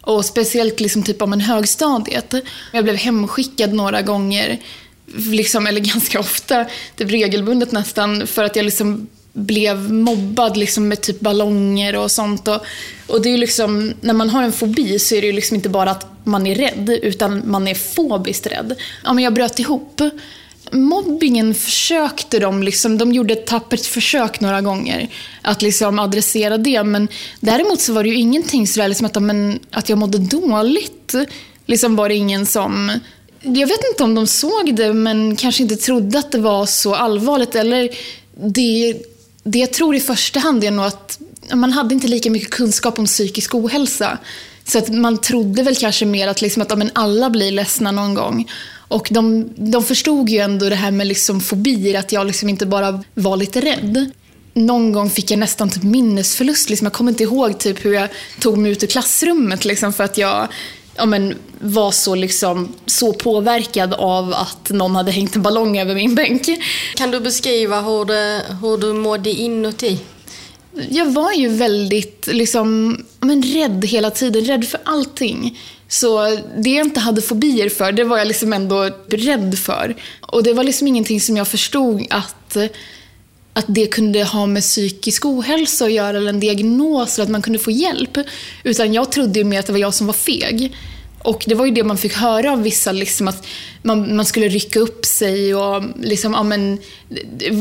Och 0.00 0.24
speciellt 0.24 0.80
liksom 0.80 1.02
typ 1.02 1.22
om 1.22 1.32
en 1.32 1.40
högstadiet. 1.40 2.34
Jag 2.72 2.84
blev 2.84 2.96
hemskickad 2.96 3.72
några 3.72 4.02
gånger, 4.02 4.60
liksom, 5.16 5.66
eller 5.66 5.80
ganska 5.92 6.20
ofta, 6.20 6.66
typ 6.96 7.10
regelbundet 7.10 7.72
nästan, 7.72 8.26
för 8.26 8.44
att 8.44 8.56
jag 8.56 8.64
liksom 8.64 9.06
blev 9.34 9.92
mobbad 9.92 10.56
liksom 10.56 10.88
med 10.88 11.00
typ 11.00 11.20
ballonger 11.20 11.96
och 11.96 12.10
sånt. 12.10 12.48
Och, 12.48 12.60
och 13.06 13.22
det 13.22 13.28
är 13.28 13.30
ju 13.30 13.36
liksom, 13.36 13.94
när 14.00 14.14
man 14.14 14.30
har 14.30 14.42
en 14.42 14.52
fobi 14.52 14.98
så 14.98 15.14
är 15.14 15.20
det 15.20 15.26
ju 15.26 15.32
liksom 15.32 15.54
inte 15.54 15.68
bara 15.68 15.90
att 15.90 16.06
man 16.24 16.46
är 16.46 16.54
rädd, 16.54 16.90
utan 17.02 17.42
man 17.50 17.68
är 17.68 17.74
fobiskt 17.74 18.46
rädd. 18.46 18.74
Ja, 19.04 19.12
men 19.12 19.24
jag 19.24 19.34
bröt 19.34 19.58
ihop. 19.58 20.00
Mobbingen 20.72 21.54
försökte 21.54 22.38
de, 22.38 22.62
liksom, 22.62 22.98
de 22.98 23.12
gjorde 23.12 23.32
ett 23.32 23.46
tappert 23.46 23.86
försök 23.86 24.40
några 24.40 24.60
gånger 24.60 25.08
att 25.42 25.62
liksom 25.62 25.98
adressera 25.98 26.58
det. 26.58 26.84
Men 26.84 27.08
däremot 27.40 27.80
så 27.80 27.92
var 27.92 28.02
det 28.02 28.08
ju 28.08 28.16
ingenting 28.16 28.66
sådär 28.66 28.88
liksom 28.88 29.06
att, 29.06 29.22
men, 29.22 29.58
att 29.70 29.88
jag 29.88 29.98
mådde 29.98 30.18
dåligt. 30.18 31.14
Liksom 31.66 31.96
var 31.96 32.08
det 32.08 32.14
ingen 32.14 32.46
som... 32.46 32.92
Jag 33.40 33.66
vet 33.66 33.84
inte 33.90 34.04
om 34.04 34.14
de 34.14 34.26
såg 34.26 34.76
det, 34.76 34.92
men 34.92 35.36
kanske 35.36 35.62
inte 35.62 35.76
trodde 35.76 36.18
att 36.18 36.32
det 36.32 36.38
var 36.38 36.66
så 36.66 36.94
allvarligt. 36.94 37.54
Eller 37.54 37.90
det, 38.36 38.94
det 39.44 39.58
jag 39.58 39.72
tror 39.72 39.96
i 39.96 40.00
första 40.00 40.40
hand 40.40 40.64
är 40.64 40.70
nog 40.70 40.84
att 40.84 41.18
man 41.52 41.72
hade 41.72 41.94
inte 41.94 42.08
lika 42.08 42.30
mycket 42.30 42.50
kunskap 42.50 42.98
om 42.98 43.06
psykisk 43.06 43.54
ohälsa. 43.54 44.18
Så 44.64 44.78
att 44.78 44.88
man 44.88 45.18
trodde 45.18 45.62
väl 45.62 45.76
kanske 45.76 46.06
mer 46.06 46.28
att, 46.28 46.42
liksom 46.42 46.62
att 46.62 46.70
ja, 46.70 46.76
men 46.76 46.90
alla 46.94 47.30
blir 47.30 47.52
ledsna 47.52 47.92
någon 47.92 48.14
gång. 48.14 48.50
Och 48.88 49.08
de, 49.10 49.48
de 49.56 49.84
förstod 49.84 50.28
ju 50.28 50.38
ändå 50.38 50.68
det 50.68 50.76
här 50.76 50.90
med 50.90 51.06
liksom 51.06 51.40
fobier, 51.40 51.98
att 51.98 52.12
jag 52.12 52.26
liksom 52.26 52.48
inte 52.48 52.66
bara 52.66 53.02
var 53.14 53.36
lite 53.36 53.60
rädd. 53.60 54.10
Någon 54.54 54.92
gång 54.92 55.10
fick 55.10 55.30
jag 55.30 55.38
nästan 55.38 55.70
typ 55.70 55.82
minnesförlust. 55.82 56.70
Liksom. 56.70 56.84
Jag 56.84 56.92
kommer 56.92 57.12
inte 57.12 57.22
ihåg 57.22 57.58
typ 57.58 57.84
hur 57.84 57.92
jag 57.92 58.08
tog 58.40 58.58
mig 58.58 58.72
ut 58.72 58.82
ur 58.82 58.86
klassrummet 58.86 59.64
liksom, 59.64 59.92
för 59.92 60.04
att 60.04 60.18
jag 60.18 60.48
ja, 60.96 61.06
men, 61.06 61.34
var 61.60 61.90
så, 61.90 62.14
liksom, 62.14 62.74
så 62.86 63.12
påverkad 63.12 63.94
av 63.94 64.32
att 64.32 64.70
någon 64.70 64.96
hade 64.96 65.10
hängt 65.12 65.36
en 65.36 65.42
ballong 65.42 65.78
över 65.78 65.94
min 65.94 66.14
bänk. 66.14 66.48
Kan 66.94 67.10
du 67.10 67.20
beskriva 67.20 67.80
hur, 67.80 68.04
det, 68.04 68.42
hur 68.62 68.78
du 68.78 68.92
mådde 68.92 69.30
inuti? 69.30 69.98
Jag 70.90 71.06
var 71.06 71.32
ju 71.32 71.48
väldigt 71.48 72.26
liksom, 72.26 72.98
men 73.20 73.42
rädd 73.42 73.84
hela 73.84 74.10
tiden, 74.10 74.44
rädd 74.44 74.68
för 74.68 74.80
allting. 74.84 75.58
Så 75.88 76.38
det 76.56 76.70
jag 76.70 76.86
inte 76.86 77.00
hade 77.00 77.22
fobier 77.22 77.68
för, 77.68 77.92
det 77.92 78.04
var 78.04 78.18
jag 78.18 78.28
liksom 78.28 78.52
ändå 78.52 78.90
rädd 79.08 79.58
för. 79.58 79.96
Och 80.20 80.42
det 80.42 80.52
var 80.52 80.64
liksom 80.64 80.86
ingenting 80.88 81.20
som 81.20 81.36
jag 81.36 81.48
förstod 81.48 82.06
att, 82.10 82.56
att 83.54 83.64
det 83.68 83.86
kunde 83.86 84.24
ha 84.24 84.46
med 84.46 84.62
psykisk 84.62 85.24
ohälsa 85.24 85.84
att 85.84 85.92
göra, 85.92 86.16
eller 86.16 86.28
en 86.28 86.40
diagnos, 86.40 87.14
eller 87.14 87.24
att 87.24 87.30
man 87.30 87.42
kunde 87.42 87.58
få 87.58 87.70
hjälp. 87.70 88.18
Utan 88.62 88.94
jag 88.94 89.12
trodde 89.12 89.38
ju 89.38 89.44
mer 89.44 89.60
att 89.60 89.66
det 89.66 89.72
var 89.72 89.80
jag 89.80 89.94
som 89.94 90.06
var 90.06 90.14
feg. 90.14 90.72
Och 91.24 91.44
det 91.46 91.54
var 91.54 91.66
ju 91.66 91.70
det 91.70 91.84
man 91.84 91.98
fick 91.98 92.14
höra 92.14 92.52
av 92.52 92.62
vissa, 92.62 92.92
liksom 92.92 93.28
att 93.28 93.46
man, 93.82 94.16
man 94.16 94.24
skulle 94.24 94.48
rycka 94.48 94.80
upp 94.80 95.04
sig 95.04 95.54
och 95.54 95.82
liksom, 96.02 96.32
ja 96.32 96.42
men, 96.42 96.78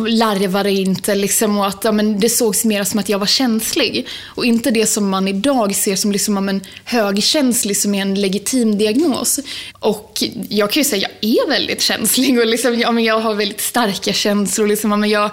larva 0.07 0.63
det 0.63 0.71
inte. 0.71 1.15
Liksom, 1.15 1.57
och 1.57 1.67
att 1.67 1.83
ja, 1.83 1.91
men, 1.91 2.19
det 2.19 2.29
sågs 2.29 2.65
mer 2.65 2.83
som 2.83 2.99
att 2.99 3.09
jag 3.09 3.19
var 3.19 3.25
känslig. 3.25 4.07
Och 4.23 4.45
inte 4.45 4.71
det 4.71 4.85
som 4.85 5.09
man 5.09 5.27
idag 5.27 5.75
ser 5.75 5.95
som 5.95 6.11
liksom, 6.11 6.35
ja, 6.35 6.41
men, 6.41 6.61
högkänslig, 6.83 7.77
som 7.77 7.95
är 7.95 8.01
en 8.01 8.15
legitim 8.15 8.77
diagnos. 8.77 9.39
Och 9.79 10.23
jag 10.49 10.71
kan 10.71 10.81
ju 10.81 10.89
säga 10.89 11.07
att 11.07 11.13
jag 11.21 11.45
är 11.45 11.49
väldigt 11.49 11.81
känslig 11.81 12.39
och 12.39 12.47
liksom, 12.47 12.79
ja, 12.79 12.91
men 12.91 13.03
jag 13.03 13.19
har 13.19 13.33
väldigt 13.33 13.61
starka 13.61 14.13
känslor. 14.13 14.67
Liksom, 14.67 14.91
ja, 14.91 14.97
men 14.97 15.09
jag, 15.09 15.29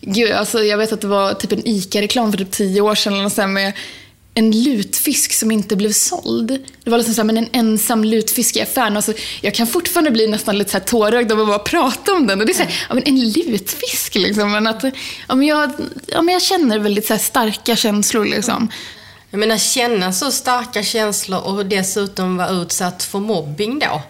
gud, 0.00 0.32
alltså, 0.32 0.64
jag 0.64 0.78
vet 0.78 0.92
att 0.92 1.00
det 1.00 1.06
var 1.06 1.34
typ 1.34 1.52
en 1.52 1.68
ICA-reklam 1.68 2.32
för 2.32 2.38
typ 2.38 2.50
tio 2.50 2.80
år 2.80 2.94
sedan 2.94 3.14
eller 3.14 3.28
sånt 3.28 3.50
med 3.50 3.72
en 4.34 4.62
lutfisk 4.62 5.32
som 5.32 5.50
inte 5.50 5.76
blev 5.76 5.92
såld. 5.92 6.58
Det 6.84 6.90
var 6.90 6.98
liksom 6.98 7.14
så 7.14 7.20
här, 7.20 7.26
men 7.26 7.36
en 7.36 7.48
ensam 7.52 8.04
lutfisk 8.04 8.56
i 8.56 8.60
affären. 8.60 8.96
Alltså, 8.96 9.12
jag 9.40 9.54
kan 9.54 9.66
fortfarande 9.66 10.10
bli 10.10 10.26
nästan 10.26 10.58
lite 10.58 10.70
så 10.70 10.78
här 10.78 10.84
tårögd 10.84 11.32
av 11.32 11.40
att 11.40 11.46
bara 11.46 11.58
prata 11.58 12.12
om 12.12 12.26
den. 12.26 12.40
Och 12.40 12.46
det 12.46 12.52
är 12.52 12.54
så 12.54 12.62
här, 12.62 12.86
ja, 12.88 12.94
men 12.94 13.04
en 13.04 13.30
lutfisk 13.30 14.14
liksom. 14.14 14.52
Men 14.52 14.66
att, 14.66 14.84
ja, 15.28 15.34
men 15.34 15.46
jag, 15.46 15.70
ja, 16.06 16.22
men 16.22 16.32
jag 16.32 16.42
känner 16.42 16.78
väldigt 16.78 17.06
så 17.06 17.18
starka 17.18 17.76
känslor 17.76 18.24
liksom. 18.24 18.68
Jag 19.30 19.38
menar 19.38 19.58
känna 19.58 20.12
så 20.12 20.30
starka 20.30 20.82
känslor 20.82 21.40
och 21.40 21.66
dessutom 21.66 22.36
vara 22.36 22.50
utsatt 22.50 23.02
för 23.02 23.18
mobbing 23.18 23.78
då. 23.78 24.02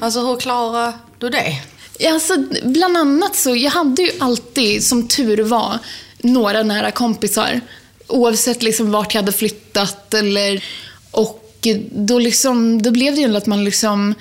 Alltså 0.00 0.20
hur 0.20 0.40
klarar 0.40 0.92
du 1.18 1.30
det? 1.30 1.62
Alltså, 2.02 2.36
bland 2.62 2.96
annat 2.96 3.36
så, 3.36 3.56
jag 3.56 3.70
hade 3.70 4.02
ju 4.02 4.10
alltid, 4.18 4.84
som 4.84 5.08
tur 5.08 5.42
var, 5.42 5.78
några 6.18 6.62
nära 6.62 6.90
kompisar. 6.90 7.60
Oavsett 8.06 8.62
liksom 8.62 8.90
vart 8.90 9.14
jag 9.14 9.22
hade 9.22 9.32
flyttat 9.32 10.14
eller... 10.14 10.64
Och 11.10 11.68
då, 11.90 12.18
liksom, 12.18 12.82
då 12.82 12.90
blev 12.90 13.14
det 13.14 13.20
ju 13.20 13.36
att 13.36 13.46
man 13.46 13.64
liksom... 13.64 14.14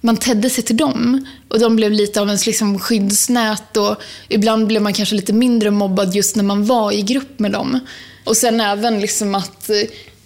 Man 0.00 0.16
tedde 0.16 0.50
sig 0.50 0.64
till 0.64 0.76
dem. 0.76 1.26
Och 1.48 1.60
de 1.60 1.76
blev 1.76 1.92
lite 1.92 2.20
av 2.20 2.26
ens 2.26 2.46
liksom 2.46 2.78
skyddsnät 2.78 3.76
och 3.76 3.96
ibland 4.28 4.66
blev 4.66 4.82
man 4.82 4.92
kanske 4.92 5.14
lite 5.14 5.32
mindre 5.32 5.70
mobbad 5.70 6.14
just 6.14 6.36
när 6.36 6.44
man 6.44 6.66
var 6.66 6.92
i 6.92 7.02
grupp 7.02 7.38
med 7.38 7.52
dem. 7.52 7.80
Och 8.24 8.36
sen 8.36 8.60
även 8.60 9.00
liksom 9.00 9.34
att 9.34 9.70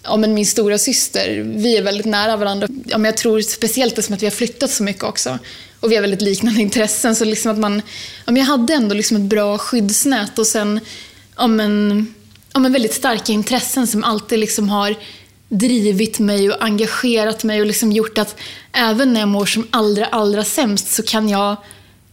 ja, 0.02 0.16
men 0.16 0.34
min 0.34 0.46
stora 0.46 0.78
syster, 0.78 1.42
vi 1.56 1.76
är 1.76 1.82
väldigt 1.82 2.06
nära 2.06 2.36
varandra. 2.36 2.68
Ja, 2.84 2.98
men 2.98 3.04
jag 3.04 3.16
tror 3.16 3.40
speciellt 3.40 3.92
eftersom 3.92 4.14
att 4.14 4.22
vi 4.22 4.26
har 4.26 4.30
flyttat 4.30 4.70
så 4.70 4.82
mycket 4.82 5.04
också. 5.04 5.38
Och 5.80 5.90
vi 5.90 5.94
har 5.94 6.00
väldigt 6.00 6.22
liknande 6.22 6.60
intressen. 6.60 7.16
Så 7.16 7.24
liksom 7.24 7.52
att 7.52 7.58
man, 7.58 7.82
ja, 8.26 8.32
men 8.32 8.36
jag 8.36 8.44
hade 8.44 8.74
ändå 8.74 8.94
liksom 8.94 9.16
ett 9.16 9.22
bra 9.22 9.58
skyddsnät 9.58 10.38
och 10.38 10.46
sen 10.46 10.80
ja, 11.36 11.46
men, 11.46 12.06
ja, 12.52 12.60
men 12.60 12.72
väldigt 12.72 12.94
starka 12.94 13.32
intressen 13.32 13.86
som 13.86 14.04
alltid 14.04 14.38
liksom 14.38 14.68
har 14.68 14.96
drivit 15.48 16.18
mig 16.18 16.50
och 16.50 16.64
engagerat 16.64 17.44
mig 17.44 17.60
och 17.60 17.66
liksom 17.66 17.92
gjort 17.92 18.18
att 18.18 18.36
även 18.72 19.12
när 19.12 19.20
jag 19.20 19.28
mår 19.28 19.46
som 19.46 19.66
allra, 19.70 20.06
allra 20.06 20.44
sämst 20.44 20.94
så 20.94 21.02
kan 21.02 21.28
jag, 21.28 21.56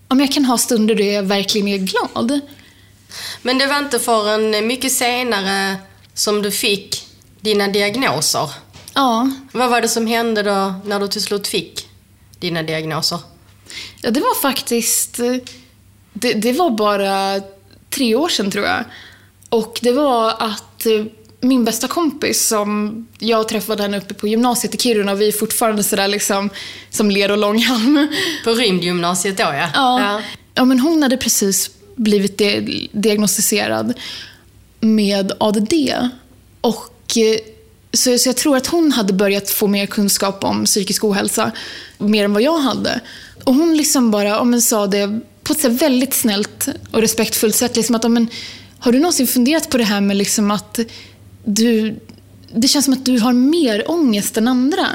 ja, 0.09 0.15
men 0.15 0.19
jag 0.19 0.31
kan 0.31 0.45
ha 0.45 0.57
stunder 0.57 0.95
då 0.95 1.03
jag 1.03 1.23
verkligen 1.23 1.67
är 1.67 1.77
glad. 1.77 2.39
Men 3.41 3.57
det 3.57 3.67
var 3.67 3.77
inte 3.77 3.99
förrän 3.99 4.67
mycket 4.67 4.91
senare 4.91 5.75
som 6.13 6.41
du 6.41 6.51
fick 6.51 7.07
dina 7.41 7.67
diagnoser. 7.67 8.49
Ja, 8.93 9.31
Vad 9.51 9.69
var 9.69 9.81
det 9.81 9.89
som 9.89 10.07
hände 10.07 10.43
då 10.43 10.73
när 10.85 10.99
du 10.99 11.07
till 11.07 11.21
slut 11.21 11.47
fick 11.47 11.87
dina 12.39 12.63
diagnoser? 12.63 13.19
Ja, 14.01 14.11
det 14.11 14.19
var 14.19 14.41
faktiskt... 14.41 15.19
Det, 16.13 16.33
det 16.33 16.51
var 16.53 16.69
bara 16.69 17.41
tre 17.89 18.15
år 18.15 18.29
sedan 18.29 18.51
tror 18.51 18.65
jag. 18.65 18.83
Och 19.49 19.79
det 19.81 19.91
var 19.91 20.29
att 20.29 20.85
eh, 20.85 21.05
min 21.41 21.65
bästa 21.65 21.87
kompis 21.87 22.47
som 22.47 23.07
jag 23.19 23.47
träffade 23.47 23.83
henne 23.83 23.97
uppe 23.97 24.13
på 24.13 24.27
gymnasiet 24.27 24.75
i 24.75 24.77
Kiruna 24.77 25.11
och 25.11 25.21
vi 25.21 25.27
är 25.27 25.31
fortfarande 25.31 25.83
sådär 25.83 26.07
liksom 26.07 26.49
som 26.89 27.11
ler 27.11 27.31
och 27.31 27.37
långhalm. 27.37 28.07
På 28.43 28.51
rymdgymnasiet 28.51 29.37
då 29.37 29.43
ja. 29.43 29.69
Ja. 29.73 30.21
ja, 30.53 30.65
men 30.65 30.79
hon 30.79 31.03
hade 31.03 31.17
precis 31.17 31.71
blivit 31.95 32.37
di- 32.37 32.89
diagnostiserad 32.91 33.93
med 34.79 35.31
ADD. 35.39 35.73
Och 36.61 37.17
eh, 37.17 37.39
så, 37.93 38.17
så 38.17 38.29
jag 38.29 38.37
tror 38.37 38.57
att 38.57 38.67
hon 38.67 38.91
hade 38.91 39.13
börjat 39.13 39.49
få 39.49 39.67
mer 39.67 39.85
kunskap 39.85 40.43
om 40.43 40.65
psykisk 40.65 41.03
ohälsa, 41.03 41.51
mer 41.97 42.23
än 42.25 42.33
vad 42.33 42.41
jag 42.41 42.57
hade. 42.57 43.01
Och 43.47 43.55
hon 43.55 43.77
liksom 43.77 44.11
bara 44.11 44.39
om 44.39 44.53
en, 44.53 44.61
sa 44.61 44.87
det 44.87 45.19
på 45.43 45.53
ett 45.53 45.63
väldigt 45.63 46.13
snällt 46.13 46.67
och 46.91 47.01
respektfullt 47.01 47.55
sätt. 47.55 47.75
Liksom 47.75 47.95
att, 47.95 48.05
om 48.05 48.17
en, 48.17 48.27
har 48.79 48.91
du 48.91 48.99
någonsin 48.99 49.27
funderat 49.27 49.69
på 49.69 49.77
det 49.77 49.83
här 49.83 50.01
med 50.01 50.17
liksom 50.17 50.51
att 50.51 50.79
du... 51.43 51.99
Det 52.53 52.67
känns 52.67 52.85
som 52.85 52.93
att 52.93 53.05
du 53.05 53.19
har 53.19 53.33
mer 53.33 53.91
ångest 53.91 54.37
än 54.37 54.47
andra. 54.47 54.87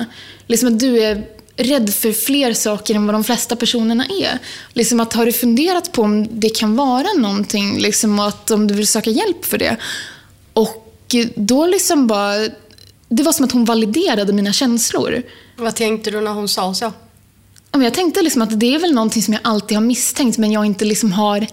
Liksom 0.47 0.69
att 0.69 0.81
du 0.81 1.03
är 1.03 1.27
rädd 1.57 1.95
för 1.95 2.13
fler 2.13 2.55
saker 2.55 2.95
än 2.95 3.07
vad 3.07 3.15
de 3.15 3.25
flesta 3.25 3.57
personerna 3.57 4.05
är. 4.05 4.39
Liksom 4.73 5.01
att 5.01 5.13
har 5.13 5.27
du 5.27 5.33
funderat 5.33 5.93
på 5.93 6.03
om 6.03 6.41
det 6.41 6.49
kan 6.49 6.77
vara 6.77 7.09
någonting 7.19 7.79
liksom, 7.79 8.19
och 8.19 8.29
att 8.29 8.51
om 8.51 8.67
du 8.67 8.75
vill 8.75 8.87
söka 8.87 9.11
hjälp 9.11 9.45
för 9.45 9.59
det? 9.59 9.77
Och 10.53 11.15
då 11.35 11.67
liksom 11.67 12.07
bara... 12.07 12.49
Det 13.09 13.23
var 13.23 13.33
som 13.33 13.45
att 13.45 13.53
hon 13.53 13.65
validerade 13.65 14.33
mina 14.33 14.53
känslor. 14.53 15.23
Vad 15.57 15.75
tänkte 15.75 16.11
du 16.11 16.21
när 16.21 16.33
hon 16.33 16.49
sa 16.49 16.75
så? 16.75 16.93
Jag 17.81 17.95
tänkte 17.95 18.23
liksom 18.23 18.43
att 18.43 18.61
det 18.61 18.75
är 18.75 18.79
väl 18.79 18.95
någonting 18.95 19.23
som 19.23 19.35
jag 19.35 19.41
alltid 19.45 19.77
har 19.77 19.83
misstänkt 19.83 20.39
men 20.39 20.53
jag 20.53 20.67
inte 20.67 20.85
liksom 20.85 21.13
har... 21.13 21.47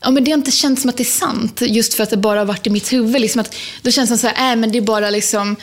Ja, 0.00 0.10
men 0.10 0.24
det 0.24 0.30
har 0.30 0.38
inte 0.38 0.50
känts 0.50 0.82
som 0.82 0.88
att 0.88 0.96
det 0.96 1.02
är 1.02 1.04
sant 1.04 1.60
just 1.60 1.94
för 1.94 2.02
att 2.02 2.10
det 2.10 2.16
bara 2.16 2.38
har 2.38 2.46
varit 2.46 2.66
i 2.66 2.70
mitt 2.70 2.92
huvud. 2.92 3.20
Liksom 3.20 3.40
att, 3.40 3.54
då 3.82 3.90
känns 3.90 4.10
det 4.10 4.18
som 4.18 4.30
att 4.30 4.38
äh, 4.38 4.56
men 4.56 4.72
det 4.72 4.78
är 4.78 4.82
bara 4.82 5.10
liksom... 5.10 5.56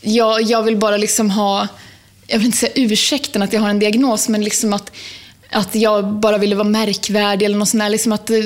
Jag, 0.00 0.42
jag 0.42 0.62
vill 0.62 0.76
bara 0.76 0.96
liksom 0.96 1.30
ha... 1.30 1.68
Jag 2.26 2.38
vill 2.38 2.46
inte 2.46 2.58
säga 2.58 2.72
ursäkten 2.74 3.42
att 3.42 3.52
jag 3.52 3.60
har 3.60 3.70
en 3.70 3.78
diagnos 3.78 4.28
men 4.28 4.44
liksom 4.44 4.72
att, 4.72 4.92
att 5.52 5.74
jag 5.74 6.04
bara 6.04 6.38
ville 6.38 6.54
vara 6.54 6.68
märkvärdig 6.68 7.46
eller 7.46 7.58
något 7.58 7.68
sånt 7.68 7.82
där. 7.82 7.90
Liksom 7.90 8.12
att, 8.12 8.30
eh, 8.30 8.36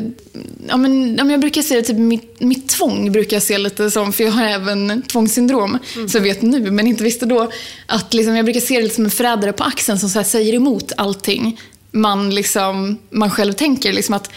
ja, 0.68 0.76
men, 0.76 1.16
ja, 1.16 1.24
men 1.24 1.30
jag 1.30 1.40
brukar 1.40 1.62
säga 1.62 1.82
typ 1.82 1.98
mitt, 1.98 2.40
mitt 2.40 2.68
tvång 2.68 3.12
brukar 3.12 3.36
jag 3.36 3.42
se 3.42 3.58
lite 3.58 3.90
som, 3.90 4.12
för 4.12 4.24
jag 4.24 4.32
har 4.32 4.44
även 4.44 5.02
tvångssyndrom. 5.02 5.78
Så 6.08 6.16
jag 6.16 6.22
vet 6.22 6.42
nu, 6.42 6.70
men 6.70 6.86
inte 6.86 7.04
visste 7.04 7.26
då. 7.26 7.50
Att 7.86 8.14
liksom, 8.14 8.36
jag 8.36 8.44
brukar 8.44 8.60
se 8.60 8.76
det 8.76 8.82
lite 8.82 8.94
som 8.94 9.04
en 9.04 9.10
förrädare 9.10 9.52
på 9.52 9.64
axeln 9.64 9.98
som 9.98 10.08
så 10.08 10.18
här 10.18 10.24
säger 10.24 10.54
emot 10.54 10.92
allting 10.96 11.58
man, 11.96 12.34
liksom, 12.34 12.98
man 13.10 13.30
själv 13.30 13.52
tänker. 13.52 13.92
Liksom 13.92 14.14
att 14.14 14.30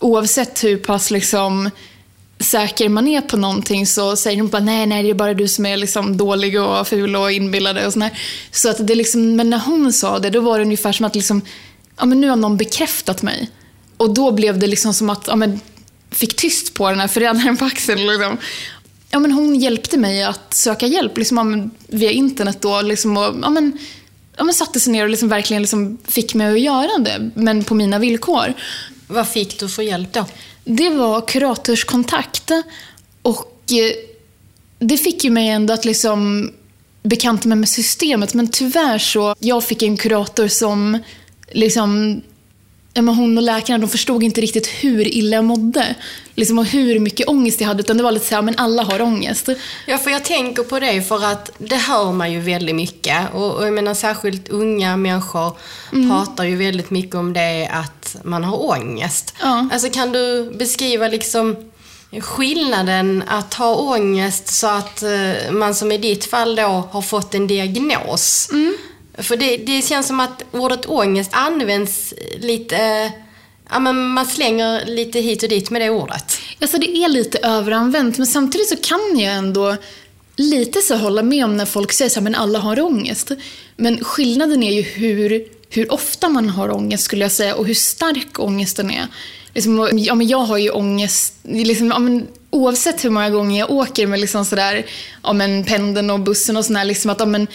oavsett 0.00 0.64
hur 0.64 0.76
pass 0.76 1.10
liksom, 1.10 1.70
säker 2.38 2.88
man 2.88 3.08
är 3.08 3.20
på 3.20 3.36
någonting 3.36 3.86
så 3.86 4.16
säger 4.16 4.38
de 4.38 4.48
bara 4.48 4.62
nej, 4.62 4.86
nej, 4.86 5.02
det 5.02 5.10
är 5.10 5.14
bara 5.14 5.34
du 5.34 5.48
som 5.48 5.66
är 5.66 5.76
liksom 5.76 6.16
dålig 6.16 6.60
och 6.60 6.88
ful 6.88 7.16
och 7.16 7.32
inbillad 7.32 7.86
och 7.86 7.92
sådär. 7.92 8.18
Så 8.50 8.70
att 8.70 8.86
det 8.86 8.94
liksom, 8.94 9.36
men 9.36 9.50
när 9.50 9.58
hon 9.58 9.92
sa 9.92 10.18
det, 10.18 10.30
då 10.30 10.40
var 10.40 10.58
det 10.58 10.64
ungefär 10.64 10.92
som 10.92 11.06
att 11.06 11.14
liksom, 11.14 11.42
ja, 11.98 12.04
men 12.04 12.20
nu 12.20 12.28
har 12.28 12.36
någon 12.36 12.56
bekräftat 12.56 13.22
mig. 13.22 13.50
Och 13.96 14.14
då 14.14 14.30
blev 14.30 14.58
det 14.58 14.66
liksom 14.66 14.94
som 14.94 15.10
att, 15.10 15.24
ja, 15.26 15.36
men, 15.36 15.60
fick 16.10 16.36
tyst 16.36 16.74
på 16.74 16.90
den 16.90 17.00
här 17.00 17.08
förrädaren 17.08 17.56
på 17.56 17.64
axeln. 17.64 18.06
Liksom. 18.06 18.36
Ja, 19.10 19.18
men 19.18 19.32
hon 19.32 19.54
hjälpte 19.54 19.98
mig 19.98 20.24
att 20.24 20.54
söka 20.54 20.86
hjälp 20.86 21.18
liksom, 21.18 21.36
ja, 21.38 21.44
men, 21.44 21.70
via 21.86 22.10
internet 22.10 22.60
då. 22.60 22.82
Liksom, 22.82 23.16
och, 23.16 23.34
ja, 23.42 23.50
men, 23.50 23.78
ja, 24.36 24.44
men, 24.44 24.54
satte 24.54 24.80
sig 24.80 24.92
ner 24.92 25.04
och 25.04 25.10
liksom, 25.10 25.28
verkligen 25.28 25.62
liksom, 25.62 25.98
fick 26.04 26.34
mig 26.34 26.52
att 26.52 26.60
göra 26.60 26.98
det, 26.98 27.30
men 27.34 27.64
på 27.64 27.74
mina 27.74 27.98
villkor. 27.98 28.54
Vad 29.06 29.28
fick 29.28 29.60
du 29.60 29.68
för 29.68 29.82
hjälp 29.82 30.12
då? 30.12 30.24
Det 30.64 30.90
var 30.90 31.20
kuratorskontakt. 31.20 32.50
Och 33.22 33.72
eh, 33.72 33.92
det 34.78 34.98
fick 34.98 35.24
ju 35.24 35.30
mig 35.30 35.48
ändå 35.48 35.74
att 35.74 35.84
liksom 35.84 36.52
bekanta 37.02 37.48
mig 37.48 37.58
med 37.58 37.68
systemet. 37.68 38.34
Men 38.34 38.48
tyvärr 38.48 38.98
så, 38.98 39.34
jag 39.38 39.64
fick 39.64 39.82
en 39.82 39.96
kurator 39.96 40.48
som 40.48 40.98
liksom 41.52 42.22
men 43.02 43.14
hon 43.14 43.38
och 43.38 43.42
läkaren 43.42 43.80
de 43.80 43.90
förstod 43.90 44.22
inte 44.22 44.40
riktigt 44.40 44.66
hur 44.66 45.08
illa 45.08 45.36
jag 45.36 45.44
mådde. 45.44 45.94
Liksom, 46.34 46.58
och 46.58 46.64
hur 46.64 46.98
mycket 46.98 47.28
ångest 47.28 47.60
jag 47.60 47.68
hade. 47.68 47.80
Utan 47.80 47.96
det 47.96 48.02
var 48.02 48.12
lite 48.12 48.26
så 48.26 48.34
här, 48.34 48.42
men 48.42 48.54
alla 48.58 48.82
har 48.82 49.02
ångest. 49.02 49.48
Ja, 49.86 49.98
för 49.98 50.10
jag 50.10 50.24
tänker 50.24 50.62
på 50.62 50.80
det 50.80 51.02
för 51.02 51.24
att 51.24 51.50
det 51.58 51.76
hör 51.76 52.12
man 52.12 52.32
ju 52.32 52.40
väldigt 52.40 52.74
mycket. 52.74 53.34
Och, 53.34 53.54
och 53.56 53.66
jag 53.66 53.72
menar 53.72 53.94
särskilt 53.94 54.48
unga 54.48 54.96
människor 54.96 55.56
pratar 56.10 56.44
ju 56.44 56.56
väldigt 56.56 56.90
mycket 56.90 57.14
om 57.14 57.32
det 57.32 57.68
att 57.72 58.16
man 58.22 58.44
har 58.44 58.70
ångest. 58.70 59.34
Ja. 59.40 59.68
Alltså 59.72 59.88
kan 59.90 60.12
du 60.12 60.52
beskriva 60.58 61.08
liksom 61.08 61.56
skillnaden 62.20 63.22
att 63.26 63.54
ha 63.54 63.74
ångest 63.74 64.48
så 64.48 64.66
att 64.66 65.02
eh, 65.02 65.52
man 65.52 65.74
som 65.74 65.92
i 65.92 65.98
ditt 65.98 66.24
fall 66.24 66.56
då 66.56 66.88
har 66.90 67.02
fått 67.02 67.34
en 67.34 67.46
diagnos? 67.46 68.48
För 69.18 69.36
det, 69.36 69.56
det 69.56 69.82
känns 69.84 70.06
som 70.06 70.20
att 70.20 70.44
ordet 70.50 70.86
ångest 70.86 71.30
används 71.32 72.14
lite, 72.40 72.76
eh, 72.76 73.10
ja 73.70 73.78
men 73.78 74.08
man 74.08 74.26
slänger 74.26 74.86
lite 74.86 75.20
hit 75.20 75.42
och 75.42 75.48
dit 75.48 75.70
med 75.70 75.80
det 75.80 75.90
ordet. 75.90 76.38
Alltså 76.60 76.78
det 76.78 76.96
är 76.96 77.08
lite 77.08 77.38
överanvänt, 77.38 78.18
men 78.18 78.26
samtidigt 78.26 78.68
så 78.68 78.76
kan 78.76 79.18
jag 79.18 79.34
ändå 79.34 79.76
lite 80.36 80.80
så 80.80 80.96
hålla 80.96 81.22
med 81.22 81.44
om 81.44 81.56
när 81.56 81.66
folk 81.66 81.92
säger 81.92 82.08
så 82.08 82.20
här, 82.20 82.24
men 82.24 82.34
alla 82.34 82.58
har 82.58 82.80
ångest. 82.80 83.30
Men 83.76 84.04
skillnaden 84.04 84.62
är 84.62 84.72
ju 84.72 84.82
hur, 84.82 85.44
hur 85.70 85.92
ofta 85.92 86.28
man 86.28 86.48
har 86.48 86.70
ångest 86.70 87.04
skulle 87.04 87.24
jag 87.24 87.32
säga 87.32 87.54
och 87.54 87.66
hur 87.66 87.74
stark 87.74 88.38
ångesten 88.38 88.90
är. 88.90 89.06
Liksom, 89.54 89.88
ja, 89.92 90.14
men 90.14 90.28
jag 90.28 90.38
har 90.38 90.58
ju 90.58 90.70
ångest, 90.70 91.34
liksom, 91.42 91.88
ja, 91.88 91.98
men, 91.98 92.26
oavsett 92.50 93.04
hur 93.04 93.10
många 93.10 93.30
gånger 93.30 93.58
jag 93.58 93.70
åker 93.70 94.06
med 94.06 94.20
liksom 94.20 94.44
sådär, 94.44 94.86
ja, 95.22 95.32
men 95.32 95.64
pendeln 95.64 96.10
och 96.10 96.20
bussen 96.20 96.56
och 96.56 96.64
sådär, 96.64 96.84
liksom 96.84 97.10
att 97.10 97.20
ja, 97.20 97.26
men, 97.26 97.46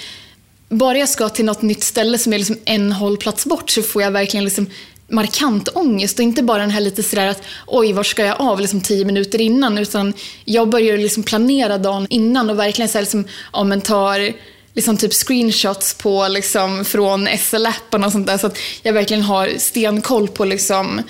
bara 0.71 0.97
jag 0.97 1.09
ska 1.09 1.29
till 1.29 1.45
något 1.45 1.61
nytt 1.61 1.83
ställe 1.83 2.17
som 2.17 2.33
är 2.33 2.37
liksom 2.37 2.57
en 2.65 2.91
hållplats 2.91 3.45
bort 3.45 3.69
så 3.69 3.81
får 3.81 4.01
jag 4.01 4.11
verkligen 4.11 4.43
liksom 4.43 4.67
markant 5.07 5.69
ångest 5.73 6.19
och 6.19 6.23
inte 6.23 6.43
bara 6.43 6.57
den 6.57 6.71
här 6.71 6.81
lite 6.81 7.03
sådär 7.03 7.27
att 7.27 7.43
oj, 7.67 7.93
var 7.93 8.03
ska 8.03 8.25
jag 8.25 8.41
av? 8.41 8.59
liksom 8.59 8.81
tio 8.81 9.05
minuter 9.05 9.41
innan 9.41 9.77
utan 9.77 10.13
jag 10.45 10.69
börjar 10.69 10.97
liksom 10.97 11.23
planera 11.23 11.77
dagen 11.77 12.07
innan 12.09 12.49
och 12.49 12.59
verkligen 12.59 12.89
så 12.89 12.97
här 12.97 13.03
liksom, 13.03 13.25
ja, 13.53 13.63
men 13.63 13.81
tar 13.81 14.33
liksom 14.73 14.97
typ 14.97 15.13
screenshots 15.13 15.93
på 15.93 16.27
liksom 16.27 16.85
från 16.85 17.27
SL-appen 17.27 18.05
och 18.05 18.11
sånt 18.11 18.27
där. 18.27 18.37
Så 18.37 18.47
att 18.47 18.57
jag 18.83 18.93
verkligen 18.93 19.23
har 19.23 19.49
stenkoll 19.57 20.27
på 20.27 20.45
liksom 20.45 21.01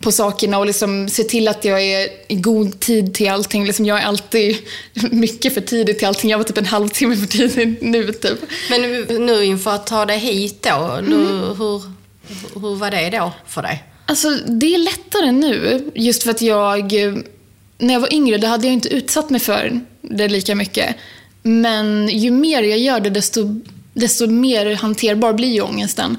på 0.00 0.12
sakerna 0.12 0.58
och 0.58 0.66
liksom 0.66 1.08
se 1.08 1.24
till 1.24 1.48
att 1.48 1.64
jag 1.64 1.82
är 1.82 2.08
i 2.28 2.34
god 2.34 2.80
tid 2.80 3.14
till 3.14 3.30
allting. 3.30 3.64
Liksom 3.64 3.86
jag 3.86 4.00
är 4.00 4.04
alltid 4.04 4.56
mycket 5.10 5.54
för 5.54 5.60
tidigt 5.60 5.98
till 5.98 6.08
allting. 6.08 6.30
Jag 6.30 6.38
var 6.38 6.44
typ 6.44 6.58
en 6.58 6.66
halvtimme 6.66 7.16
för 7.16 7.26
tidigt 7.26 7.82
nu 7.82 8.12
typ. 8.12 8.38
Men 8.70 8.82
nu 9.26 9.44
inför 9.44 9.74
att 9.74 9.86
ta 9.86 10.06
dig 10.06 10.18
hit 10.18 10.62
då, 10.62 11.00
du, 11.08 11.16
hur, 11.58 11.82
hur 12.60 12.74
var 12.74 12.90
det 12.90 13.10
då 13.10 13.32
för 13.46 13.62
dig? 13.62 13.84
Alltså 14.06 14.30
det 14.46 14.74
är 14.74 14.78
lättare 14.78 15.32
nu 15.32 15.84
just 15.94 16.22
för 16.22 16.30
att 16.30 16.42
jag, 16.42 16.92
när 17.78 17.94
jag 17.94 18.00
var 18.00 18.14
yngre, 18.14 18.38
då 18.38 18.46
hade 18.46 18.66
jag 18.66 18.74
inte 18.74 18.88
utsatt 18.88 19.30
mig 19.30 19.40
för 19.40 19.80
det 20.00 20.28
lika 20.28 20.54
mycket. 20.54 20.96
Men 21.42 22.08
ju 22.08 22.30
mer 22.30 22.62
jag 22.62 22.78
gör 22.78 23.00
det, 23.00 23.10
desto, 23.10 23.60
desto 23.92 24.26
mer 24.26 24.74
hanterbar 24.74 25.32
blir 25.32 25.48
ju 25.54 25.60
ångesten. 25.60 26.16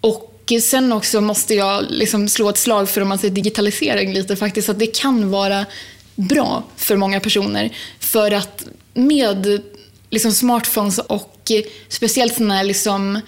Och 0.00 0.33
sen 0.62 0.92
också 0.92 1.20
måste 1.20 1.54
jag 1.54 1.84
liksom 1.90 2.28
slå 2.28 2.48
ett 2.48 2.58
slag 2.58 2.88
för 2.88 3.00
om 3.00 3.08
man 3.08 3.18
säger 3.18 3.34
digitalisering 3.34 4.12
lite 4.12 4.36
faktiskt, 4.36 4.68
att 4.68 4.78
det 4.78 4.86
kan 4.86 5.30
vara 5.30 5.66
bra 6.14 6.64
för 6.76 6.96
många 6.96 7.20
personer. 7.20 7.76
För 7.98 8.30
att 8.30 8.66
med 8.94 9.62
liksom 10.10 10.32
smartphones 10.32 10.98
och 10.98 11.52
speciellt 11.88 12.34
sådana 12.34 12.54
här 12.54 12.64
liksom 12.64 13.20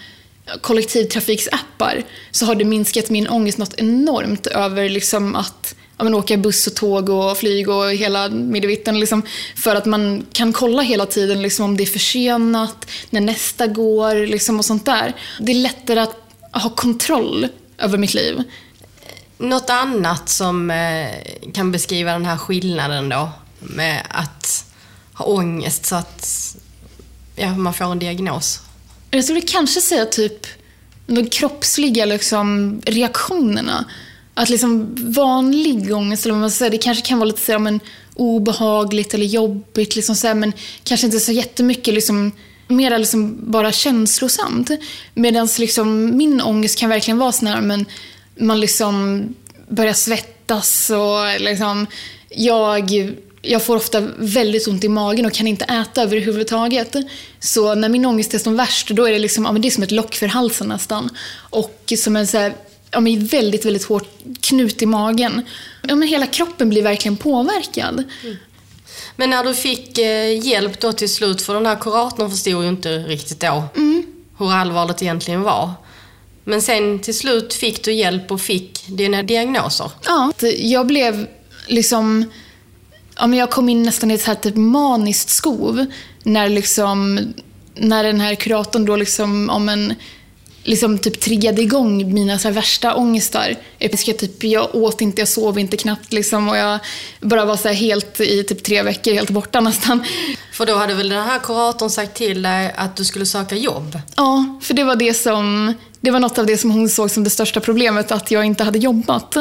kollektivtrafiksappar 0.61 2.03
så 2.31 2.45
har 2.45 2.55
det 2.55 2.65
minskat 2.65 3.09
min 3.09 3.27
ångest 3.27 3.57
något 3.57 3.73
enormt 3.77 4.47
över 4.47 4.89
liksom 4.89 5.35
att 5.35 5.75
ja, 5.97 6.03
men 6.03 6.13
åka 6.13 6.37
buss 6.37 6.67
och 6.67 6.75
tåg 6.75 7.09
och 7.09 7.37
flyg 7.37 7.69
och 7.69 7.91
hela 7.91 8.29
middevitten. 8.29 8.99
Liksom, 8.99 9.21
för 9.55 9.75
att 9.75 9.85
man 9.85 10.25
kan 10.31 10.53
kolla 10.53 10.81
hela 10.81 11.05
tiden 11.05 11.41
liksom, 11.41 11.65
om 11.65 11.77
det 11.77 11.83
är 11.83 11.87
försenat, 11.87 12.87
när 13.09 13.21
nästa 13.21 13.67
går 13.67 14.27
liksom, 14.27 14.59
och 14.59 14.65
sånt 14.65 14.85
där. 14.85 15.13
Det 15.39 15.51
är 15.51 15.55
lättare 15.55 15.99
att 15.99 16.26
ha 16.59 16.69
kontroll 16.69 17.47
över 17.77 17.97
mitt 17.97 18.13
liv. 18.13 18.43
Något 19.37 19.69
annat 19.69 20.29
som 20.29 20.71
eh, 20.71 21.51
kan 21.53 21.71
beskriva 21.71 22.11
den 22.11 22.25
här 22.25 22.37
skillnaden 22.37 23.09
då 23.09 23.29
med 23.59 24.07
att 24.09 24.65
ha 25.13 25.25
ångest 25.25 25.85
så 25.85 25.95
att 25.95 26.55
ja, 27.35 27.55
man 27.55 27.73
får 27.73 27.85
en 27.85 27.99
diagnos? 27.99 28.59
Jag 29.11 29.23
skulle 29.23 29.41
kanske 29.41 29.81
säga 29.81 30.05
typ 30.05 30.47
de 31.07 31.29
kroppsliga 31.29 32.05
liksom, 32.05 32.81
reaktionerna. 32.85 33.85
Att 34.33 34.49
liksom 34.49 34.95
vanlig 35.13 35.95
ångest, 35.95 36.25
eller 36.25 36.33
vad 36.33 36.41
man 36.41 36.51
säger, 36.51 36.71
det 36.71 36.77
kanske 36.77 37.05
kan 37.05 37.19
vara 37.19 37.27
lite 37.27 37.41
så 37.41 37.51
här, 37.51 37.59
men, 37.59 37.79
obehagligt 38.15 39.13
eller 39.13 39.25
jobbigt, 39.25 39.95
liksom 39.95 40.15
så 40.15 40.27
här, 40.27 40.33
men 40.33 40.53
kanske 40.83 41.05
inte 41.05 41.19
så 41.19 41.31
jättemycket 41.31 41.93
liksom, 41.93 42.31
mer 42.67 42.99
liksom 42.99 43.51
bara 43.51 43.71
känslosamt. 43.71 44.71
Medan 45.13 45.49
liksom, 45.59 46.17
min 46.17 46.41
ångest 46.41 46.79
kan 46.79 46.89
verkligen 46.89 47.17
vara 47.17 47.31
sån 47.31 47.47
här, 47.47 47.61
men 47.61 47.85
man 48.35 48.59
liksom 48.59 49.25
börjar 49.67 49.93
svettas 49.93 50.89
och 50.89 51.41
liksom, 51.41 51.87
jag 52.29 52.91
jag 53.41 53.63
får 53.63 53.75
ofta 53.75 54.07
väldigt 54.17 54.67
ont 54.67 54.83
i 54.83 54.89
magen 54.89 55.25
och 55.25 55.33
kan 55.33 55.47
inte 55.47 55.65
äta 55.65 56.03
överhuvudtaget. 56.03 56.95
Så 57.39 57.75
när 57.75 57.89
min 57.89 58.05
ångest 58.05 58.33
är 58.33 58.39
som 58.39 58.55
värst, 58.55 58.89
då 58.89 59.07
är 59.07 59.11
det, 59.11 59.19
liksom, 59.19 59.45
ja, 59.45 59.51
men 59.51 59.61
det 59.61 59.67
är 59.67 59.71
som 59.71 59.83
ett 59.83 59.91
lock 59.91 60.15
för 60.15 60.27
halsen 60.27 60.67
nästan. 60.67 61.09
Och 61.35 61.93
som 61.97 62.15
en 62.15 62.27
så 62.27 62.37
här, 62.37 62.53
ja, 62.91 62.99
men 62.99 63.25
väldigt, 63.25 63.65
väldigt 63.65 63.83
hårt 63.83 64.19
knut 64.41 64.81
i 64.81 64.85
magen. 64.85 65.41
Ja, 65.87 65.95
men 65.95 66.07
hela 66.07 66.25
kroppen 66.25 66.69
blir 66.69 66.83
verkligen 66.83 67.17
påverkad. 67.17 68.03
Mm. 68.23 68.37
Men 69.19 69.29
när 69.29 69.43
du 69.43 69.53
fick 69.53 69.97
eh, 69.97 70.45
hjälp 70.47 70.79
då 70.79 70.93
till 70.93 71.13
slut, 71.13 71.41
för 71.41 71.53
den 71.53 71.65
här 71.65 71.75
kuratorn 71.75 72.29
förstod 72.29 72.63
ju 72.63 72.69
inte 72.69 72.97
riktigt 72.97 73.39
då 73.39 73.63
mm. 73.75 74.05
hur 74.37 74.51
allvarligt 74.51 74.97
det 74.97 75.05
egentligen 75.05 75.41
var. 75.41 75.71
Men 76.43 76.61
sen 76.61 76.99
till 76.99 77.17
slut 77.17 77.53
fick 77.53 77.83
du 77.83 77.93
hjälp 77.93 78.31
och 78.31 78.41
fick 78.41 78.87
dina 78.87 79.23
diagnoser? 79.23 79.91
Ja, 80.05 80.31
jag 80.57 80.87
blev 80.87 81.27
liksom 81.67 82.25
ja, 83.17 83.27
men 83.27 83.39
jag 83.39 83.49
kom 83.49 83.69
in 83.69 83.83
nästan 83.83 84.11
i 84.11 84.13
ett 84.13 84.25
här 84.25 84.35
typ 84.35 84.55
maniskt 84.55 85.29
skov. 85.29 85.85
När, 86.23 86.49
liksom, 86.49 87.19
när 87.73 88.03
den 88.03 88.19
här 88.19 88.35
kuratorn 88.35 88.85
då 88.85 88.95
liksom, 88.95 89.49
om 89.49 89.69
en, 89.69 89.95
liksom 90.67 90.97
typ 90.97 91.19
triggade 91.19 91.61
igång 91.61 92.13
mina 92.13 92.39
så 92.39 92.51
värsta 92.51 92.95
ångestar. 92.95 93.55
Jag, 93.77 93.91
typ, 93.91 94.43
jag 94.43 94.75
åt 94.75 95.01
inte, 95.01 95.21
jag 95.21 95.27
sov 95.27 95.59
inte 95.59 95.77
knappt 95.77 96.13
liksom, 96.13 96.49
och 96.49 96.57
jag 96.57 96.79
bara 97.21 97.45
var 97.45 97.57
så 97.57 97.69
helt 97.69 98.19
i 98.19 98.43
typ 98.43 98.63
tre 98.63 98.83
veckor 98.83 99.13
helt 99.13 99.29
borta 99.29 99.61
nästan. 99.61 100.03
För 100.53 100.65
då 100.65 100.75
hade 100.75 100.93
väl 100.93 101.09
den 101.09 101.23
här 101.23 101.39
kuratorn 101.39 101.89
sagt 101.89 102.17
till 102.17 102.41
dig 102.41 102.73
att 102.77 102.95
du 102.95 103.05
skulle 103.05 103.25
söka 103.25 103.55
jobb? 103.55 103.99
Ja, 104.15 104.59
för 104.61 104.73
det 104.73 104.83
var 104.83 104.95
det 104.95 105.13
som 105.13 105.73
det 106.01 106.11
var 106.11 106.19
något 106.19 106.37
av 106.37 106.45
det 106.45 106.57
som 106.57 106.71
hon 106.71 106.89
såg 106.89 107.11
som 107.11 107.23
det 107.23 107.29
största 107.29 107.59
problemet, 107.59 108.11
att 108.11 108.31
jag 108.31 108.45
inte 108.45 108.63
hade 108.63 108.79
jobbat 108.79 109.37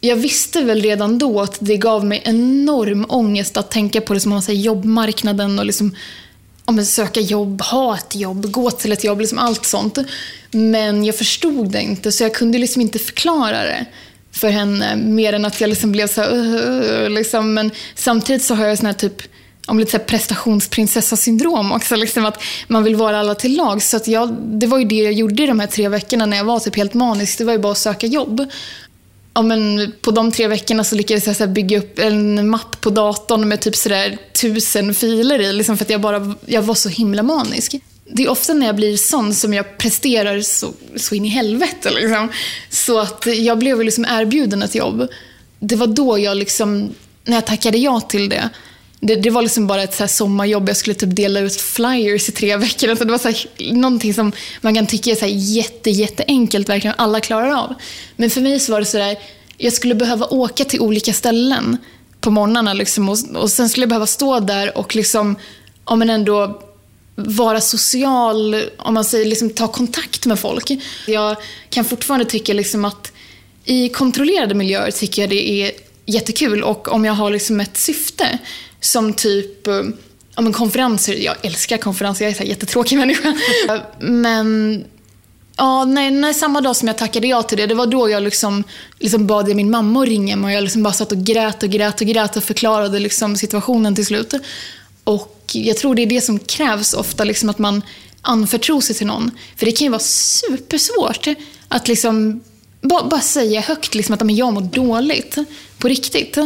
jag 0.00 0.16
visste 0.16 0.62
väl 0.62 0.82
redan 0.82 1.18
då 1.18 1.40
att 1.40 1.56
det 1.60 1.76
gav 1.76 2.04
mig 2.04 2.22
enorm 2.24 3.06
ångest 3.08 3.56
att 3.56 3.70
tänka 3.70 4.00
på 4.00 4.14
det 4.14 4.20
som 4.20 4.30
man 4.30 4.42
säger, 4.42 4.60
jobbmarknaden 4.60 5.58
och 5.58 5.66
liksom, 5.66 5.96
ja, 6.66 6.84
söka 6.84 7.20
jobb, 7.20 7.62
ha 7.62 7.96
ett 7.96 8.16
jobb, 8.16 8.50
gå 8.50 8.70
till 8.70 8.92
ett 8.92 9.04
jobb, 9.04 9.20
liksom 9.20 9.38
allt 9.38 9.66
sånt. 9.66 9.98
Men 10.50 11.04
jag 11.04 11.16
förstod 11.16 11.70
det 11.70 11.82
inte, 11.82 12.12
så 12.12 12.22
jag 12.22 12.34
kunde 12.34 12.58
liksom 12.58 12.82
inte 12.82 12.98
förklara 12.98 13.62
det 13.62 13.86
för 14.32 14.50
henne 14.50 14.96
mer 14.96 15.32
än 15.32 15.44
att 15.44 15.60
jag 15.60 15.68
liksom 15.68 15.92
blev 15.92 16.06
så 16.06 16.20
här, 16.20 16.34
uh, 16.34 17.10
liksom. 17.10 17.54
Men 17.54 17.70
samtidigt 17.94 18.42
så 18.42 18.54
har 18.54 18.66
jag 18.66 18.78
sån 18.78 18.86
här 18.86 18.92
typ 18.92 19.22
om 19.66 19.78
lite 19.78 19.98
prestationsprinsessa-syndrom 19.98 21.72
också. 21.72 21.96
Liksom 21.96 22.26
att 22.26 22.42
man 22.68 22.84
vill 22.84 22.96
vara 22.96 23.20
alla 23.20 23.34
till 23.34 23.56
lag. 23.56 23.82
Så 23.82 23.96
att 23.96 24.08
jag, 24.08 24.32
det 24.32 24.66
var 24.66 24.78
ju 24.78 24.84
det 24.84 25.02
jag 25.02 25.12
gjorde 25.12 25.42
i 25.42 25.46
de 25.46 25.60
här 25.60 25.66
tre 25.66 25.88
veckorna 25.88 26.26
när 26.26 26.36
jag 26.36 26.44
var 26.44 26.60
typ 26.60 26.76
helt 26.76 26.94
manisk. 26.94 27.38
Det 27.38 27.44
var 27.44 27.52
ju 27.52 27.58
bara 27.58 27.72
att 27.72 27.78
söka 27.78 28.06
jobb 28.06 28.46
ja, 29.34 29.42
men 29.42 29.92
på 30.00 30.10
de 30.10 30.32
tre 30.32 30.48
veckorna 30.48 30.84
så 30.84 30.96
lyckades 30.96 31.26
jag 31.26 31.36
så 31.36 31.46
bygga 31.46 31.78
upp 31.78 31.98
en 31.98 32.48
mapp 32.48 32.80
på 32.80 32.90
datorn 32.90 33.48
med 33.48 33.60
typ 33.60 33.76
sådär 33.76 34.18
tusen 34.40 34.94
filer 34.94 35.40
i, 35.40 35.52
liksom 35.52 35.76
för 35.76 35.84
att 35.84 35.90
jag, 35.90 36.00
bara, 36.00 36.34
jag 36.46 36.62
var 36.62 36.74
så 36.74 36.88
himla 36.88 37.22
manisk. 37.22 37.74
Det 38.12 38.22
är 38.22 38.28
ofta 38.28 38.54
när 38.54 38.66
jag 38.66 38.76
blir 38.76 38.96
sån 38.96 39.34
som 39.34 39.54
jag 39.54 39.78
presterar 39.78 40.40
så, 40.40 40.72
så 40.96 41.14
in 41.14 41.24
i 41.24 41.28
helvete. 41.28 41.90
Liksom. 41.90 42.28
Så 42.70 42.98
att 42.98 43.26
jag 43.26 43.58
blev 43.58 43.82
liksom 43.82 44.04
erbjuden 44.04 44.62
ett 44.62 44.74
jobb. 44.74 45.08
Det 45.58 45.76
var 45.76 45.86
då 45.86 46.18
jag, 46.18 46.36
liksom, 46.36 46.94
när 47.24 47.34
jag 47.34 47.46
tackade 47.46 47.78
ja 47.78 48.00
till 48.00 48.28
det, 48.28 48.48
det, 49.00 49.16
det, 49.16 49.30
var 49.30 49.42
liksom 49.42 49.66
bara 49.66 49.82
ett 49.82 49.94
så 49.94 50.08
sommarjobb. 50.08 50.68
Jag 50.68 50.76
skulle 50.76 50.94
typ 50.94 51.16
dela 51.16 51.40
ut 51.40 51.60
flyers 51.60 52.28
i 52.28 52.32
tre 52.32 52.56
veckor. 52.56 52.90
Alltså 52.90 53.04
det 53.04 53.10
var 53.10 53.18
så 53.18 53.28
här, 53.28 53.72
någonting 53.72 54.14
som 54.14 54.32
man 54.60 54.74
kan 54.74 54.86
tycka 54.86 55.10
är 55.10 55.14
så 55.14 55.24
här 55.24 55.32
jätte, 55.32 55.90
jätteenkelt, 55.90 56.68
verkligen 56.68 56.96
alla 56.98 57.20
klarar 57.20 57.50
av. 57.50 57.74
Men 58.16 58.30
för 58.30 58.40
mig 58.40 58.60
så 58.60 58.72
var 58.72 58.80
det 58.80 58.86
sådär, 58.86 59.18
jag 59.56 59.72
skulle 59.72 59.94
behöva 59.94 60.26
åka 60.26 60.64
till 60.64 60.80
olika 60.80 61.12
ställen 61.12 61.76
på 62.20 62.30
morgnarna 62.30 62.72
liksom, 62.72 63.08
och, 63.08 63.18
och 63.34 63.50
sen 63.50 63.68
skulle 63.68 63.82
jag 63.82 63.88
behöva 63.88 64.06
stå 64.06 64.40
där 64.40 64.78
och 64.78 64.96
liksom, 64.96 65.36
ja, 65.86 65.96
men 65.96 66.10
ändå 66.10 66.62
vara 67.14 67.60
social, 67.60 68.62
om 68.78 68.94
man 68.94 69.04
säger 69.04 69.24
liksom, 69.24 69.50
ta 69.50 69.68
kontakt 69.68 70.26
med 70.26 70.38
folk. 70.38 70.70
Jag 71.06 71.36
kan 71.70 71.84
fortfarande 71.84 72.24
tycka 72.24 72.52
liksom 72.52 72.84
att 72.84 73.12
i 73.64 73.88
kontrollerade 73.88 74.54
miljöer 74.54 74.90
tycker 74.90 75.22
jag 75.22 75.30
det 75.30 75.50
är 75.50 75.72
jättekul 76.06 76.62
och 76.62 76.92
om 76.92 77.04
jag 77.04 77.12
har 77.12 77.30
liksom 77.30 77.60
ett 77.60 77.76
syfte 77.76 78.38
som 78.80 79.12
typ 79.12 79.66
eh, 79.66 79.82
ja, 80.36 80.42
men 80.42 80.52
konferenser. 80.52 81.14
Jag 81.14 81.36
älskar 81.42 81.76
konferenser, 81.76 82.24
jag 82.24 82.36
är 82.36 82.42
en 82.42 82.48
jättetråkig 82.48 82.98
människa. 82.98 83.34
Men 83.98 84.84
Ja, 85.56 85.84
nej, 85.84 86.10
nej, 86.10 86.34
samma 86.34 86.60
dag 86.60 86.76
som 86.76 86.88
jag 86.88 86.98
tackade 86.98 87.26
ja 87.26 87.42
till 87.42 87.58
det, 87.58 87.66
det 87.66 87.74
var 87.74 87.86
då 87.86 88.10
jag 88.10 88.22
liksom, 88.22 88.64
liksom 88.98 89.26
bad 89.26 89.56
min 89.56 89.70
mamma 89.70 90.02
att 90.02 90.08
ringa 90.08 90.36
mig 90.36 90.46
och 90.46 90.56
jag 90.56 90.62
liksom 90.62 90.82
bara 90.82 90.92
satt 90.92 91.12
och 91.12 91.18
grät 91.18 91.62
och 91.62 91.70
grät 91.70 92.00
och 92.00 92.06
grät 92.06 92.36
och 92.36 92.44
förklarade 92.44 92.98
liksom 92.98 93.36
situationen 93.36 93.94
till 93.94 94.06
slut. 94.06 94.34
Och 95.04 95.50
jag 95.52 95.76
tror 95.76 95.94
det 95.94 96.02
är 96.02 96.06
det 96.06 96.20
som 96.20 96.38
krävs 96.38 96.94
ofta, 96.94 97.24
liksom 97.24 97.48
att 97.48 97.58
man 97.58 97.82
anförtror 98.22 98.80
sig 98.80 98.96
till 98.96 99.06
någon. 99.06 99.30
För 99.56 99.66
det 99.66 99.72
kan 99.72 99.84
ju 99.84 99.90
vara 99.90 100.00
supersvårt 100.00 101.26
att 101.68 101.88
liksom 101.88 102.40
bara, 102.80 103.04
bara 103.04 103.20
säga 103.20 103.60
högt 103.60 103.94
liksom 103.94 104.14
att 104.14 104.36
jag 104.36 104.52
mår 104.52 104.60
dåligt. 104.60 105.36
På 105.78 105.88
riktigt. 105.88 106.38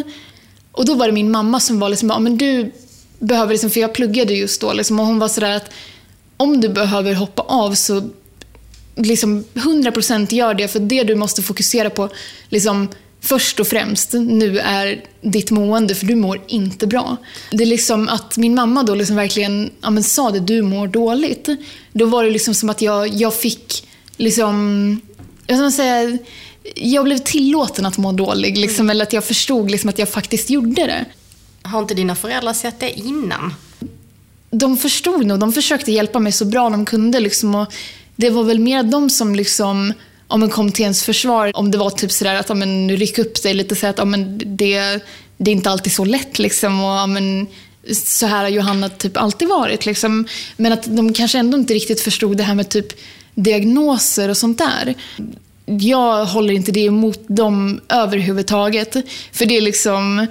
Och 0.74 0.84
då 0.84 0.94
var 0.94 1.06
det 1.06 1.12
min 1.12 1.30
mamma 1.30 1.60
som 1.60 1.78
var 1.78 1.88
liksom, 1.88 2.10
ja, 2.10 2.18
men 2.18 2.38
du 2.38 2.72
behöver, 3.18 3.52
liksom, 3.52 3.70
för 3.70 3.80
jag 3.80 3.94
pluggade 3.94 4.34
just 4.34 4.60
då, 4.60 4.72
liksom, 4.72 5.00
och 5.00 5.06
hon 5.06 5.18
var 5.18 5.28
sådär 5.28 5.56
att 5.56 5.70
om 6.36 6.60
du 6.60 6.68
behöver 6.68 7.14
hoppa 7.14 7.42
av 7.42 7.74
så 7.74 8.02
liksom 8.96 9.44
100% 9.54 10.34
gör 10.34 10.54
det, 10.54 10.68
för 10.68 10.80
det 10.80 11.02
du 11.04 11.14
måste 11.14 11.42
fokusera 11.42 11.90
på 11.90 12.08
liksom, 12.48 12.88
först 13.20 13.60
och 13.60 13.66
främst 13.66 14.12
nu 14.12 14.58
är 14.58 15.04
ditt 15.20 15.50
mående, 15.50 15.94
för 15.94 16.06
du 16.06 16.14
mår 16.14 16.40
inte 16.46 16.86
bra. 16.86 17.16
Det 17.50 17.64
är 17.64 17.66
liksom 17.66 18.08
att 18.08 18.36
min 18.36 18.54
mamma 18.54 18.82
då 18.82 18.94
liksom 18.94 19.16
verkligen 19.16 19.70
ja, 19.82 19.90
men 19.90 20.02
sa 20.02 20.30
det, 20.30 20.40
du 20.40 20.62
mår 20.62 20.86
dåligt. 20.86 21.48
Då 21.92 22.06
var 22.06 22.24
det 22.24 22.30
liksom 22.30 22.54
som 22.54 22.70
att 22.70 22.82
jag, 22.82 23.08
jag 23.08 23.34
fick 23.34 23.88
liksom, 24.16 25.00
jag 25.46 25.58
ska 25.58 25.70
säga, 25.70 26.18
jag 26.74 27.04
blev 27.04 27.18
tillåten 27.18 27.86
att 27.86 27.98
må 27.98 28.12
dålig. 28.12 28.58
Liksom, 28.58 28.80
mm. 28.80 28.90
Eller 28.90 29.02
att 29.02 29.12
jag 29.12 29.24
förstod 29.24 29.70
liksom, 29.70 29.90
att 29.90 29.98
jag 29.98 30.08
faktiskt 30.08 30.50
gjorde 30.50 30.86
det. 30.86 31.04
Har 31.62 31.82
inte 31.82 31.94
dina 31.94 32.14
föräldrar 32.14 32.52
sett 32.52 32.80
det 32.80 32.98
innan? 32.98 33.54
De 34.50 34.76
förstod 34.76 35.26
nog. 35.26 35.38
De 35.38 35.52
försökte 35.52 35.92
hjälpa 35.92 36.18
mig 36.18 36.32
så 36.32 36.44
bra 36.44 36.70
de 36.70 36.84
kunde. 36.84 37.20
Liksom, 37.20 37.54
och 37.54 37.72
det 38.16 38.30
var 38.30 38.44
väl 38.44 38.58
mer 38.58 38.82
de 38.82 39.10
som 39.10 39.34
liksom 39.34 39.92
om 40.26 40.40
man 40.40 40.50
kom 40.50 40.72
till 40.72 40.82
ens 40.82 41.02
försvar, 41.02 41.50
om 41.54 41.70
det 41.70 41.78
var 41.78 41.90
typ 41.90 42.12
sådär 42.12 42.34
att 42.34 42.56
men, 42.56 42.96
ryck 42.96 43.18
upp 43.18 43.42
dig 43.42 43.54
lite, 43.54 43.74
så 43.74 43.86
att 43.86 44.08
men, 44.08 44.38
det, 44.56 45.00
det 45.36 45.50
är 45.50 45.52
inte 45.52 45.70
alltid 45.70 45.92
så 45.92 46.04
lätt. 46.04 46.38
Liksom, 46.38 46.84
och, 46.84 47.08
men, 47.08 47.46
så 47.92 48.26
här 48.26 48.42
har 48.42 48.48
Johanna 48.48 48.88
typ 48.88 49.16
alltid 49.16 49.48
varit. 49.48 49.86
Liksom. 49.86 50.26
Men 50.56 50.72
att 50.72 50.96
de 50.96 51.12
kanske 51.12 51.38
ändå 51.38 51.58
inte 51.58 51.74
riktigt 51.74 52.00
förstod 52.00 52.36
det 52.36 52.42
här 52.42 52.54
med 52.54 52.68
typ 52.68 52.86
diagnoser 53.34 54.28
och 54.28 54.36
sånt 54.36 54.58
där 54.58 54.94
jag 55.66 56.24
håller 56.24 56.54
inte 56.54 56.72
det 56.72 56.84
emot 56.84 57.24
dem 57.28 57.80
överhuvudtaget. 57.88 58.96
För 59.32 59.46
det 59.46 59.56
är 59.56 59.60
liksom, 59.60 60.26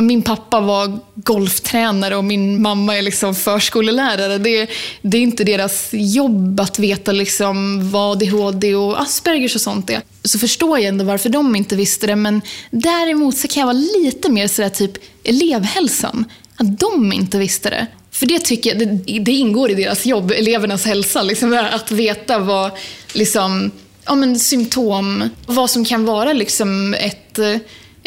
min 0.00 0.22
pappa 0.22 0.60
var 0.60 0.98
golftränare 1.14 2.16
och 2.16 2.24
min 2.24 2.62
mamma 2.62 2.96
är 2.96 3.02
liksom 3.02 3.34
förskolelärare. 3.34 4.38
Det, 4.38 4.70
det 5.02 5.18
är 5.18 5.22
inte 5.22 5.44
deras 5.44 5.88
jobb 5.92 6.60
att 6.60 6.78
veta 6.78 7.12
liksom 7.12 7.90
vad 7.90 8.22
ADHD 8.22 8.74
och 8.74 9.00
Aspergers 9.00 9.54
och 9.54 9.60
sånt 9.60 9.90
är. 9.90 10.02
Så 10.24 10.38
förstår 10.38 10.78
jag 10.78 10.88
ändå 10.88 11.04
varför 11.04 11.28
de 11.28 11.56
inte 11.56 11.76
visste 11.76 12.06
det. 12.06 12.16
Men 12.16 12.40
däremot 12.70 13.36
så 13.36 13.48
kan 13.48 13.60
jag 13.60 13.66
vara 13.66 13.84
lite 14.02 14.30
mer 14.30 14.48
sådär 14.48 14.68
typ 14.68 14.92
elevhälsan. 15.24 16.24
Att 16.56 16.80
de 16.80 17.12
inte 17.12 17.38
visste 17.38 17.70
det. 17.70 17.86
För 18.10 18.26
det 18.26 18.38
tycker 18.38 18.70
jag, 18.70 18.78
det, 18.78 19.18
det 19.18 19.32
ingår 19.32 19.70
i 19.70 19.74
deras 19.74 20.06
jobb, 20.06 20.30
elevernas 20.30 20.84
hälsa. 20.84 21.22
Liksom, 21.22 21.68
att 21.72 21.90
veta 21.90 22.38
vad 22.38 22.70
liksom, 23.12 23.70
ja, 24.06 24.14
men, 24.14 24.38
symptom, 24.38 25.28
vad 25.46 25.70
som 25.70 25.84
kan 25.84 26.04
vara 26.04 26.32
liksom 26.32 26.94
ett 26.94 27.38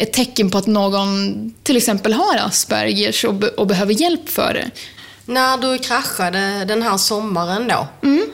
ett 0.00 0.12
tecken 0.12 0.50
på 0.50 0.58
att 0.58 0.66
någon 0.66 1.54
till 1.62 1.76
exempel 1.76 2.12
har 2.12 2.36
Aspergers 2.36 3.24
och, 3.24 3.34
be 3.34 3.48
och 3.48 3.66
behöver 3.66 3.92
hjälp 3.92 4.28
för 4.28 4.54
det. 4.54 4.70
När 5.26 5.58
du 5.58 5.78
kraschade 5.78 6.64
den 6.64 6.82
här 6.82 6.96
sommaren 6.96 7.68
då, 7.68 7.86
mm. 8.02 8.30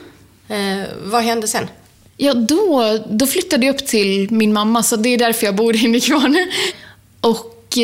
eh, 0.47 0.87
vad 1.03 1.23
hände 1.23 1.47
sen? 1.47 1.67
Ja, 2.17 2.33
då, 2.33 2.97
då 3.09 3.27
flyttade 3.27 3.65
jag 3.65 3.75
upp 3.75 3.87
till 3.87 4.31
min 4.31 4.53
mamma, 4.53 4.83
så 4.83 4.95
det 4.95 5.09
är 5.09 5.17
därför 5.17 5.45
jag 5.45 5.55
bor 5.55 5.75
i 5.75 5.87
Nykvarn. 5.87 6.51
Och 7.21 7.77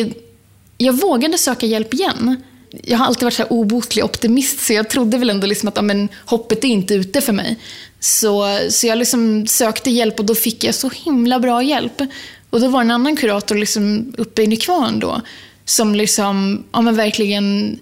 jag 0.78 0.94
vågade 0.94 1.38
söka 1.38 1.66
hjälp 1.66 1.94
igen. 1.94 2.44
Jag 2.82 2.98
har 2.98 3.06
alltid 3.06 3.24
varit 3.24 3.34
så 3.34 3.44
obotlig 3.44 4.06
optimist, 4.06 4.60
så 4.60 4.74
jag 4.74 4.90
trodde 4.90 5.18
väl 5.18 5.30
ändå 5.30 5.48
liksom 5.48 5.70
att 5.70 5.78
amen, 5.78 6.10
hoppet 6.26 6.64
är 6.64 6.68
inte 6.68 6.94
ute 6.94 7.22
för 7.22 7.34
mig. 7.34 7.58
Så, 8.00 8.60
så 8.70 8.88
jag 8.88 8.98
liksom 8.98 9.48
sökte 9.48 9.90
hjälp 9.90 10.20
och 10.20 10.26
då 10.26 10.36
fick 10.36 10.64
jag 10.64 10.76
så 10.76 10.90
himla 10.90 11.40
bra 11.40 11.64
hjälp. 11.64 12.02
Och 12.50 12.62
då 12.62 12.68
var 12.68 12.80
det 12.80 12.88
en 12.88 12.92
annan 12.92 13.16
kurator 13.16 13.56
liksom 13.56 14.14
uppe 14.18 14.44
i 14.44 14.48
Nykvarn 14.48 15.00
då, 15.00 15.22
som 15.66 15.96
liksom, 15.96 16.64
ja, 16.72 16.82
men 16.82 16.96
verkligen 16.96 17.80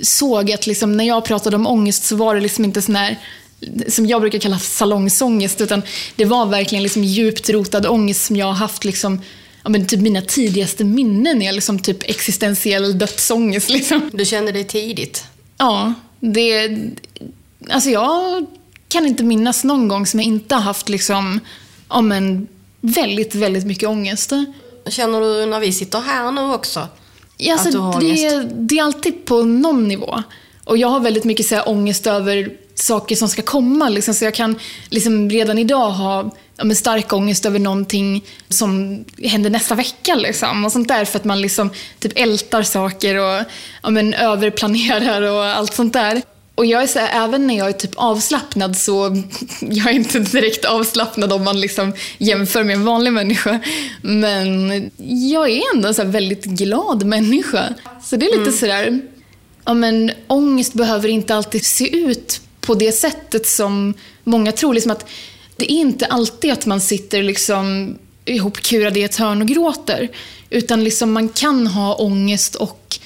såg 0.00 0.52
att 0.52 0.66
liksom, 0.66 0.96
när 0.96 1.04
jag 1.04 1.24
pratade 1.24 1.56
om 1.56 1.66
ångest 1.66 2.04
så 2.04 2.16
var 2.16 2.34
det 2.34 2.40
liksom 2.40 2.64
inte 2.64 2.82
sån 2.82 2.96
här 2.96 3.18
som 3.88 4.06
jag 4.06 4.20
brukar 4.20 4.38
kalla 4.38 4.58
salongsångest, 4.58 5.60
utan 5.60 5.82
det 6.16 6.24
var 6.24 6.46
verkligen 6.46 6.82
liksom 6.82 7.04
djupt 7.04 7.50
rotad 7.50 7.86
ångest 7.86 8.24
som 8.24 8.36
jag 8.36 8.46
har 8.46 8.52
haft 8.52 8.84
liksom, 8.84 9.20
ja, 9.64 9.70
men 9.70 9.86
typ 9.86 10.00
mina 10.00 10.20
tidigaste 10.20 10.84
minnen 10.84 11.42
är 11.42 11.52
liksom 11.52 11.78
typ 11.78 12.10
existentiell 12.10 12.98
dödsångest. 12.98 13.70
Liksom. 13.70 14.10
Du 14.12 14.24
kände 14.24 14.52
det 14.52 14.64
tidigt? 14.64 15.24
Ja, 15.58 15.94
det... 16.20 16.78
Alltså 17.70 17.90
jag 17.90 18.46
kan 18.88 19.06
inte 19.06 19.24
minnas 19.24 19.64
någon 19.64 19.88
gång 19.88 20.06
som 20.06 20.20
jag 20.20 20.26
inte 20.26 20.54
har 20.54 20.62
haft 20.62 20.88
liksom, 20.88 21.40
ja, 21.88 22.00
men, 22.00 22.48
väldigt, 22.80 23.34
väldigt 23.34 23.66
mycket 23.66 23.88
ångest. 23.88 24.32
Känner 24.86 25.20
du 25.20 25.46
när 25.46 25.60
vi 25.60 25.72
sitter 25.72 26.00
här 26.00 26.32
nu 26.32 26.40
också? 26.40 26.88
Ja, 27.36 27.52
alltså, 27.52 27.68
att 27.68 27.74
du 27.74 27.78
har 27.78 27.96
ångest? 27.96 28.22
det, 28.22 28.48
det 28.54 28.78
är 28.78 28.82
alltid 28.82 29.24
på 29.24 29.42
någon 29.42 29.88
nivå. 29.88 30.22
Och 30.64 30.76
jag 30.76 30.88
har 30.88 31.00
väldigt 31.00 31.24
mycket 31.24 31.46
så 31.46 31.54
här, 31.54 31.68
ångest 31.68 32.06
över 32.06 32.52
saker 32.74 33.16
som 33.16 33.28
ska 33.28 33.42
komma. 33.42 33.88
Liksom, 33.88 34.14
så 34.14 34.24
jag 34.24 34.34
kan 34.34 34.58
liksom, 34.90 35.30
redan 35.30 35.58
idag 35.58 35.90
ha 35.90 36.30
ja, 36.56 36.64
men 36.64 36.76
stark 36.76 37.12
ångest 37.12 37.46
över 37.46 37.58
någonting 37.58 38.24
som 38.48 39.04
händer 39.22 39.50
nästa 39.50 39.74
vecka. 39.74 40.14
Liksom, 40.14 40.64
och 40.64 40.72
sånt 40.72 40.88
där 40.88 41.04
för 41.04 41.18
att 41.18 41.24
man 41.24 41.40
liksom, 41.40 41.70
typ 41.98 42.12
ältar 42.16 42.62
saker 42.62 43.16
och 43.16 43.44
ja, 43.82 43.90
men, 43.90 44.14
överplanerar 44.14 45.22
och 45.22 45.44
allt 45.44 45.74
sånt 45.74 45.92
där. 45.92 46.22
Och 46.54 46.66
jag 46.66 46.82
är 46.82 46.86
så 46.86 46.98
här, 46.98 47.24
även 47.24 47.46
när 47.46 47.58
jag 47.58 47.68
är 47.68 47.72
typ 47.72 47.94
avslappnad 47.94 48.76
så 48.76 49.22
jag 49.60 49.86
är 49.86 49.92
inte 49.92 50.18
direkt 50.18 50.64
avslappnad 50.64 51.32
om 51.32 51.44
man 51.44 51.60
liksom 51.60 51.92
jämför 52.18 52.64
med 52.64 52.74
en 52.74 52.84
vanlig 52.84 53.12
människa. 53.12 53.60
Men 54.02 54.70
jag 55.30 55.50
är 55.50 55.62
ändå 55.74 55.88
en 55.88 55.94
så 55.94 56.04
väldigt 56.04 56.44
glad 56.44 57.04
människa. 57.04 57.74
Så 58.04 58.16
det 58.16 58.26
är 58.26 58.30
lite 58.30 58.42
mm. 58.42 58.52
sådär, 58.52 59.00
ja 59.64 59.74
men 59.74 60.10
ångest 60.26 60.74
behöver 60.74 61.08
inte 61.08 61.34
alltid 61.34 61.66
se 61.66 61.96
ut 61.96 62.40
på 62.60 62.74
det 62.74 62.92
sättet 62.92 63.46
som 63.46 63.94
många 64.24 64.52
tror. 64.52 64.74
Liksom 64.74 64.92
att 64.92 65.06
det 65.56 65.72
är 65.72 65.76
inte 65.76 66.06
alltid 66.06 66.52
att 66.52 66.66
man 66.66 66.80
sitter 66.80 67.22
liksom 67.22 67.98
ihopkurad 68.24 68.96
i 68.96 69.02
ett 69.02 69.16
hörn 69.16 69.42
och 69.42 69.48
gråter. 69.48 70.08
Utan 70.50 70.84
liksom 70.84 71.12
man 71.12 71.28
kan 71.28 71.66
ha 71.66 71.94
ångest 71.94 72.54
och 72.54 72.98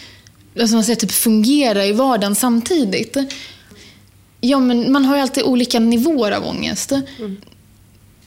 alltså 0.60 0.74
man 0.74 0.84
säger, 0.84 0.96
typ 0.96 1.12
fungera 1.12 1.86
i 1.86 1.92
vardagen 1.92 2.34
samtidigt. 2.34 3.16
Ja, 4.40 4.58
men 4.58 4.92
man 4.92 5.04
har 5.04 5.16
ju 5.16 5.22
alltid 5.22 5.44
olika 5.44 5.80
nivåer 5.80 6.32
av 6.32 6.44
ångest. 6.44 6.92
Mm. 6.92 7.36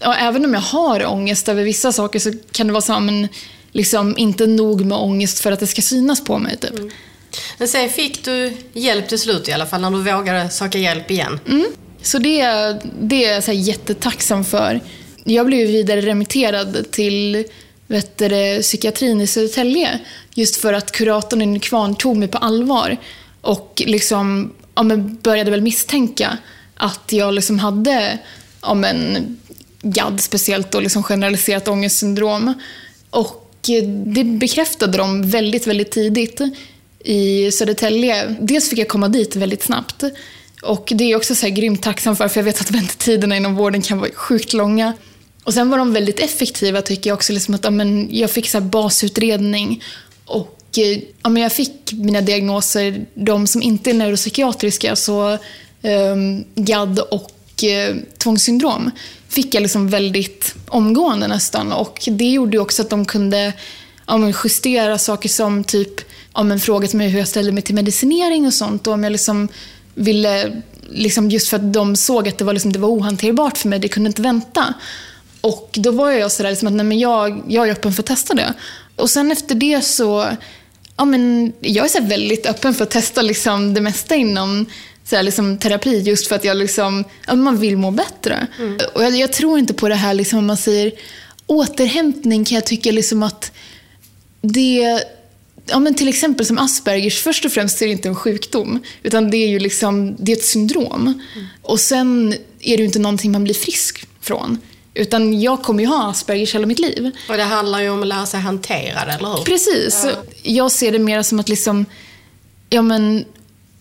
Och 0.05 0.15
även 0.15 0.45
om 0.45 0.53
jag 0.53 0.61
har 0.61 1.05
ångest 1.05 1.49
över 1.49 1.63
vissa 1.63 1.91
saker 1.91 2.19
så 2.19 2.33
kan 2.51 2.67
det 2.67 2.73
vara 2.73 2.81
så 2.81 2.99
men, 2.99 3.27
liksom, 3.71 4.17
inte 4.17 4.47
nog 4.47 4.85
med 4.85 4.97
ångest 4.97 5.39
för 5.39 5.51
att 5.51 5.59
det 5.59 5.67
ska 5.67 5.81
synas 5.81 6.23
på 6.23 6.37
mig. 6.37 6.57
Typ. 6.57 6.71
Mm. 6.71 6.91
Men 7.57 7.67
sen 7.67 7.89
fick 7.89 8.25
du 8.25 8.53
hjälp 8.73 9.09
till 9.09 9.19
slut 9.19 9.47
i 9.47 9.51
alla 9.51 9.65
fall, 9.65 9.81
när 9.81 9.91
du 9.91 10.01
vågade 10.01 10.49
söka 10.49 10.77
hjälp 10.77 11.11
igen. 11.11 11.39
Mm. 11.47 11.65
Så 12.01 12.17
det, 12.17 12.43
det 13.01 13.25
är 13.25 13.33
jag 13.33 13.43
så 13.43 13.51
jättetacksam 13.51 14.45
för. 14.45 14.79
Jag 15.23 15.45
blev 15.45 15.67
vidare 15.67 16.01
remitterad 16.01 16.91
till 16.91 17.45
vet 17.87 18.17
du, 18.17 18.61
psykiatrin 18.61 19.21
i 19.21 19.27
Södertälje. 19.27 19.99
Just 20.33 20.55
för 20.55 20.73
att 20.73 20.91
kuratorn 20.91 21.41
i 21.41 21.45
Nykvarn 21.45 21.95
tog 21.95 22.17
mig 22.17 22.27
på 22.27 22.37
allvar. 22.37 22.97
Och 23.41 23.83
liksom, 23.85 24.53
ja, 24.75 24.83
men 24.83 25.15
började 25.15 25.51
väl 25.51 25.61
misstänka 25.61 26.37
att 26.75 27.11
jag 27.11 27.33
liksom 27.33 27.59
hade 27.59 28.17
ja, 28.61 28.73
men, 28.73 29.37
GAD 29.81 30.21
speciellt 30.21 30.75
och 30.75 30.81
liksom 30.81 31.03
generaliserat 31.03 31.67
ångestsyndrom. 31.67 32.53
Och 33.09 33.69
det 34.05 34.23
bekräftade 34.23 34.97
de 34.97 35.29
väldigt, 35.29 35.67
väldigt 35.67 35.91
tidigt 35.91 36.41
i 37.03 37.51
Södertälje. 37.51 38.35
Dels 38.39 38.69
fick 38.69 38.79
jag 38.79 38.87
komma 38.87 39.07
dit 39.07 39.35
väldigt 39.35 39.63
snabbt. 39.63 40.03
Och 40.61 40.91
det 40.95 41.03
är 41.03 41.09
jag 41.09 41.17
också 41.17 41.35
så 41.35 41.45
här 41.45 41.53
grymt 41.53 41.83
tacksam 41.83 42.15
för, 42.15 42.27
för 42.27 42.39
jag 42.39 42.45
vet 42.45 42.61
att 42.61 42.71
väntetiderna 42.71 43.37
inom 43.37 43.55
vården 43.55 43.81
kan 43.81 43.97
vara 43.97 44.09
sjukt 44.13 44.53
långa. 44.53 44.93
Och 45.43 45.53
sen 45.53 45.69
var 45.69 45.77
de 45.77 45.93
väldigt 45.93 46.19
effektiva 46.19 46.81
tycker 46.81 47.09
jag 47.09 47.15
också. 47.15 47.33
Liksom 47.33 47.55
att, 47.55 47.63
ja, 47.63 47.69
men 47.69 48.07
jag 48.11 48.31
fick 48.31 48.49
så 48.49 48.61
basutredning 48.61 49.83
och 50.25 50.57
eh, 50.77 51.01
ja, 51.23 51.29
men 51.29 51.43
jag 51.43 51.51
fick 51.51 51.93
mina 51.93 52.21
diagnoser, 52.21 53.05
de 53.13 53.47
som 53.47 53.61
inte 53.61 53.89
är 53.89 53.93
neuropsykiatriska, 53.93 54.95
så 54.95 55.37
um, 55.81 56.45
GAD 56.55 56.99
och 56.99 57.31
uh, 57.63 57.95
tvångssyndrom, 58.17 58.91
fick 59.27 59.55
jag 59.55 59.61
liksom 59.61 59.89
väldigt 59.89 60.55
omgående 60.67 61.27
nästan. 61.27 61.71
Och 61.71 61.99
det 62.07 62.29
gjorde 62.29 62.59
också 62.59 62.81
att 62.81 62.89
de 62.89 63.05
kunde 63.05 63.53
ja, 64.07 64.17
men 64.17 64.33
justera 64.43 64.97
saker 64.97 65.29
som 65.29 65.63
typ 65.63 66.01
ja, 66.33 66.43
men 66.43 66.59
frågat 66.59 66.93
mig 66.93 67.09
hur 67.09 67.19
jag 67.19 67.27
ställde 67.27 67.51
mig 67.51 67.63
till 67.63 67.75
medicinering 67.75 68.45
och 68.45 68.53
sånt. 68.53 68.87
Och 68.87 68.93
om 68.93 69.03
jag 69.03 69.11
liksom 69.11 69.47
ville, 69.95 70.61
liksom 70.89 71.29
just 71.29 71.47
för 71.47 71.57
att 71.57 71.73
de 71.73 71.95
såg 71.95 72.27
att 72.27 72.37
det 72.37 72.43
var, 72.43 72.53
liksom, 72.53 72.73
det 72.73 72.79
var 72.79 72.89
ohanterbart 72.89 73.57
för 73.57 73.69
mig, 73.69 73.79
det 73.79 73.87
kunde 73.87 74.07
inte 74.07 74.21
vänta. 74.21 74.73
Och 75.41 75.69
då 75.73 75.91
var 75.91 76.11
jag 76.11 76.31
sådär 76.31 76.49
liksom 76.49 76.67
att 76.67 76.73
nej, 76.73 76.85
men 76.85 76.99
jag, 76.99 77.43
jag 77.47 77.67
är 77.67 77.71
öppen 77.71 77.93
för 77.93 78.03
att 78.03 78.07
testa 78.07 78.33
det. 78.33 78.53
Och 78.95 79.09
sen 79.09 79.31
efter 79.31 79.55
det 79.55 79.81
så, 79.81 80.27
ja 80.97 81.05
men 81.05 81.53
jag 81.59 81.85
är 81.85 81.89
så 81.89 82.01
väldigt 82.01 82.45
öppen 82.45 82.73
för 82.73 82.83
att 82.83 82.91
testa 82.91 83.21
liksom 83.21 83.73
det 83.73 83.81
mesta 83.81 84.15
inom 84.15 84.65
så 85.05 85.15
här, 85.15 85.23
liksom, 85.23 85.57
terapi 85.57 85.99
just 85.99 86.27
för 86.27 86.35
att 86.35 86.43
jag 86.43 86.57
liksom, 86.57 87.03
ja, 87.27 87.35
man 87.35 87.57
vill 87.57 87.77
må 87.77 87.91
bättre. 87.91 88.47
Mm. 88.59 88.77
Och 88.93 89.03
jag, 89.03 89.15
jag, 89.15 89.33
tror 89.33 89.59
inte 89.59 89.73
på 89.73 89.89
det 89.89 89.95
här 89.95 90.13
liksom, 90.13 90.39
om 90.39 90.45
man 90.45 90.57
säger 90.57 90.91
återhämtning 91.45 92.45
kan 92.45 92.55
jag 92.55 92.65
tycka 92.65 92.91
liksom 92.91 93.23
att 93.23 93.51
det 94.41 95.03
Ja, 95.65 95.79
men 95.79 95.95
till 95.95 96.07
exempel 96.07 96.45
som 96.45 96.57
Aspergers, 96.57 97.21
först 97.21 97.45
och 97.45 97.51
främst 97.51 97.81
är 97.81 97.85
det 97.85 97.91
inte 97.91 98.07
en 98.07 98.15
sjukdom. 98.15 98.79
Utan 99.03 99.31
det 99.31 99.37
är 99.37 99.47
ju 99.47 99.59
liksom, 99.59 100.15
det 100.19 100.31
är 100.31 100.35
ett 100.35 100.45
syndrom. 100.45 101.01
Mm. 101.35 101.47
Och 101.61 101.79
sen 101.79 102.33
är 102.59 102.77
det 102.77 102.81
ju 102.81 102.85
inte 102.85 102.99
någonting 102.99 103.31
man 103.31 103.43
blir 103.43 103.53
frisk 103.53 104.07
från. 104.21 104.57
Utan 104.93 105.41
jag 105.41 105.63
kommer 105.63 105.83
ju 105.83 105.89
ha 105.89 106.09
Aspergers 106.09 106.55
hela 106.55 106.65
mitt 106.65 106.79
liv. 106.79 107.11
Och 107.29 107.37
det 107.37 107.43
handlar 107.43 107.81
ju 107.81 107.89
om 107.89 108.01
att 108.01 108.07
lära 108.07 108.25
sig 108.25 108.39
hantera 108.39 109.05
det, 109.05 109.11
eller 109.11 109.29
hur? 109.29 109.43
Precis. 109.43 110.01
Ja. 110.05 110.11
Jag 110.43 110.71
ser 110.71 110.91
det 110.91 110.99
mer 110.99 111.21
som 111.21 111.39
att 111.39 111.49
liksom, 111.49 111.85
ja 112.69 112.81
men, 112.81 113.25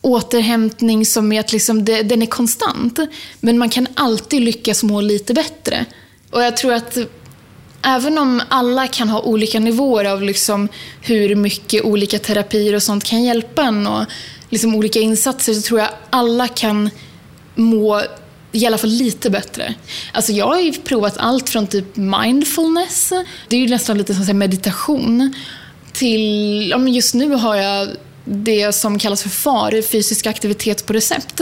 återhämtning 0.01 1.07
som 1.07 1.33
är 1.33 1.41
att 1.41 1.53
liksom 1.53 1.85
det, 1.85 2.03
den 2.03 2.23
är 2.23 2.27
konstant. 2.27 2.99
Men 3.41 3.59
man 3.59 3.71
kan 3.71 3.87
alltid 3.95 4.43
lyckas 4.43 4.83
må 4.83 5.01
lite 5.01 5.35
bättre. 5.35 5.85
Och 6.31 6.43
jag 6.43 6.57
tror 6.57 6.73
att 6.73 6.99
även 7.83 8.19
om 8.19 8.43
alla 8.49 8.87
kan 8.87 9.09
ha 9.09 9.21
olika 9.21 9.61
nivåer 9.61 10.05
av 10.05 10.23
liksom 10.23 10.69
hur 11.01 11.35
mycket 11.35 11.85
olika 11.85 12.19
terapier 12.19 12.75
och 12.75 12.83
sånt 12.83 13.05
kan 13.05 13.25
hjälpa 13.25 13.63
en 13.63 13.87
och 13.87 14.05
liksom 14.51 14.75
olika 14.75 15.01
insatser 15.01 15.55
så 15.55 15.63
tror 15.63 15.81
jag 15.81 15.89
alla 16.11 16.49
kan 16.49 16.91
må 17.55 18.03
i 18.53 18.67
alla 18.67 18.79
fall 18.79 18.91
lite 18.91 19.31
bättre. 19.31 19.75
Alltså 20.13 20.33
jag 20.33 20.47
har 20.47 20.61
ju 20.61 20.73
provat 20.73 21.15
allt 21.17 21.49
från 21.49 21.67
typ 21.67 21.97
mindfulness, 21.97 23.13
det 23.49 23.57
är 23.57 23.61
ju 23.61 23.69
nästan 23.69 23.99
lite 23.99 24.15
som 24.15 24.39
meditation, 24.39 25.35
till, 25.93 26.69
ja 26.71 26.79
men 26.79 26.93
just 26.93 27.15
nu 27.15 27.35
har 27.35 27.57
jag 27.57 27.89
det 28.25 28.73
som 28.73 28.99
kallas 28.99 29.23
för 29.23 29.29
FAR, 29.29 29.83
fysisk 29.83 30.27
aktivitet 30.27 30.87
på 30.87 30.93
recept. 30.93 31.41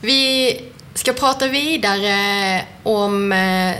Vi 0.00 0.60
ska 0.94 1.12
prata 1.12 1.48
vidare 1.48 2.62
om 2.82 3.32
eh, 3.32 3.76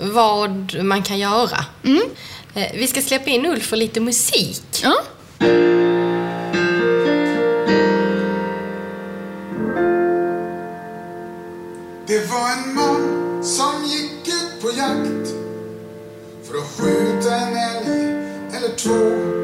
vad 0.00 0.82
man 0.82 1.02
kan 1.02 1.18
göra. 1.18 1.64
Mm. 1.84 2.02
Eh, 2.54 2.72
vi 2.74 2.86
ska 2.86 3.02
släppa 3.02 3.30
in 3.30 3.46
Ulf 3.46 3.66
för 3.66 3.76
lite 3.76 4.00
musik. 4.00 4.62
Ja. 4.82 5.02
Det 12.06 12.30
var 12.30 12.52
en 12.52 12.74
man 12.74 13.44
som 13.44 13.84
gick 13.86 14.28
ut 14.28 14.62
på 14.62 14.68
jakt 14.68 15.28
för 16.44 16.58
att 16.58 16.66
skjuta 16.76 17.36
en 17.36 17.56
älg 17.56 18.08
eller 18.56 18.76
två 18.76 19.38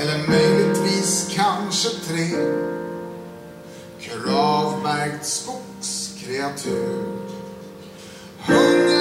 eller 0.00 0.28
möjligtvis 0.28 1.30
kanske 1.36 1.88
tre 1.88 2.28
kravmärkt 4.00 5.26
skogskreatur 5.26 7.18
Hungern 8.46 8.97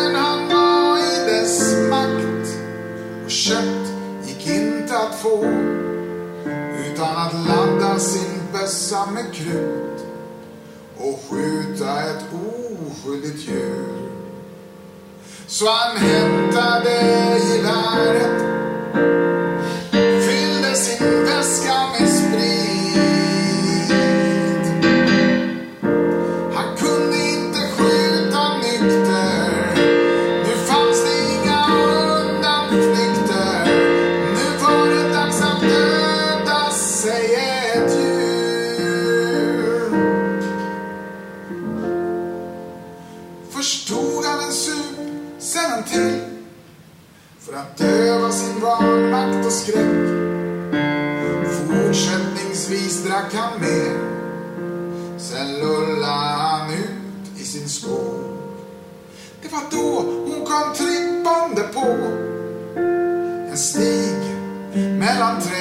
kött 3.47 3.93
gick 4.25 4.47
inte 4.47 4.97
att 4.97 5.15
få 5.15 5.45
utan 6.85 7.15
att 7.17 7.33
ladda 7.33 7.99
sin 7.99 8.41
bössa 8.53 9.05
med 9.05 9.33
krut 9.33 10.05
och 10.97 11.19
skjuta 11.29 12.01
ett 12.01 12.25
oskyldigt 12.33 13.47
djur. 13.47 14.09
Så 15.47 15.65
han 15.69 15.97
hämtade 15.97 16.91
geväret, 17.49 18.41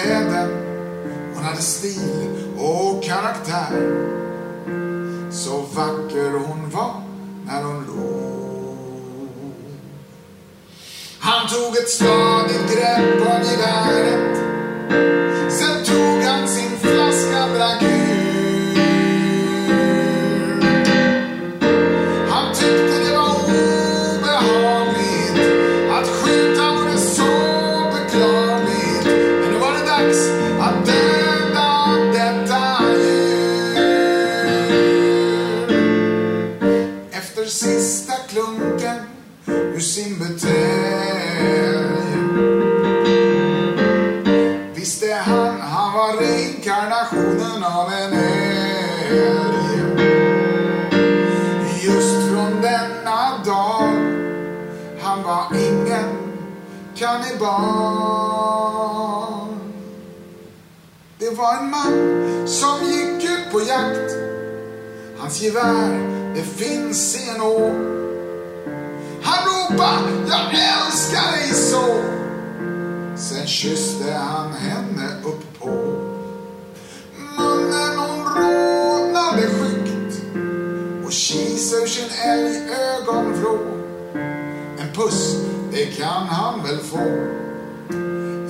kläder. 0.07 0.48
Hon 1.34 1.44
hade 1.44 1.62
stil 1.62 2.28
och 2.59 3.04
karaktär. 3.04 3.72
Så 5.30 5.61
vacker 5.74 6.30
hon 6.30 6.70
var 6.70 7.02
när 7.46 7.62
hon 7.62 7.84
låg. 7.86 9.28
Han 11.18 11.48
tog 11.48 11.76
ett 11.76 11.88
stadigt 11.88 12.74
grepp 12.74 13.20
om 13.20 13.42
geväret. 13.42 14.36
Sen 15.52 15.84
tog 15.84 16.22
han 16.22 16.48
sin 16.48 16.78
flaska, 16.78 17.46
drack 17.46 17.95
Gevär, 65.43 66.32
det 66.34 66.43
finns 66.43 67.16
i 67.16 67.30
en 67.30 67.41
å. 67.41 67.70
Han 69.22 69.39
ropade, 69.47 70.11
jag 70.28 70.55
älskar 70.55 71.32
dig 71.32 71.55
så. 71.55 71.84
Sen 73.16 73.47
kysste 73.47 74.12
han 74.12 74.53
henne 74.53 75.09
upp 75.24 75.59
på 75.61 75.70
munnen 77.39 77.99
hon 77.99 78.24
rodnade 78.37 79.43
skyggt 79.43 80.20
och 81.05 81.12
kisa 81.12 81.76
ur 81.76 81.87
sin 81.87 82.11
älgögonvrå. 82.24 83.59
En 84.78 84.93
puss, 84.95 85.37
det 85.72 85.87
kan 85.87 86.26
han 86.26 86.62
väl 86.62 86.78
få 86.78 87.37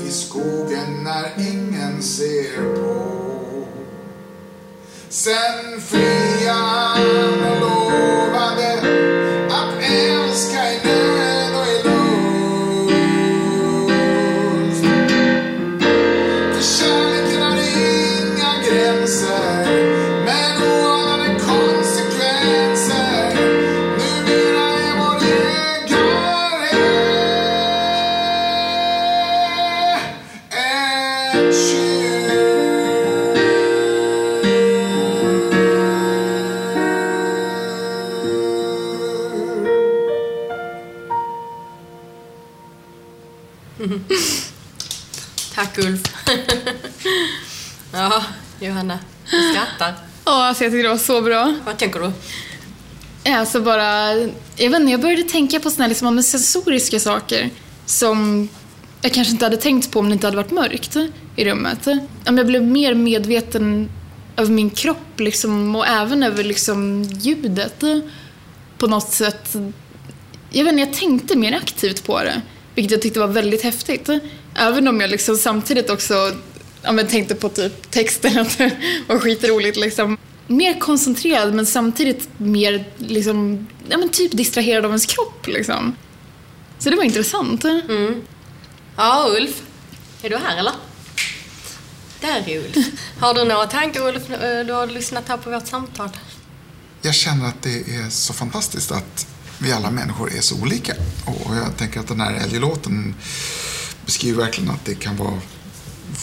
i 0.07 0.11
skogen 0.11 1.05
när 1.05 1.32
ingen 1.39 2.03
ser 2.03 2.76
på. 5.27 7.36
Johanna, 48.77 48.99
du 49.31 49.53
skrattar. 49.53 49.95
Ja, 50.24 50.47
alltså 50.49 50.64
jag 50.64 50.72
tyckte 50.72 50.83
det 50.83 50.89
var 50.89 50.99
så 50.99 51.20
bra. 51.22 51.55
Vad 51.64 51.79
tänker 51.79 52.01
du? 52.01 52.12
Alltså 53.33 53.61
bara, 53.61 54.12
jag 54.57 54.70
vet 54.70 54.81
inte, 54.81 54.91
jag 54.91 55.01
började 55.01 55.22
tänka 55.22 55.61
på 55.61 55.70
såna 55.70 55.85
här 55.85 55.89
liksom, 55.89 56.22
sensoriska 56.22 57.01
saker 57.01 57.51
som 57.87 58.49
jag 59.03 59.12
kanske 59.14 59.33
inte 59.33 59.45
hade 59.45 59.57
tänkt 59.57 59.91
på 59.91 59.99
om 59.99 60.09
det 60.09 60.12
inte 60.12 60.27
hade 60.27 60.37
varit 60.37 60.51
mörkt 60.51 60.97
i 61.37 61.45
rummet. 61.45 61.87
Jag 62.24 62.47
blev 62.47 62.62
mer 62.62 62.95
medveten 62.95 63.91
över 64.37 64.51
min 64.51 64.70
kropp 64.70 65.20
liksom, 65.20 65.77
och 65.77 65.87
även 65.87 66.22
över 66.22 66.45
liksom, 66.45 67.03
ljudet 67.03 67.85
på 68.79 68.87
något 68.87 69.12
sätt. 69.12 69.57
Jag 70.51 70.64
vet 70.64 70.72
inte, 70.72 70.83
jag 70.91 70.95
tänkte 70.95 71.39
mer 71.39 71.57
aktivt 71.57 72.05
på 72.05 72.18
det, 72.18 72.41
vilket 72.74 72.93
jag 72.93 73.03
tyckte 73.03 73.20
var 73.20 73.29
väldigt 73.29 73.62
häftigt. 73.62 74.09
Även 74.55 74.89
om 74.89 75.01
jag 75.01 75.11
liksom 75.11 75.37
samtidigt 75.37 75.91
också 75.91 76.33
ja, 76.87 76.93
men 76.93 77.09
tänkte 77.09 77.34
på 77.34 77.49
typ 77.49 77.91
texten, 77.91 78.39
att 78.43 78.59
det 78.59 78.76
var 79.07 79.18
skitroligt 79.18 79.76
liksom. 79.76 80.18
Mer 80.47 80.80
koncentrerad 80.80 81.55
men 81.55 81.66
samtidigt 81.66 82.28
mer 82.37 82.84
liksom, 82.97 83.66
ja, 83.89 83.99
men 83.99 84.09
typ 84.09 84.32
distraherad 84.32 84.84
av 84.84 84.91
ens 84.91 85.07
kropp 85.07 85.47
liksom. 85.47 85.97
Så 86.78 86.91
det 86.91 86.97
var 86.97 87.05
intressant. 87.05 87.64
Ja, 88.97 89.26
Ulf. 89.37 89.62
Är 90.22 90.30
du 90.30 90.37
här 90.37 90.59
eller? 90.59 90.72
Där 92.20 92.45
är 92.47 92.59
Ulf. 92.59 92.76
Har 93.20 93.34
du 93.34 93.45
några 93.45 93.66
tankar 93.66 94.09
Ulf? 94.09 94.22
Du 94.66 94.72
har 94.72 94.87
lyssnat 94.87 95.28
här 95.28 95.37
på 95.37 95.51
vårt 95.51 95.66
samtal. 95.66 96.09
Jag 97.03 97.14
känner 97.14 97.49
att 97.49 97.62
det 97.62 97.78
är 97.78 98.11
så 98.11 98.32
fantastiskt 98.32 98.93
att 98.93 99.26
vi 99.59 99.72
alla 99.72 99.91
människor 99.91 100.32
är 100.32 100.41
så 100.41 100.61
olika. 100.62 100.95
Och 101.26 101.57
jag 101.57 101.76
tänker 101.76 102.01
att 102.01 102.09
den 102.09 102.20
här 102.20 102.34
älglåten 102.34 103.14
beskriver 104.07 104.45
verkligen 104.45 104.70
att 104.70 104.84
det 104.84 104.95
kan 104.95 105.16
vara 105.16 105.41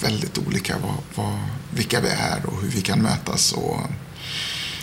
väldigt 0.01 0.37
olika 0.37 0.75
vad, 0.77 0.95
vad, 1.15 1.39
vilka 1.69 2.01
vi 2.01 2.07
är 2.07 2.45
och 2.45 2.61
hur 2.61 2.69
vi 2.69 2.81
kan 2.81 3.01
mötas 3.01 3.51
och 3.51 3.79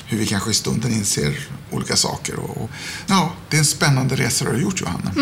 hur 0.07 0.19
vi 0.19 0.27
kanske 0.27 0.51
i 0.51 0.55
stunden 0.55 0.93
inser 0.93 1.49
olika 1.71 1.97
saker. 1.97 2.39
Och, 2.39 2.63
och, 2.63 2.71
ja, 3.07 3.33
det 3.49 3.57
är 3.57 3.59
en 3.59 3.65
spännande 3.65 4.17
resa 4.17 4.45
du 4.45 4.51
har 4.51 4.59
gjort, 4.59 4.81
Johanna. 4.81 5.13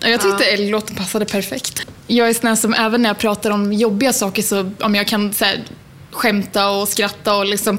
Jag 0.00 0.20
tyckte 0.20 0.44
L-låten 0.44 0.96
passade 0.96 1.24
perfekt. 1.24 1.86
Jag 2.06 2.28
är 2.28 2.34
sån 2.34 2.56
som 2.56 2.74
även 2.74 3.02
när 3.02 3.08
jag 3.08 3.18
pratar 3.18 3.50
om 3.50 3.72
jobbiga 3.72 4.12
saker 4.12 4.42
så 4.42 4.72
om 4.80 4.94
jag 4.94 5.08
kan 5.08 5.34
så 5.34 5.44
här, 5.44 5.64
skämta 6.10 6.70
och 6.70 6.88
skratta 6.88 7.36
och 7.36 7.46
liksom 7.46 7.78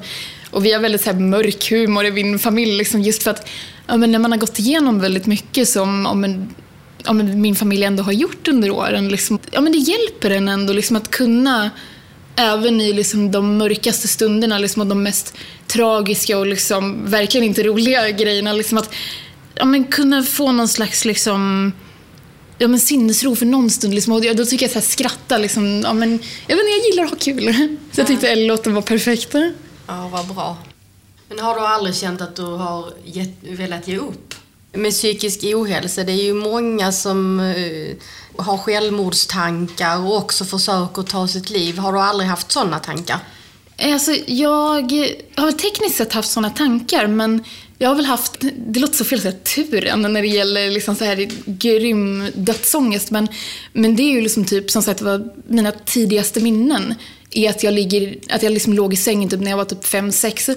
och 0.52 0.66
vi 0.66 0.74
har 0.74 0.80
väldigt 0.80 1.02
så 1.02 1.12
här, 1.12 1.20
mörk 1.20 1.70
humor 1.70 2.06
i 2.06 2.12
min 2.12 2.40
familj 2.40 2.78
liksom, 2.78 3.02
just 3.02 3.24
för 3.24 3.32
att 3.32 3.50
ja, 3.88 3.98
men 3.98 4.12
när 4.12 4.20
man 4.20 4.32
har 4.32 4.40
gått 4.40 4.60
igenom 4.60 5.00
väldigt 5.00 5.26
mycket 5.26 5.70
som 5.70 6.06
om 6.06 6.24
en, 6.24 6.56
om 7.08 7.42
min 7.42 7.56
familj 7.56 7.84
ändå 7.84 8.04
har 8.04 8.12
gjort 8.12 8.48
under 8.48 8.72
åren. 8.72 9.10
Liksom, 9.10 9.40
ja, 9.52 9.62
men 9.62 9.72
det 9.72 9.78
hjälper 9.78 10.32
en 10.32 10.50
ändå 10.50 10.74
liksom, 10.74 10.96
att 10.96 11.12
kunna 11.12 11.72
även 12.36 12.82
i 12.82 12.94
liksom, 12.94 13.32
de 13.32 13.58
mörkaste 13.58 14.08
stunderna 14.08 14.58
liksom, 14.58 14.82
och 14.82 14.88
de 14.88 15.04
mest 15.04 15.34
tragiska 15.68 16.38
och 16.38 16.48
liksom, 16.48 17.06
verkligen 17.06 17.48
inte 17.48 17.64
roliga 17.64 18.12
grejerna. 18.12 18.54
Liksom, 18.54 18.78
att 18.78 18.94
ja, 19.56 19.66
men, 19.66 19.84
kunna 19.84 20.24
få 20.24 20.52
någon 20.52 20.68
slags 20.68 21.06
liksom, 21.06 21.72
ja, 22.58 22.68
men 22.68 22.80
sinnesro 22.80 23.36
för 23.36 23.46
någon 23.46 23.70
stund. 23.70 23.94
Liksom. 23.94 24.14
Och 24.14 24.36
då 24.36 24.46
tycker 24.46 24.70
jag 24.70 24.78
att 24.78 24.84
skratta, 24.84 25.38
liksom, 25.38 25.82
ja, 25.82 25.94
men, 25.94 26.20
jag, 26.48 26.56
vet 26.56 26.66
inte, 26.66 26.78
jag 26.78 26.86
gillar 26.86 27.04
att 27.04 27.10
ha 27.10 27.18
kul. 27.18 27.54
Så 27.92 28.02
jag 28.02 28.08
tyckte 28.08 28.28
L-låten 28.28 28.74
var 28.74 28.82
perfekt. 28.82 29.36
Ja, 29.88 30.10
vad 30.12 30.28
bra. 30.28 30.58
Men 31.30 31.40
har 31.40 31.56
du 31.56 31.62
aldrig 31.62 31.96
känt 31.96 32.22
att 32.22 32.36
du 32.36 32.44
har 32.44 32.94
gett, 33.06 33.34
velat 33.42 33.88
ge 33.88 33.98
upp? 33.98 34.35
Med 34.76 34.92
psykisk 34.92 35.44
ohälsa, 35.44 36.04
det 36.04 36.12
är 36.12 36.24
ju 36.24 36.34
många 36.34 36.92
som 36.92 37.40
eh, 37.40 37.96
har 38.38 38.58
självmordstankar 38.58 40.00
och 40.00 40.18
också 40.18 40.46
försöker 40.46 41.04
ta 41.04 41.28
sitt 41.28 41.50
liv. 41.50 41.78
Har 41.78 41.94
du 41.94 42.00
aldrig 42.00 42.30
haft 42.30 42.52
sådana 42.52 42.80
tankar? 42.80 43.20
Eh, 43.78 43.94
alltså, 43.94 44.12
jag 44.26 44.82
har 45.36 45.52
tekniskt 45.52 45.96
sett 45.96 46.14
haft 46.14 46.32
sådana 46.32 46.50
tankar, 46.50 47.08
men 47.08 47.44
jag 47.78 47.90
har 47.90 47.96
väl 47.96 48.06
haft, 48.06 48.44
det 48.68 48.80
låter 48.80 48.96
så 48.96 49.06
fel 49.06 49.18
att 49.18 49.24
säga 49.24 49.66
turen 49.66 50.02
när 50.02 50.22
det 50.22 50.28
gäller 50.28 50.72
liksom 50.72 50.96
så 50.96 51.06
här 51.06 51.30
grym 51.46 52.32
dödsångest, 52.34 53.12
men, 53.12 53.28
men 53.74 53.96
det 53.96 54.04
är 54.04 54.12
ju 54.12 54.22
liksom 54.22 54.46
typ 54.46 54.72
som 54.72 54.84
sagt 54.84 55.02
var 55.02 55.34
mina 55.48 55.72
tidigaste 55.72 56.40
minnen 56.40 56.96
är 57.32 57.50
att 57.50 57.64
jag, 57.64 57.74
ligger, 57.74 58.18
att 58.30 58.44
jag 58.44 58.54
liksom 58.54 58.74
låg 58.74 58.94
i 58.94 58.98
sängen 58.98 59.30
typ 59.30 59.40
när 59.40 59.50
jag 59.50 59.58
var 59.58 59.66
typ 59.66 59.86
fem 59.86 60.12
sex 60.12 60.50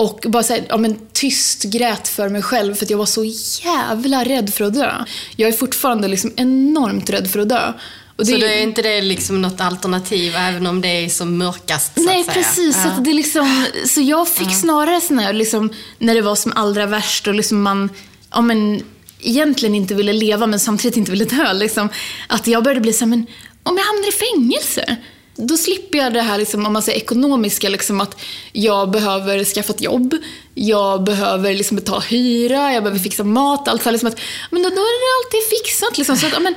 och 0.00 0.20
bara 0.28 0.42
så 0.42 0.52
här, 0.52 0.64
ja, 0.68 0.76
men 0.76 0.98
tyst 1.12 1.64
grät 1.64 2.08
för 2.08 2.28
mig 2.28 2.42
själv 2.42 2.74
för 2.74 2.84
att 2.84 2.90
jag 2.90 2.98
var 2.98 3.06
så 3.06 3.24
jävla 3.64 4.24
rädd 4.24 4.54
för 4.54 4.64
att 4.64 4.74
dö. 4.74 4.92
Jag 5.36 5.48
är 5.48 5.52
fortfarande 5.52 6.08
liksom 6.08 6.32
enormt 6.36 7.10
rädd 7.10 7.30
för 7.30 7.38
att 7.38 7.48
dö. 7.48 7.72
Och 8.16 8.26
det, 8.26 8.32
så 8.32 8.38
det 8.38 8.58
är 8.58 8.62
inte 8.62 8.82
det 8.82 9.00
liksom 9.00 9.42
något 9.42 9.60
alternativ 9.60 10.34
även 10.36 10.66
om 10.66 10.80
det 10.80 10.88
är 10.88 11.08
som 11.08 11.38
mörkast? 11.38 11.94
Så 11.94 12.02
nej, 12.02 12.20
att 12.20 12.26
säga. 12.26 12.34
precis. 12.34 12.76
Ja. 12.84 12.96
Så, 12.96 13.00
det 13.00 13.12
liksom, 13.12 13.66
så 13.86 14.00
jag 14.00 14.28
fick 14.28 14.46
ja. 14.46 14.54
snarare 14.54 15.00
sån 15.00 15.18
här, 15.18 15.32
liksom, 15.32 15.70
när 15.98 16.14
det 16.14 16.22
var 16.22 16.34
som 16.34 16.52
allra 16.56 16.86
värst 16.86 17.26
och 17.26 17.34
liksom 17.34 17.62
man 17.62 17.90
ja, 18.30 18.40
men, 18.40 18.82
egentligen 19.20 19.74
inte 19.74 19.94
ville 19.94 20.12
leva 20.12 20.46
men 20.46 20.60
samtidigt 20.60 20.96
inte 20.96 21.10
ville 21.10 21.24
dö. 21.24 21.52
Liksom, 21.52 21.88
att 22.28 22.46
jag 22.46 22.64
började 22.64 22.80
bli 22.80 22.92
så 22.92 23.04
här, 23.04 23.10
men 23.10 23.26
om 23.62 23.76
jag 23.76 23.84
hamnar 23.84 24.08
i 24.08 24.12
fängelse? 24.12 24.96
Då 25.36 25.56
slipper 25.56 25.98
jag 25.98 26.12
det 26.12 26.22
här 26.22 26.38
liksom, 26.38 26.66
om 26.66 26.72
man 26.72 26.82
säger 26.82 26.98
ekonomiska, 26.98 27.68
liksom, 27.68 28.00
att 28.00 28.20
jag 28.52 28.90
behöver 28.90 29.44
skaffa 29.44 29.72
ett 29.72 29.80
jobb, 29.80 30.16
jag 30.54 31.04
behöver 31.04 31.54
liksom, 31.54 31.76
betala 31.76 32.00
hyra, 32.00 32.72
jag 32.72 32.82
behöver 32.82 33.02
fixa 33.02 33.24
mat. 33.24 33.68
Allt 33.68 33.82
så 33.82 33.90
liksom 33.90 34.08
att, 34.08 34.20
men 34.50 34.62
då, 34.62 34.68
då 34.68 34.74
är 34.74 35.00
det 35.00 35.26
alltid 35.26 35.58
fixat. 35.58 35.98
Liksom, 35.98 36.16
så 36.16 36.26
att, 36.26 36.42
men, 36.42 36.54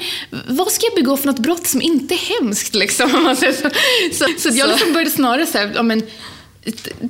vad 0.47 0.71
ska 0.71 0.85
jag 0.85 0.95
begå 0.95 1.17
för 1.17 1.27
något 1.27 1.39
brott 1.39 1.67
som 1.67 1.81
inte 1.81 2.13
är 2.13 2.41
hemskt? 2.41 2.75
Liksom, 2.75 3.35
så, 3.39 3.69
så, 4.13 4.25
så, 4.37 4.57
jag 4.57 4.69
liksom 4.69 4.93
började 4.93 5.11
snarare 5.11 5.45
så 5.45 5.57
här, 5.57 5.83
men, 5.83 6.03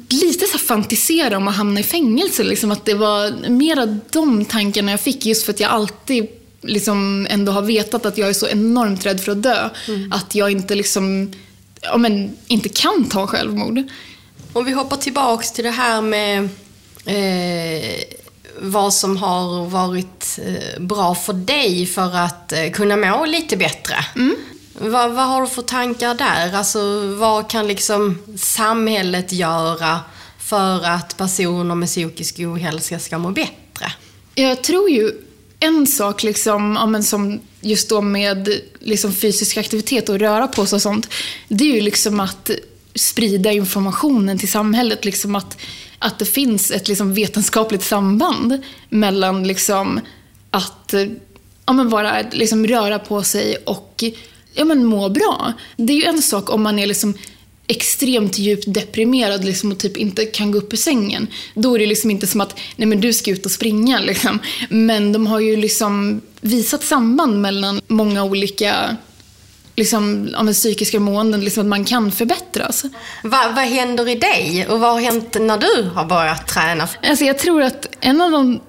lite 0.09 0.47
så 0.47 0.57
fantisera 0.57 1.37
om 1.37 1.47
att 1.47 1.55
hamna 1.55 1.79
i 1.79 1.83
fängelse. 1.83 2.43
Liksom, 2.43 2.71
att 2.71 2.85
det 2.85 2.93
var 2.93 3.49
mera 3.49 3.85
de 3.85 4.45
tankarna 4.45 4.91
jag 4.91 5.01
fick 5.01 5.25
just 5.25 5.45
för 5.45 5.53
att 5.53 5.59
jag 5.59 5.71
alltid 5.71 6.27
liksom 6.61 7.27
ändå 7.29 7.51
har 7.51 7.61
vetat 7.61 8.05
att 8.05 8.17
jag 8.17 8.29
är 8.29 8.33
så 8.33 8.47
enormt 8.47 9.05
rädd 9.05 9.21
för 9.21 9.31
att 9.31 9.43
dö. 9.43 9.69
Mm. 9.87 10.11
Att 10.11 10.35
jag 10.35 10.51
inte 10.51 10.75
liksom 10.75 11.31
ja, 11.83 11.97
men, 11.97 12.37
inte 12.47 12.69
kan 12.69 13.09
ta 13.09 13.27
självmord. 13.27 13.83
Om 14.53 14.65
vi 14.65 14.71
hoppar 14.71 14.97
tillbaks 14.97 15.51
till 15.51 15.63
det 15.63 15.71
här 15.71 16.01
med 16.01 16.49
eh, 17.05 18.03
vad 18.59 18.93
som 18.93 19.17
har 19.17 19.65
varit 19.65 20.39
eh, 20.45 20.81
bra 20.81 21.15
för 21.15 21.33
dig 21.33 21.85
för 21.85 22.15
att 22.15 22.51
eh, 22.51 22.71
kunna 22.71 22.97
må 22.97 23.25
lite 23.25 23.57
bättre. 23.57 23.95
Mm. 24.15 24.35
Vad, 24.79 25.11
vad, 25.11 25.27
har 25.27 25.41
du 25.41 25.47
för 25.47 25.61
tankar 25.61 26.15
där? 26.15 26.55
Alltså, 26.55 27.07
vad 27.07 27.49
kan 27.49 27.67
liksom 27.67 28.17
samhället 28.37 29.31
göra 29.31 29.99
för 30.39 30.85
att 30.85 31.17
personer 31.17 31.75
med 31.75 31.87
psykisk 31.87 32.39
ohälsa 32.39 32.99
ska 32.99 33.17
må 33.17 33.31
bättre? 33.31 33.91
Jag 34.35 34.63
tror 34.63 34.89
ju 34.89 35.11
en 35.63 35.87
sak 35.87 36.23
liksom, 36.23 36.77
ja, 36.79 36.85
men 36.85 37.03
som 37.03 37.39
just 37.61 37.89
då 37.89 38.01
med 38.01 38.49
liksom 38.79 39.13
fysisk 39.13 39.57
aktivitet 39.57 40.09
och 40.09 40.19
röra 40.19 40.47
på 40.47 40.65
sig 40.65 40.75
och 40.75 40.81
sånt, 40.81 41.09
det 41.47 41.63
är 41.63 41.75
ju 41.75 41.81
liksom 41.81 42.19
att 42.19 42.49
sprida 42.95 43.51
informationen 43.51 44.39
till 44.39 44.51
samhället. 44.51 45.05
Liksom 45.05 45.35
att, 45.35 45.57
att 45.99 46.19
det 46.19 46.25
finns 46.25 46.71
ett 46.71 46.87
liksom 46.87 47.13
vetenskapligt 47.13 47.83
samband 47.83 48.61
mellan 48.89 49.47
liksom 49.47 49.99
att 50.49 50.93
ja, 51.65 51.73
men 51.73 51.89
bara 51.89 52.21
liksom 52.31 52.67
röra 52.67 52.99
på 52.99 53.23
sig 53.23 53.55
och 53.55 54.03
ja, 54.53 54.65
men 54.65 54.85
må 54.85 55.09
bra. 55.09 55.53
Det 55.77 55.93
är 55.93 55.97
ju 55.97 56.03
en 56.03 56.21
sak 56.21 56.53
om 56.53 56.63
man 56.63 56.79
är 56.79 56.87
liksom 56.87 57.13
extremt 57.67 58.39
djupt 58.39 58.73
deprimerad 58.73 59.45
liksom, 59.45 59.71
och 59.71 59.77
typ 59.77 59.97
inte 59.97 60.25
kan 60.25 60.51
gå 60.51 60.57
upp 60.57 60.73
ur 60.73 60.77
sängen. 60.77 61.27
Då 61.55 61.75
är 61.75 61.79
det 61.79 61.85
liksom 61.85 62.11
inte 62.11 62.27
som 62.27 62.41
att 62.41 62.59
nej 62.75 62.87
men 62.87 63.01
du 63.01 63.13
ska 63.13 63.31
ut 63.31 63.45
och 63.45 63.51
springa. 63.51 63.99
Liksom. 63.99 64.39
Men 64.69 65.13
de 65.13 65.27
har 65.27 65.39
ju 65.39 65.55
liksom 65.55 66.21
visat 66.41 66.83
samband 66.83 67.41
mellan 67.41 67.81
många 67.87 68.23
olika 68.23 68.97
liksom, 69.75 70.29
ja, 70.33 70.53
psykiska 70.53 70.99
måenden, 70.99 71.41
liksom 71.41 71.61
att 71.61 71.67
man 71.67 71.85
kan 71.85 72.11
förbättras. 72.11 72.83
Va, 73.23 73.53
vad 73.55 73.65
händer 73.65 74.09
i 74.09 74.15
dig 74.15 74.67
och 74.69 74.79
vad 74.79 74.91
har 74.91 75.01
hänt 75.01 75.37
när 75.39 75.57
du 75.57 75.89
har 75.93 76.05
börjat 76.05 76.47
träna? 76.47 76.89
Alltså, 77.03 77.25
jag 77.25 77.39
tror 77.39 77.61
att 77.61 77.87
en 77.99 78.21
av 78.21 78.31
de 78.31 78.59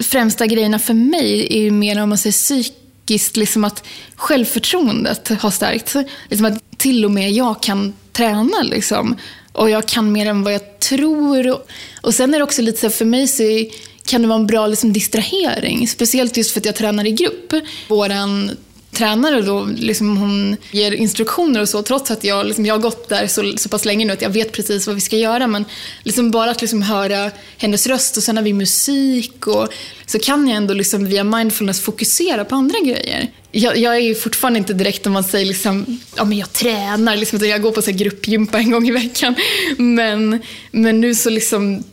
främsta 0.00 0.46
grejerna 0.46 0.78
för 0.78 0.94
mig 0.94 1.46
är 1.50 1.60
ju 1.60 1.70
mer 1.70 2.02
om 2.02 2.08
man 2.08 2.18
säger 2.18 2.32
psykiskt, 2.32 3.36
liksom 3.36 3.64
att 3.64 3.84
självförtroendet 4.16 5.28
har 5.28 5.50
stärkts. 5.50 5.96
Liksom 6.28 6.46
att 6.46 6.62
till 6.82 7.04
och 7.04 7.10
med 7.10 7.32
jag 7.32 7.62
kan 7.62 7.92
träna 8.12 8.62
liksom. 8.62 9.16
Och 9.52 9.70
jag 9.70 9.88
kan 9.88 10.12
mer 10.12 10.26
än 10.26 10.42
vad 10.42 10.54
jag 10.54 10.78
tror. 10.78 11.62
Och 12.00 12.14
sen 12.14 12.34
är 12.34 12.38
det 12.38 12.44
också 12.44 12.62
lite 12.62 12.80
så 12.80 12.90
för 12.90 13.04
mig 13.04 13.28
så 13.28 13.42
kan 14.04 14.22
det 14.22 14.28
vara 14.28 14.38
en 14.38 14.46
bra 14.46 14.66
liksom, 14.66 14.92
distrahering. 14.92 15.88
Speciellt 15.88 16.36
just 16.36 16.50
för 16.50 16.60
att 16.60 16.66
jag 16.66 16.76
tränar 16.76 17.06
i 17.06 17.12
grupp. 17.12 17.54
Våran 17.88 18.50
tränare 18.92 19.42
då, 19.42 19.68
liksom 19.76 20.16
hon 20.16 20.56
ger 20.70 20.92
instruktioner 20.92 21.60
och 21.60 21.68
så, 21.68 21.82
trots 21.82 22.10
att 22.10 22.24
jag, 22.24 22.46
liksom, 22.46 22.66
jag 22.66 22.74
har 22.74 22.80
gått 22.80 23.08
där 23.08 23.26
så, 23.26 23.52
så 23.56 23.68
pass 23.68 23.84
länge 23.84 24.04
nu 24.04 24.12
att 24.12 24.22
jag 24.22 24.30
vet 24.30 24.52
precis 24.52 24.86
vad 24.86 24.94
vi 24.94 25.00
ska 25.00 25.16
göra. 25.16 25.46
Men 25.46 25.64
liksom 26.02 26.30
bara 26.30 26.50
att 26.50 26.60
liksom 26.60 26.82
höra 26.82 27.30
hennes 27.56 27.86
röst 27.86 28.16
och 28.16 28.22
sen 28.22 28.36
har 28.36 28.44
vi 28.44 28.52
musik 28.52 29.46
och 29.46 29.68
så 30.06 30.18
kan 30.18 30.48
jag 30.48 30.56
ändå 30.56 30.74
liksom 30.74 31.06
via 31.06 31.24
mindfulness 31.24 31.80
fokusera 31.80 32.44
på 32.44 32.54
andra 32.54 32.78
grejer. 32.78 33.30
Jag, 33.50 33.76
jag 33.76 33.98
är 33.98 34.14
fortfarande 34.14 34.58
inte 34.58 34.74
direkt 34.74 35.06
om 35.06 35.12
man 35.12 35.24
säger 35.24 35.46
liksom, 35.46 36.00
ja 36.16 36.24
men 36.24 36.38
jag 36.38 36.52
tränar, 36.52 37.16
liksom, 37.16 37.38
jag 37.38 37.62
går 37.62 37.72
på 37.72 37.82
så 37.82 37.90
här 37.90 37.98
gruppgympa 37.98 38.58
en 38.58 38.70
gång 38.70 38.88
i 38.88 38.90
veckan. 38.90 39.34
Men, 39.78 40.42
men 40.70 41.00
nu 41.00 41.14
så 41.14 41.30
liksom 41.30 41.84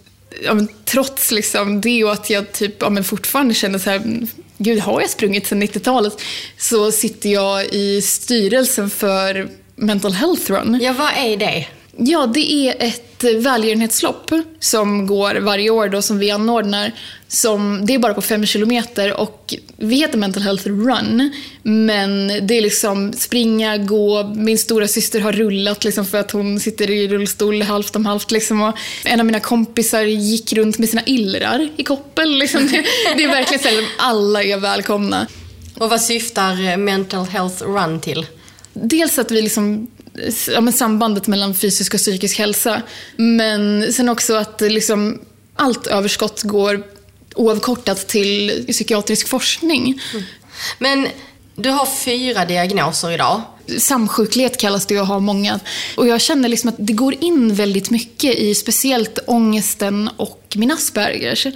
ja, 0.43 0.53
men, 0.53 0.67
trots 0.85 1.31
liksom 1.31 1.81
det 1.81 2.03
och 2.03 2.11
att 2.11 2.29
jag 2.29 2.51
typ, 2.51 2.75
ja, 2.79 2.89
men 2.89 3.03
fortfarande 3.03 3.53
känner 3.53 3.79
så 3.79 3.89
här, 3.89 3.97
mm, 3.97 4.27
gud 4.57 4.79
har 4.79 5.01
jag 5.01 5.09
sprungit 5.09 5.47
sedan 5.47 5.63
90-talet? 5.63 6.21
Så 6.57 6.91
sitter 6.91 7.29
jag 7.29 7.65
i 7.65 8.01
styrelsen 8.01 8.89
för 8.89 9.49
Mental 9.75 10.13
Health 10.13 10.51
Run. 10.51 10.79
Ja, 10.81 10.93
vad 10.93 11.11
är 11.17 11.37
det? 11.37 11.67
Ja, 12.01 12.27
det 12.27 12.51
är 12.51 12.75
ett 12.79 13.23
välgörenhetslopp 13.23 14.31
som 14.59 15.07
går 15.07 15.35
varje 15.35 15.69
år 15.69 15.89
då 15.89 16.01
som 16.01 16.19
vi 16.19 16.31
anordnar. 16.31 16.91
Som, 17.27 17.85
det 17.85 17.93
är 17.93 17.99
bara 17.99 18.13
på 18.13 18.21
fem 18.21 18.45
kilometer 18.45 19.13
och 19.19 19.53
vi 19.77 19.95
heter 19.95 20.17
Mental 20.17 20.43
Health 20.43 20.67
Run. 20.67 21.31
Men 21.63 22.27
det 22.27 22.57
är 22.57 22.61
liksom 22.61 23.13
springa, 23.13 23.77
gå. 23.77 24.23
Min 24.23 24.57
stora 24.57 24.87
syster 24.87 25.19
har 25.19 25.31
rullat 25.31 25.83
liksom 25.83 26.05
för 26.05 26.17
att 26.17 26.31
hon 26.31 26.59
sitter 26.59 26.89
i 26.89 27.07
rullstol 27.07 27.61
halvt 27.61 27.95
om 27.95 28.05
halvt. 28.05 28.31
Liksom. 28.31 28.61
Och 28.61 28.77
en 29.05 29.19
av 29.19 29.25
mina 29.25 29.39
kompisar 29.39 30.01
gick 30.03 30.53
runt 30.53 30.77
med 30.77 30.89
sina 30.89 31.01
illrar 31.05 31.69
i 31.77 31.83
koppel. 31.83 32.37
Liksom. 32.37 32.67
Det, 32.67 32.85
det 33.17 33.23
är 33.23 33.27
verkligen 33.27 33.63
så 33.63 33.69
alla 33.97 34.43
är 34.43 34.57
välkomna. 34.57 35.27
Och 35.77 35.89
vad 35.89 36.01
syftar 36.01 36.77
Mental 36.77 37.25
Health 37.25 37.63
Run 37.63 37.99
till? 37.99 38.25
Dels 38.73 39.19
att 39.19 39.31
vi 39.31 39.41
liksom 39.41 39.87
ja, 40.53 40.61
men 40.61 40.73
sambandet 40.73 41.27
mellan 41.27 41.55
fysisk 41.55 41.93
och 41.93 41.99
psykisk 41.99 42.39
hälsa. 42.39 42.81
Men 43.15 43.93
sen 43.93 44.09
också 44.09 44.35
att 44.35 44.61
liksom, 44.61 45.21
allt 45.55 45.87
överskott 45.87 46.43
går 46.43 46.83
oavkortat 47.35 48.07
till 48.07 48.65
psykiatrisk 48.67 49.27
forskning. 49.27 50.01
Mm. 50.13 50.25
Men 50.79 51.07
du 51.55 51.69
har 51.69 51.85
fyra 51.85 52.45
diagnoser 52.45 53.11
idag. 53.11 53.41
Samsjuklighet 53.77 54.57
kallas 54.57 54.85
det 54.85 54.97
att 54.97 55.07
ha 55.07 55.19
många. 55.19 55.59
Och 55.97 56.07
jag 56.07 56.21
känner 56.21 56.49
liksom 56.49 56.69
att 56.69 56.75
det 56.77 56.93
går 56.93 57.15
in 57.23 57.55
väldigt 57.55 57.89
mycket 57.89 58.35
i 58.35 58.55
speciellt 58.55 59.19
ångesten 59.27 60.09
och 60.17 60.53
min 60.55 60.71
Aspergers. 60.71 61.47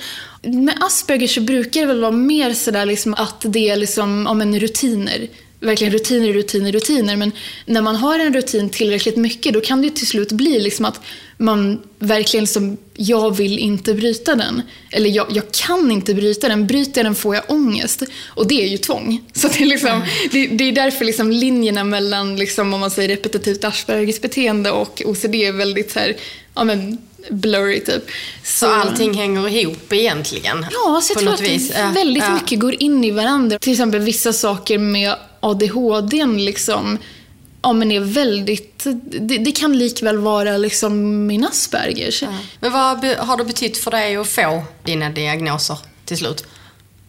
Med 0.41 0.77
Aspergers 0.81 1.35
så 1.35 1.41
brukar 1.41 1.81
det 1.81 1.87
väl 1.87 2.01
vara 2.01 2.11
mer 2.11 2.53
sådär 2.53 2.85
liksom 2.85 3.13
att 3.13 3.45
det 3.45 3.69
är 3.69 3.75
liksom, 3.75 4.27
om 4.27 4.41
en 4.41 4.59
rutiner 4.59 5.27
verkligen 5.63 5.93
rutiner, 5.93 6.33
rutiner, 6.33 6.71
rutiner. 6.71 7.15
Men 7.15 7.31
när 7.65 7.81
man 7.81 7.95
har 7.95 8.19
en 8.19 8.33
rutin 8.33 8.69
tillräckligt 8.69 9.17
mycket 9.17 9.53
då 9.53 9.61
kan 9.61 9.81
det 9.81 9.89
till 9.89 10.07
slut 10.07 10.31
bli 10.31 10.59
liksom 10.59 10.85
att 10.85 10.99
man 11.37 11.81
verkligen 11.99 12.47
som, 12.47 12.77
jag 12.93 13.37
vill 13.37 13.59
inte 13.59 13.93
bryta 13.93 14.35
den. 14.35 14.61
Eller 14.91 15.09
jag, 15.09 15.27
jag 15.29 15.51
kan 15.51 15.91
inte 15.91 16.13
bryta 16.13 16.47
den, 16.47 16.67
bryter 16.67 16.99
jag 16.99 17.05
den 17.05 17.15
får 17.15 17.35
jag 17.35 17.43
ångest. 17.47 18.03
Och 18.27 18.47
det 18.47 18.63
är 18.63 18.67
ju 18.67 18.77
tvång. 18.77 19.21
Så 19.33 19.47
det 19.47 19.61
är, 19.61 19.65
liksom, 19.65 19.89
mm. 19.89 20.07
det, 20.31 20.47
det, 20.47 20.63
är 20.63 20.71
därför 20.71 21.05
liksom 21.05 21.31
linjerna 21.31 21.83
mellan, 21.83 22.35
liksom, 22.35 22.73
om 22.73 22.79
man 22.79 22.91
säger 22.91 23.09
repetitivt 23.09 23.63
Aspergers 23.63 24.21
beteende 24.21 24.71
och 24.71 25.01
OCD 25.05 25.35
är 25.35 25.51
väldigt 25.51 25.91
så 25.91 25.99
här, 25.99 26.15
ja 26.55 26.63
men 26.63 26.97
blurry 27.29 27.79
typ. 27.79 28.09
Så, 28.43 28.65
så 28.65 28.73
allting 28.73 29.13
hänger 29.13 29.49
ihop 29.49 29.93
egentligen? 29.93 30.65
Ja, 30.71 31.01
så 31.03 31.13
jag 31.13 31.19
tror 31.19 31.33
att 31.33 31.95
väldigt 31.95 32.33
mycket 32.33 32.59
går 32.59 32.83
in 32.83 33.03
i 33.03 33.11
varandra. 33.11 33.59
Till 33.59 33.71
exempel 33.71 33.99
vissa 33.99 34.33
saker 34.33 34.77
med 34.77 35.15
ADHD 35.43 36.25
liksom, 36.25 36.97
ja, 37.61 37.73
men 37.73 37.91
är 37.91 37.99
väldigt... 37.99 38.83
Det, 39.03 39.37
det, 39.37 39.51
kan 39.51 39.77
likväl 39.77 40.17
vara 40.17 40.57
liksom 40.57 41.25
min 41.25 41.45
Aspergers. 41.45 42.21
Ja. 42.21 42.37
Men 42.59 42.71
vad 42.71 43.05
har 43.05 43.37
det 43.37 43.43
betytt 43.43 43.77
för 43.77 43.91
dig 43.91 44.15
att 44.15 44.27
få 44.27 44.63
dina 44.83 45.09
diagnoser 45.09 45.77
till 46.05 46.17
slut? 46.17 46.45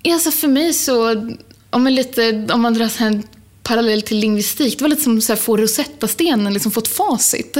Alltså 0.08 0.30
för 0.30 0.48
mig 0.48 0.72
så, 0.72 1.26
om 1.70 1.86
lite, 1.86 2.48
om 2.52 2.60
man 2.60 2.74
drar 2.74 3.02
en 3.02 3.22
parallell 3.62 4.02
till 4.02 4.18
lingvistik, 4.18 4.78
det 4.78 4.84
var 4.84 4.88
lite 4.88 5.02
som 5.02 5.20
att 5.30 5.40
få 5.40 5.56
Rosetta-stenen, 5.56 6.52
liksom 6.52 6.72
få 6.72 6.80
ett 6.80 6.88
facit. 6.88 7.56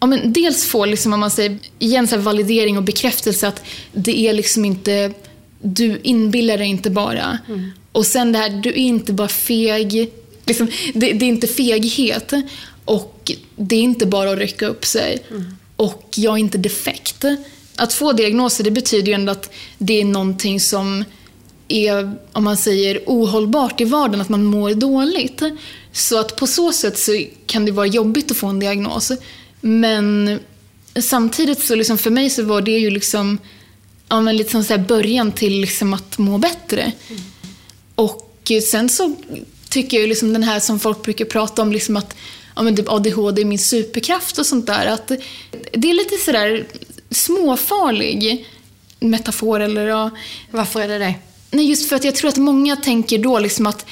Ja, 0.00 0.06
men 0.06 0.32
dels 0.32 0.66
få, 0.66 0.84
liksom, 0.84 1.12
om 1.12 1.20
man 1.20 1.30
säger, 1.30 1.58
igen, 1.78 2.08
så 2.08 2.16
validering 2.16 2.76
och 2.76 2.82
bekräftelse 2.82 3.48
att 3.48 3.62
det 3.92 4.28
är 4.28 4.32
liksom 4.32 4.64
inte, 4.64 5.12
du 5.62 6.00
inbillar 6.02 6.58
dig 6.58 6.66
inte 6.66 6.90
bara. 6.90 7.38
Mm. 7.48 7.70
Och 7.92 8.06
sen 8.06 8.32
det 8.32 8.38
här, 8.38 8.50
du 8.50 8.68
är 8.68 8.76
inte 8.76 9.12
bara 9.12 9.28
feg. 9.28 10.10
Liksom, 10.46 10.68
det, 10.94 11.12
det, 11.12 11.24
är 11.24 11.28
inte 11.28 11.46
feghet. 11.46 12.32
Och 12.84 13.32
det 13.56 13.76
är 13.76 13.82
inte 13.82 14.06
bara 14.06 14.30
att 14.30 14.38
rycka 14.38 14.66
upp 14.66 14.84
sig. 14.84 15.18
Mm. 15.30 15.44
Och 15.76 16.08
jag 16.16 16.34
är 16.34 16.38
inte 16.38 16.58
defekt. 16.58 17.24
Att 17.76 17.92
få 17.92 18.12
diagnoser, 18.12 18.64
det 18.64 18.70
betyder 18.70 19.06
ju 19.06 19.12
ändå 19.12 19.32
att 19.32 19.52
det 19.78 20.00
är 20.00 20.04
någonting 20.04 20.60
som 20.60 21.04
är, 21.68 22.16
om 22.32 22.44
man 22.44 22.56
säger, 22.56 23.00
ohållbart 23.06 23.80
i 23.80 23.84
vardagen, 23.84 24.20
att 24.20 24.28
man 24.28 24.44
mår 24.44 24.74
dåligt. 24.74 25.42
Så 25.92 26.20
att 26.20 26.36
på 26.36 26.46
så 26.46 26.72
sätt 26.72 26.98
så 26.98 27.24
kan 27.46 27.64
det 27.64 27.72
vara 27.72 27.86
jobbigt 27.86 28.30
att 28.30 28.36
få 28.36 28.46
en 28.46 28.58
diagnos. 28.58 29.12
Men 29.60 30.38
samtidigt 31.00 31.64
så 31.64 31.74
liksom 31.74 31.98
för 31.98 32.10
mig 32.10 32.30
så 32.30 32.42
var 32.42 32.60
det 32.60 32.78
ju 32.78 32.90
liksom 32.90 33.38
ja, 34.12 34.20
men 34.20 34.36
lite 34.36 34.50
som 34.50 34.64
så 34.64 34.78
början 34.78 35.32
till 35.32 35.60
liksom 35.60 35.94
att 35.94 36.18
må 36.18 36.38
bättre. 36.38 36.92
Mm. 37.08 37.22
Och 37.94 38.52
sen 38.70 38.88
så 38.88 39.14
tycker 39.68 40.00
jag 40.00 40.08
liksom 40.08 40.32
den 40.32 40.42
här 40.42 40.60
som 40.60 40.80
folk 40.80 41.02
brukar 41.02 41.24
prata 41.24 41.62
om, 41.62 41.72
liksom 41.72 41.96
att 41.96 42.16
ja, 42.56 42.62
men 42.62 42.76
typ 42.76 42.88
ADHD 42.88 43.40
är 43.42 43.44
min 43.44 43.58
superkraft 43.58 44.38
och 44.38 44.46
sånt 44.46 44.66
där. 44.66 44.86
Att 44.86 45.08
det 45.72 45.90
är 45.90 45.94
lite 45.94 46.16
sådär 46.16 46.66
småfarlig 47.10 48.46
metafor. 49.00 49.60
Eller, 49.60 49.86
ja. 49.86 50.10
Varför 50.50 50.80
är 50.80 50.88
det 50.88 50.98
det? 50.98 51.14
Nej, 51.50 51.68
just 51.68 51.88
för 51.88 51.96
att 51.96 52.04
jag 52.04 52.14
tror 52.14 52.28
att 52.28 52.36
många 52.36 52.76
tänker 52.76 53.18
då 53.18 53.38
liksom 53.38 53.66
att 53.66 53.86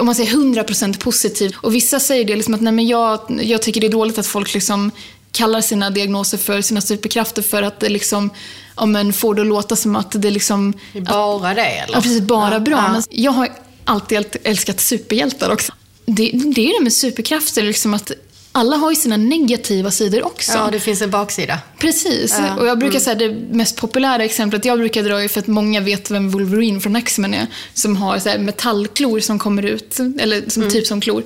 om 0.00 0.06
man 0.06 0.14
säger 0.14 0.30
100% 0.30 0.98
positivt. 0.98 1.56
Och 1.56 1.74
vissa 1.74 2.00
säger 2.00 2.24
det 2.24 2.36
liksom 2.36 2.54
att 2.54 2.60
nej 2.60 2.72
men 2.72 2.86
jag, 2.86 3.40
jag 3.42 3.62
tycker 3.62 3.80
det 3.80 3.86
är 3.86 3.92
dåligt 3.92 4.18
att 4.18 4.26
folk 4.26 4.54
liksom 4.54 4.90
kallar 5.32 5.60
sina 5.60 5.90
diagnoser 5.90 6.38
för 6.38 6.60
sina 6.60 6.80
superkrafter 6.80 7.42
för 7.42 7.62
att 7.62 7.80
det 7.80 7.88
liksom 7.88 8.30
ja, 8.76 8.86
men 8.86 9.12
får 9.12 9.34
det 9.34 9.44
låta 9.44 9.76
som 9.76 9.96
att 9.96 10.22
det 10.22 10.30
liksom... 10.30 10.72
Bara 10.92 11.50
att, 11.50 11.56
det 11.56 11.62
eller? 11.62 11.94
Ja, 11.94 12.00
precis. 12.00 12.20
Bara 12.20 12.54
ja, 12.54 12.60
bra. 12.60 12.76
Ja. 12.76 12.92
Men 12.92 13.02
jag 13.10 13.32
har 13.32 13.48
alltid 13.84 14.26
älskat 14.44 14.80
superhjältar 14.80 15.50
också. 15.50 15.72
Det, 16.06 16.30
det 16.32 16.68
är 16.68 16.78
det 16.78 16.84
med 16.84 16.92
superkrafter, 16.92 17.62
liksom 17.62 17.94
att 17.94 18.12
alla 18.54 18.76
har 18.76 18.90
ju 18.90 18.96
sina 18.96 19.16
negativa 19.16 19.90
sidor 19.90 20.26
också. 20.26 20.52
Ja, 20.52 20.68
det 20.72 20.80
finns 20.80 21.02
en 21.02 21.10
baksida. 21.10 21.58
Precis. 21.78 22.36
Ja. 22.38 22.56
Och 22.56 22.66
jag 22.66 22.78
brukar 22.78 22.98
mm. 22.98 23.04
säga 23.04 23.14
det 23.14 23.56
mest 23.56 23.76
populära 23.76 24.24
exemplet 24.24 24.64
jag 24.64 24.78
brukar 24.78 25.02
dra 25.02 25.22
är 25.22 25.28
för 25.28 25.40
att 25.40 25.46
många 25.46 25.80
vet 25.80 26.10
vem 26.10 26.30
Wolverine 26.30 26.80
från 26.80 26.96
X-Men 26.96 27.34
är. 27.34 27.46
Som 27.74 27.96
har 27.96 28.18
så 28.18 28.38
metallklor 28.38 29.20
som 29.20 29.38
kommer 29.38 29.62
ut, 29.62 29.98
eller 29.98 30.50
som 30.50 30.62
mm. 30.62 30.72
typ 30.72 30.86
som 30.86 31.00
klor. 31.00 31.22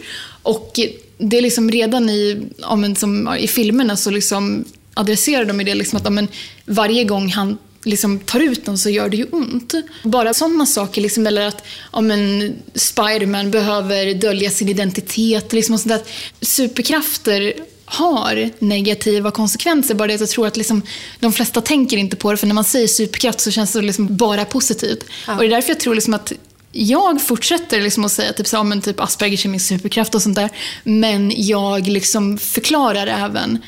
Och 0.47 0.81
det 1.19 1.39
är 1.39 1.43
liksom 1.43 1.71
redan 1.71 2.11
i, 2.11 2.43
ja, 2.59 2.77
men 2.77 2.97
som, 2.97 3.37
i 3.39 3.49
filmerna 3.49 3.97
så 3.97 4.11
liksom 4.11 4.65
adresserar 4.95 5.45
de 5.45 5.59
det 5.59 5.75
liksom 5.75 5.97
att 5.97 6.05
ja, 6.05 6.11
men 6.11 6.29
varje 6.65 7.05
gång 7.05 7.29
han 7.29 7.59
liksom 7.85 8.19
tar 8.19 8.41
ut 8.41 8.65
den 8.65 8.79
så 8.79 8.91
gör 8.91 9.09
det 9.09 9.17
ju 9.17 9.25
ont. 9.25 9.75
Bara 10.03 10.35
sådana 10.35 10.67
saker, 10.67 11.01
liksom, 11.01 11.27
eller 11.27 11.47
att 11.47 11.65
om 11.91 12.11
en 12.11 12.57
Spiderman 12.75 13.51
behöver 13.51 14.15
dölja 14.15 14.51
sin 14.51 14.69
identitet. 14.69 15.53
Liksom, 15.53 15.75
och 15.75 15.81
sånt 15.81 16.05
Superkrafter 16.41 17.55
har 17.85 18.51
negativa 18.59 19.31
konsekvenser. 19.31 19.95
Bara 19.95 20.09
det 20.09 20.15
att 20.15 20.21
jag 20.21 20.29
tror 20.29 20.47
att 20.47 20.57
liksom, 20.57 20.83
de 21.21 21.33
flesta 21.33 21.61
tänker 21.61 21.97
inte 21.97 22.17
på 22.17 22.31
det, 22.31 22.37
för 22.37 22.47
när 22.47 22.55
man 22.55 22.65
säger 22.65 22.87
superkraft 22.87 23.41
så 23.41 23.51
känns 23.51 23.73
det 23.73 23.83
liksom 23.83 24.17
bara 24.17 24.45
positivt. 24.45 25.05
Ja. 25.27 25.35
Och 25.35 25.41
det 25.41 25.47
är 25.47 25.51
därför 25.51 25.71
jag 25.71 25.81
tror 25.81 25.95
liksom 25.95 26.15
att 26.15 26.33
jag 26.77 27.23
fortsätter 27.23 27.81
liksom 27.81 28.05
att 28.05 28.13
säga 28.13 28.33
typ, 28.33 28.47
så, 28.47 28.65
men 28.65 28.81
typ 28.81 29.01
Aspergers 29.01 29.45
är 29.45 29.49
min 29.49 29.61
superkraft 29.61 30.15
och 30.15 30.23
sånt 30.23 30.37
där. 30.37 30.51
Men 30.85 31.33
jag 31.37 31.89
liksom 31.89 32.39
förklarar 32.39 33.07
även, 33.07 33.59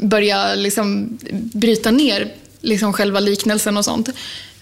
börjar 0.00 0.56
liksom 0.56 1.18
bryta 1.52 1.90
ner 1.90 2.32
liksom 2.60 2.92
själva 2.92 3.20
liknelsen 3.20 3.76
och 3.76 3.84
sånt. 3.84 4.08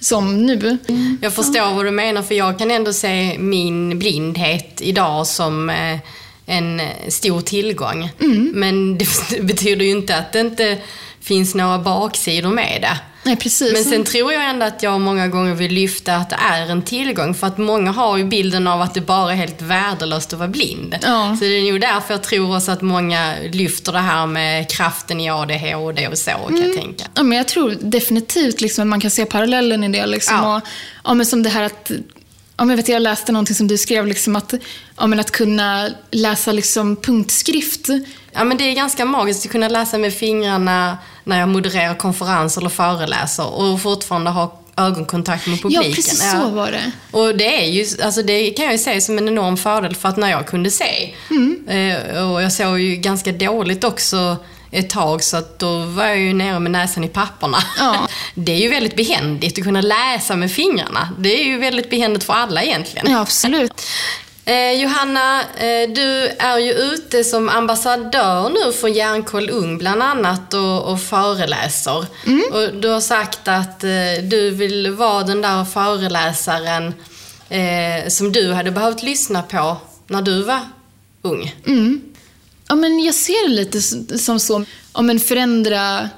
Som 0.01 0.47
nu. 0.47 0.79
Jag 1.21 1.35
förstår 1.35 1.75
vad 1.75 1.85
du 1.85 1.91
menar, 1.91 2.23
för 2.23 2.35
jag 2.35 2.59
kan 2.59 2.71
ändå 2.71 2.93
se 2.93 3.39
min 3.39 3.99
blindhet 3.99 4.81
idag 4.81 5.27
som 5.27 5.71
eh, 5.71 5.99
en 6.47 6.81
stor 7.09 7.41
tillgång. 7.41 8.11
Mm. 8.21 8.53
Men 8.55 8.99
det 8.99 9.07
betyder 9.43 9.85
ju 9.85 9.91
inte 9.91 10.17
att 10.17 10.33
det 10.33 10.41
inte 10.41 10.79
finns 11.21 11.55
några 11.55 11.79
baksidor 11.79 12.51
med 12.51 12.79
det. 12.81 13.12
Nej, 13.25 13.37
precis. 13.37 13.73
Men 13.73 13.85
sen 13.85 14.05
tror 14.05 14.33
jag 14.33 14.51
ändå 14.51 14.67
att 14.67 14.83
jag 14.83 15.01
många 15.01 15.29
gånger 15.29 15.55
vill 15.55 15.73
lyfta 15.73 16.15
att 16.17 16.31
det 16.31 16.37
är 16.41 16.71
en 16.71 16.83
tillgång. 16.83 17.35
För 17.35 17.47
att 17.47 17.59
många 17.59 17.91
har 17.91 18.17
ju 18.17 18.25
bilden 18.25 18.67
av 18.67 18.81
att 18.81 18.95
det 18.95 19.01
bara 19.01 19.33
är 19.33 19.37
helt 19.37 19.63
värdelöst 19.63 20.33
att 20.33 20.39
vara 20.39 20.49
blind. 20.49 20.97
Ja. 21.03 21.37
Så 21.39 21.45
det 21.45 21.59
är 21.59 21.73
nog 21.73 21.81
därför 21.81 22.15
jag 22.15 22.23
tror 22.23 22.57
också 22.57 22.71
att 22.71 22.83
många 22.83 23.35
lyfter 23.53 23.93
det 23.93 23.99
här 23.99 24.27
med 24.27 24.71
kraften 24.71 25.21
i 25.21 25.31
ADHD 25.31 26.09
och 26.09 26.19
så, 26.19 26.31
mm. 26.31 26.47
kan 26.47 26.57
jag 26.57 26.65
mm. 26.65 26.79
tänka. 26.79 27.05
Ja, 27.15 27.23
men 27.23 27.39
jag 27.39 27.49
tror 27.49 27.77
definitivt 27.81 28.61
liksom, 28.61 28.83
att 28.83 28.89
man 28.89 29.01
kan 29.01 29.11
se 29.11 29.25
parallellen 29.25 29.85
i 29.85 29.89
det. 29.89 30.07
Liksom, 30.07 30.37
ja. 30.37 30.57
Och, 30.57 30.63
ja, 31.05 31.15
men 31.15 31.27
som 31.27 31.43
det 31.43 31.51
här 31.51 31.63
att 31.63 31.91
Ja, 32.57 32.65
men 32.65 32.77
vet, 32.77 32.89
jag 32.89 33.03
läste 33.03 33.33
någonting 33.33 33.57
som 33.57 33.69
du 33.69 33.79
skrev, 33.79 34.07
liksom 34.07 34.37
att, 34.37 34.55
ja, 34.99 35.07
men 35.07 35.21
att 35.21 35.31
kunna 35.31 35.89
läsa 36.11 36.53
liksom 36.53 36.97
punktskrift. 36.97 37.89
Ja, 38.33 38.45
men 38.45 38.59
det 38.59 38.65
är 38.65 38.75
ganska 38.75 39.05
magiskt 39.05 39.47
att 39.47 39.53
kunna 39.53 39.69
läsa 39.69 39.99
med 39.99 40.15
fingrarna 40.15 40.99
när 41.25 41.41
jag 41.41 41.49
modererar 41.49 41.95
konferenser 41.95 42.61
eller 42.61 42.71
föreläser 42.71 43.55
och 43.55 43.83
fortfarande 43.83 44.31
ha 44.31 44.63
ögonkontakt 44.77 45.47
med 45.47 45.63
publiken. 45.63 45.91
Ja, 45.91 45.95
precis 45.95 46.31
så 46.31 46.49
var 46.49 46.71
det. 46.71 46.93
Och 47.11 47.37
det 47.37 47.65
är 47.65 47.67
ju, 47.67 47.87
alltså 48.03 48.23
det 48.23 48.51
kan 48.51 48.65
jag 48.65 48.73
ju 48.73 48.79
se 48.79 49.01
som 49.01 49.19
en 49.19 49.29
enorm 49.29 49.57
fördel 49.57 49.95
för 49.95 50.09
att 50.09 50.17
när 50.17 50.31
jag 50.31 50.47
kunde 50.47 50.71
se, 50.71 51.15
mm. 51.31 51.69
Eh, 51.69 52.31
och 52.31 52.43
jag 52.43 52.53
såg 52.53 52.81
ju 52.81 52.97
ganska 52.97 53.33
dåligt 53.33 53.85
också 53.85 54.37
ett 54.73 54.91
tag 54.91 55.23
så 55.23 55.37
att 55.37 55.59
då 55.59 55.79
var 55.79 56.05
jag 56.05 56.19
ju 56.19 56.33
nere 56.33 56.59
med 56.61 56.73
näsan 56.73 57.05
i 57.05 57.09
papperna. 57.09 57.59
Ja. 57.79 58.09
Det 58.35 58.53
är 58.53 58.59
ju 58.59 58.69
väldigt 58.69 58.97
behändigt 58.97 59.59
att 59.59 59.65
kunna 59.65 59.81
läsa 59.81 60.37
med 60.37 60.53
fingrarna. 60.53 61.09
Det 61.19 61.41
är 61.41 61.45
ju 61.45 61.59
väldigt 61.59 61.91
behändigt 61.91 62.25
för 62.25 62.33
alla 62.33 62.63
egentligen. 62.63 63.11
Ja, 63.11 63.21
absolut. 63.21 63.73
Eh, 64.45 64.73
Johanna, 64.73 65.41
eh, 65.41 65.91
du 65.95 66.27
är 66.39 66.59
ju 66.59 66.73
ute 66.73 67.25
som 67.25 67.49
ambassadör 67.49 68.49
nu 68.49 68.73
för 68.73 68.89
Hjärnkoll 68.89 69.51
Ung 69.51 69.79
bland 69.79 70.03
annat 70.03 70.55
och, 70.55 70.83
och 70.83 71.01
föreläser. 71.01 72.07
Mm. 72.27 72.43
Och 72.53 72.75
du 72.75 72.89
har 72.89 73.01
sagt 73.01 73.49
att 73.49 73.85
eh, 73.85 73.91
du 74.23 74.51
vill 74.51 74.91
vara 74.91 75.23
den 75.23 75.43
där 75.43 75.65
föreläsaren 75.65 76.95
eh, 77.49 78.09
som 78.09 78.33
du 78.33 78.53
hade 78.53 78.71
behövt 78.71 79.03
lyssna 79.03 79.43
på 79.43 79.77
när 80.07 80.23
du 80.23 80.43
var 80.43 80.61
ung. 81.23 81.55
Mm. 81.67 82.12
Ja, 82.73 82.77
men 82.77 83.01
jag 83.01 83.15
ser 83.15 83.49
det 83.49 83.55
lite 83.55 83.83
som 84.19 84.41
så, 84.41 84.65
om 84.93 85.11
en 85.11 85.21
förändra 85.21 86.09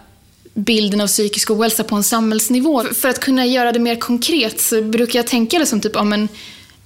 bilden 0.54 1.00
av 1.00 1.06
psykisk 1.06 1.50
ohälsa 1.50 1.84
på 1.84 1.96
en 1.96 2.04
samhällsnivå. 2.04 2.84
För 2.84 3.08
att 3.08 3.20
kunna 3.20 3.46
göra 3.46 3.72
det 3.72 3.78
mer 3.78 3.96
konkret 3.96 4.60
så 4.60 4.82
brukar 4.82 5.18
jag 5.18 5.26
tänka 5.26 5.58
det 5.58 5.66
som 5.66 5.80
typ, 5.80 5.96
om 5.96 6.12
en 6.12 6.28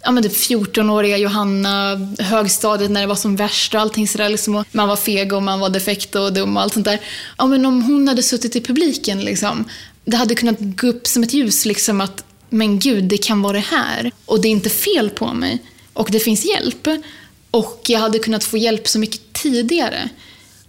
ja, 0.02 0.10
men 0.10 0.22
typ 0.22 0.32
14-åriga 0.32 1.16
Johanna, 1.16 2.00
högstadiet 2.18 2.90
när 2.90 3.00
det 3.00 3.06
var 3.06 3.14
som 3.14 3.36
värst 3.36 3.74
och 3.74 3.80
allting 3.80 4.08
sådär. 4.08 4.28
Liksom, 4.28 4.64
man 4.72 4.88
var 4.88 4.96
feg 4.96 5.32
och 5.32 5.42
man 5.42 5.60
var 5.60 5.70
defekt 5.70 6.14
och 6.14 6.32
dum 6.32 6.56
och 6.56 6.62
allt 6.62 6.72
sånt 6.72 6.86
där. 6.86 7.00
Ja, 7.38 7.46
men 7.46 7.66
om 7.66 7.82
hon 7.82 8.08
hade 8.08 8.22
suttit 8.22 8.56
i 8.56 8.60
publiken, 8.60 9.20
liksom, 9.20 9.64
det 10.04 10.16
hade 10.16 10.34
kunnat 10.34 10.56
gå 10.60 10.86
upp 10.86 11.06
som 11.06 11.22
ett 11.22 11.34
ljus 11.34 11.64
liksom 11.64 12.00
att 12.00 12.24
men 12.50 12.78
gud, 12.78 13.04
det 13.04 13.18
kan 13.18 13.42
vara 13.42 13.52
det 13.52 13.64
här. 13.70 14.12
Och 14.24 14.40
det 14.40 14.48
är 14.48 14.52
inte 14.52 14.70
fel 14.70 15.10
på 15.10 15.34
mig. 15.34 15.62
Och 15.92 16.08
det 16.10 16.20
finns 16.20 16.44
hjälp. 16.44 16.88
Och 17.50 17.82
jag 17.86 17.98
hade 17.98 18.18
kunnat 18.18 18.44
få 18.44 18.56
hjälp 18.56 18.88
så 18.88 18.98
mycket 18.98 19.32
tidigare. 19.32 20.08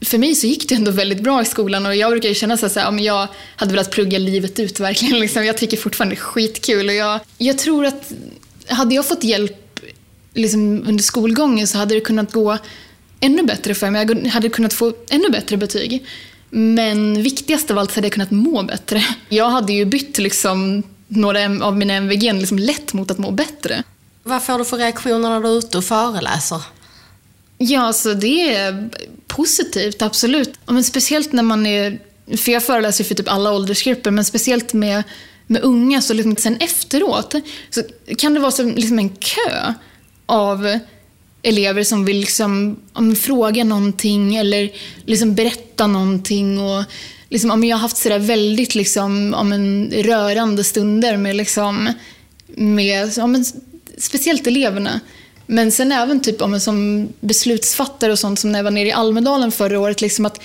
För 0.01 0.17
mig 0.17 0.35
så 0.35 0.47
gick 0.47 0.69
det 0.69 0.75
ändå 0.75 0.91
väldigt 0.91 1.21
bra 1.23 1.41
i 1.41 1.45
skolan 1.45 1.85
och 1.85 1.95
jag 1.95 2.11
brukar 2.11 2.29
ju 2.29 2.35
känna 2.35 2.57
så 2.57 2.87
om 2.87 2.99
jag 2.99 3.27
hade 3.55 3.71
velat 3.71 3.91
plugga 3.91 4.17
livet 4.17 4.59
ut 4.59 4.79
verkligen. 4.79 5.19
Liksom. 5.19 5.45
Jag 5.45 5.57
tycker 5.57 5.77
fortfarande 5.77 6.15
det 6.15 6.19
är 6.19 6.23
skitkul 6.23 6.87
och 6.89 6.95
jag, 6.95 7.19
jag 7.37 7.57
tror 7.57 7.85
att 7.85 8.11
hade 8.67 8.95
jag 8.95 9.07
fått 9.07 9.23
hjälp 9.23 9.79
liksom, 10.33 10.83
under 10.87 11.03
skolgången 11.03 11.67
så 11.67 11.77
hade 11.77 11.95
det 11.95 12.01
kunnat 12.01 12.31
gå 12.33 12.57
ännu 13.19 13.43
bättre 13.43 13.75
för 13.75 13.89
mig. 13.89 14.07
Jag 14.07 14.29
hade 14.29 14.49
kunnat 14.49 14.73
få 14.73 14.93
ännu 15.09 15.29
bättre 15.29 15.57
betyg. 15.57 16.05
Men 16.49 17.23
viktigast 17.23 17.71
av 17.71 17.77
allt 17.77 17.91
så 17.91 17.95
hade 17.95 18.05
jag 18.05 18.13
kunnat 18.13 18.31
må 18.31 18.63
bättre. 18.63 19.03
Jag 19.29 19.49
hade 19.49 19.73
ju 19.73 19.85
bytt 19.85 20.17
liksom 20.17 20.83
några 21.07 21.65
av 21.65 21.77
mina 21.77 21.93
MVG 21.93 22.33
liksom 22.33 22.59
lätt 22.59 22.93
mot 22.93 23.11
att 23.11 23.17
må 23.17 23.31
bättre. 23.31 23.83
Vad 24.29 24.43
får 24.43 24.57
du 24.59 24.65
för 24.65 24.77
reaktioner 24.77 25.29
när 25.29 25.39
du 25.39 25.47
är 25.47 25.57
ute 25.57 25.77
och 25.77 25.83
föreläser? 25.83 26.61
Ja, 27.57 27.93
så 27.93 28.13
det 28.13 28.55
är 28.55 28.89
positivt, 29.27 30.01
absolut. 30.01 30.59
Men 30.65 30.83
speciellt 30.83 31.31
när 31.31 31.43
man 31.43 31.65
är, 31.65 31.99
för 32.37 32.51
jag 32.51 32.63
föreläser 32.63 33.03
för 33.03 33.15
typ 33.15 33.31
alla 33.31 33.51
åldersgrupper, 33.51 34.11
men 34.11 34.25
speciellt 34.25 34.73
med, 34.73 35.03
med 35.47 35.61
unga, 35.61 36.01
så 36.01 36.13
liksom 36.13 36.35
sen 36.35 36.57
efteråt 36.57 37.35
så 37.69 37.81
kan 38.17 38.33
det 38.33 38.39
vara 38.39 38.51
som 38.51 38.75
liksom 38.75 38.99
en 38.99 39.09
kö 39.09 39.73
av 40.25 40.79
elever 41.41 41.83
som 41.83 42.05
vill 42.05 42.19
liksom, 42.19 42.79
om, 42.93 43.15
fråga 43.15 43.63
någonting 43.63 44.35
eller 44.35 44.71
liksom 45.05 45.35
berätta 45.35 45.87
någonting. 45.87 46.59
Och 46.59 46.83
liksom, 47.29 47.51
om 47.51 47.63
jag 47.63 47.77
har 47.77 47.81
haft 47.81 47.97
sådär 47.97 48.19
väldigt 48.19 48.75
liksom, 48.75 49.33
om 49.33 49.51
en 49.51 49.91
rörande 49.91 50.63
stunder 50.63 51.17
med, 51.17 51.35
liksom, 51.35 51.93
med 52.47 53.17
om 53.19 53.43
speciellt 53.99 54.47
eleverna. 54.47 54.99
Men 55.45 55.71
sen 55.71 55.91
även 55.91 56.21
typ 56.21 56.41
om 56.41 56.59
som 56.59 57.07
beslutsfattare 57.19 58.11
och 58.11 58.19
sånt 58.19 58.39
som 58.39 58.51
när 58.51 58.59
jag 58.59 58.63
var 58.63 58.71
nere 58.71 58.87
i 58.87 58.91
Almedalen 58.91 59.51
förra 59.51 59.79
året. 59.79 60.01
Liksom 60.01 60.25
att 60.25 60.41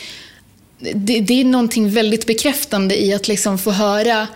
det, 0.78 1.20
det 1.20 1.40
är 1.40 1.44
någonting 1.44 1.90
väldigt 1.90 2.26
bekräftande 2.26 3.02
i 3.02 3.14
att 3.14 3.28
liksom 3.28 3.58
få 3.58 3.70
höra 3.70 4.26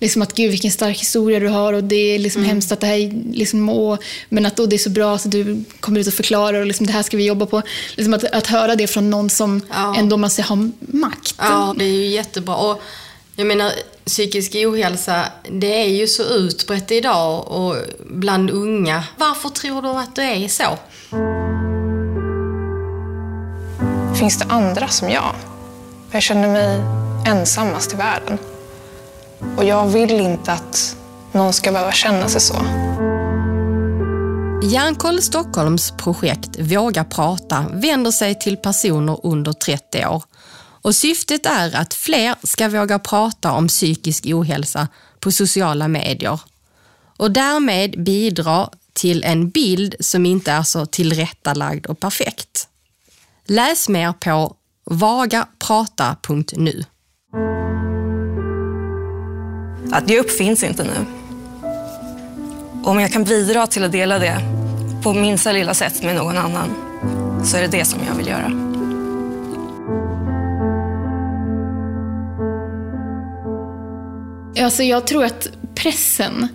liksom 0.00 0.22
att 0.22 0.34
gud 0.34 0.50
vilken 0.50 0.70
stark 0.70 1.00
historia 1.00 1.40
du 1.40 1.48
har 1.48 1.72
och 1.72 1.84
det 1.84 1.96
är 1.96 2.18
liksom 2.18 2.42
mm. 2.42 2.48
hemskt 2.48 2.72
att 2.72 2.80
det 2.80 2.86
här 2.86 3.32
liksom, 3.32 3.68
och, 3.68 4.02
men 4.28 4.46
att 4.46 4.56
då 4.56 4.66
det 4.66 4.76
är 4.76 4.78
så 4.78 4.90
bra 4.90 5.14
att 5.14 5.30
du 5.30 5.64
kommer 5.80 6.00
ut 6.00 6.06
och 6.06 6.14
förklarar 6.14 6.60
och 6.60 6.66
liksom, 6.66 6.86
det 6.86 6.92
här 6.92 7.02
ska 7.02 7.16
vi 7.16 7.26
jobba 7.26 7.46
på. 7.46 7.62
Liksom 7.96 8.14
att, 8.14 8.24
att 8.24 8.46
höra 8.46 8.76
det 8.76 8.86
från 8.86 9.10
någon 9.10 9.30
som 9.30 9.60
ja. 9.70 9.96
ändå 9.96 10.16
man 10.16 10.30
säger 10.30 10.48
har 10.48 10.70
makt. 10.80 11.34
Ja, 11.38 11.74
det 11.78 11.84
är 11.84 11.88
ju 11.88 12.06
jättebra. 12.06 12.56
Och 12.56 12.82
jag 13.36 13.46
menar, 13.46 13.72
psykisk 14.08 14.54
ohälsa, 14.54 15.24
det 15.50 15.82
är 15.82 15.88
ju 15.88 16.06
så 16.06 16.22
utbrett 16.22 16.90
idag 16.90 17.48
och 17.48 17.76
bland 18.00 18.50
unga. 18.50 19.04
Varför 19.16 19.48
tror 19.48 19.82
du 19.82 19.88
att 19.88 20.16
det 20.16 20.22
är 20.22 20.48
så? 20.48 20.78
Finns 24.18 24.38
det 24.38 24.44
andra 24.48 24.88
som 24.88 25.10
jag? 25.10 25.34
Jag 26.10 26.22
känner 26.22 26.48
mig 26.48 26.80
ensammast 27.26 27.92
i 27.92 27.96
världen. 27.96 28.38
Och 29.56 29.64
jag 29.64 29.86
vill 29.86 30.20
inte 30.20 30.52
att 30.52 30.96
någon 31.32 31.52
ska 31.52 31.72
behöva 31.72 31.92
känna 31.92 32.28
sig 32.28 32.40
så. 32.40 32.54
Hjärnkoll 34.62 35.22
Stockholms 35.22 35.90
projekt 35.90 36.58
Våga 36.58 37.04
prata 37.04 37.64
vänder 37.72 38.10
sig 38.10 38.38
till 38.38 38.56
personer 38.56 39.20
under 39.22 39.52
30 39.52 40.06
år 40.06 40.22
och 40.82 40.94
syftet 40.94 41.46
är 41.46 41.76
att 41.76 41.94
fler 41.94 42.34
ska 42.42 42.68
våga 42.68 42.98
prata 42.98 43.52
om 43.52 43.68
psykisk 43.68 44.26
ohälsa 44.26 44.88
på 45.20 45.32
sociala 45.32 45.88
medier 45.88 46.40
och 47.16 47.30
därmed 47.30 48.04
bidra 48.04 48.70
till 48.92 49.24
en 49.24 49.50
bild 49.50 49.94
som 50.00 50.26
inte 50.26 50.52
är 50.52 50.62
så 50.62 50.86
tillrättalagd 50.86 51.86
och 51.86 52.00
perfekt. 52.00 52.68
Läs 53.44 53.88
mer 53.88 54.12
på 54.12 54.56
vagaprata.nu. 54.84 56.84
Att 59.92 60.10
ge 60.10 60.20
upp 60.20 60.30
finns 60.30 60.62
inte 60.62 60.84
nu. 60.84 61.06
Om 62.84 63.00
jag 63.00 63.12
kan 63.12 63.24
bidra 63.24 63.66
till 63.66 63.84
att 63.84 63.92
dela 63.92 64.18
det 64.18 64.40
på 65.02 65.12
minsta 65.12 65.52
lilla 65.52 65.74
sätt 65.74 66.02
med 66.02 66.16
någon 66.16 66.36
annan 66.36 66.74
så 67.44 67.56
är 67.56 67.60
det 67.60 67.68
det 67.68 67.84
som 67.84 68.00
jag 68.08 68.14
vill 68.14 68.26
göra. 68.26 68.67
Alltså 74.60 74.82
jag 74.82 75.06
tror 75.06 75.24
att 75.24 75.48
pressen 75.74 76.48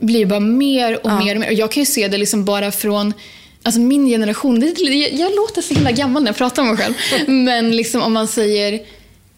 blir 0.00 0.26
bara 0.26 0.40
mer 0.40 0.94
och 0.94 1.10
ja. 1.10 1.18
mer 1.18 1.34
och 1.34 1.40
mer. 1.40 1.50
jag 1.50 1.72
kan 1.72 1.80
ju 1.80 1.86
se 1.86 2.08
det 2.08 2.18
liksom 2.18 2.44
bara 2.44 2.72
från 2.72 3.14
Alltså 3.62 3.80
min 3.80 4.06
generation, 4.06 4.74
jag 5.12 5.34
låter 5.36 5.62
så 5.62 5.74
himla 5.74 5.90
gammal 5.90 6.22
när 6.22 6.28
jag 6.28 6.36
pratar 6.36 6.62
om 6.62 6.68
mig 6.68 6.76
själv. 6.76 6.94
Men 7.26 7.76
liksom 7.76 8.02
om 8.02 8.12
man 8.12 8.28
säger 8.28 8.80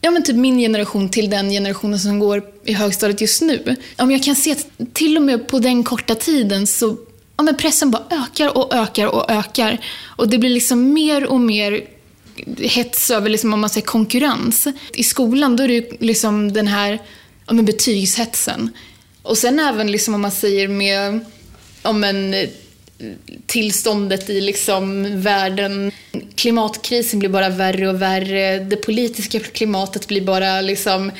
ja, 0.00 0.10
men 0.10 0.22
typ 0.22 0.36
min 0.36 0.58
generation 0.58 1.08
till 1.08 1.30
den 1.30 1.50
generationen 1.50 1.98
som 1.98 2.18
går 2.18 2.42
i 2.64 2.72
högstadiet 2.72 3.20
just 3.20 3.42
nu. 3.42 3.76
Om 3.98 4.10
jag 4.10 4.22
kan 4.22 4.36
se 4.36 4.52
att 4.52 4.66
till 4.92 5.16
och 5.16 5.22
med 5.22 5.48
på 5.48 5.58
den 5.58 5.84
korta 5.84 6.14
tiden 6.14 6.66
så 6.66 6.96
ja, 7.36 7.42
men 7.42 7.56
pressen 7.56 7.90
bara 7.90 8.02
ökar 8.10 8.58
och 8.58 8.74
ökar 8.74 9.06
och 9.06 9.30
ökar. 9.30 9.78
Och 10.16 10.28
det 10.28 10.38
blir 10.38 10.50
liksom 10.50 10.92
mer 10.92 11.26
och 11.26 11.40
mer 11.40 11.84
hets 12.58 13.10
över 13.10 13.30
liksom, 13.30 13.54
om 13.54 13.60
man 13.60 13.70
säger 13.70 13.86
konkurrens. 13.86 14.66
I 14.94 15.02
skolan 15.02 15.56
då 15.56 15.62
är 15.62 15.68
det 15.68 16.00
liksom 16.00 16.52
den 16.52 16.66
här 16.66 16.98
ja, 17.47 17.53
men 17.53 17.64
betygshetsen. 17.64 18.70
Och 19.22 19.38
sen 19.38 19.59
även 19.59 19.93
liksom 19.93 20.14
om 20.14 20.20
man 20.20 20.30
säger 20.30 20.68
med 20.68 21.20
ja 21.82 21.93
men 21.93 22.34
tillståndet 23.47 24.30
i 24.30 24.40
liksom 24.40 25.09
världen. 25.20 25.93
Klimatkrisen 26.34 27.18
blir 27.18 27.28
bara 27.28 27.49
värre 27.49 27.88
och 27.88 28.03
värre. 28.03 28.59
Det 28.59 28.76
politiska 28.76 29.40
klimatet 29.40 30.09
blir 30.09 30.20
bara 30.20 30.61
liksom 30.61 31.12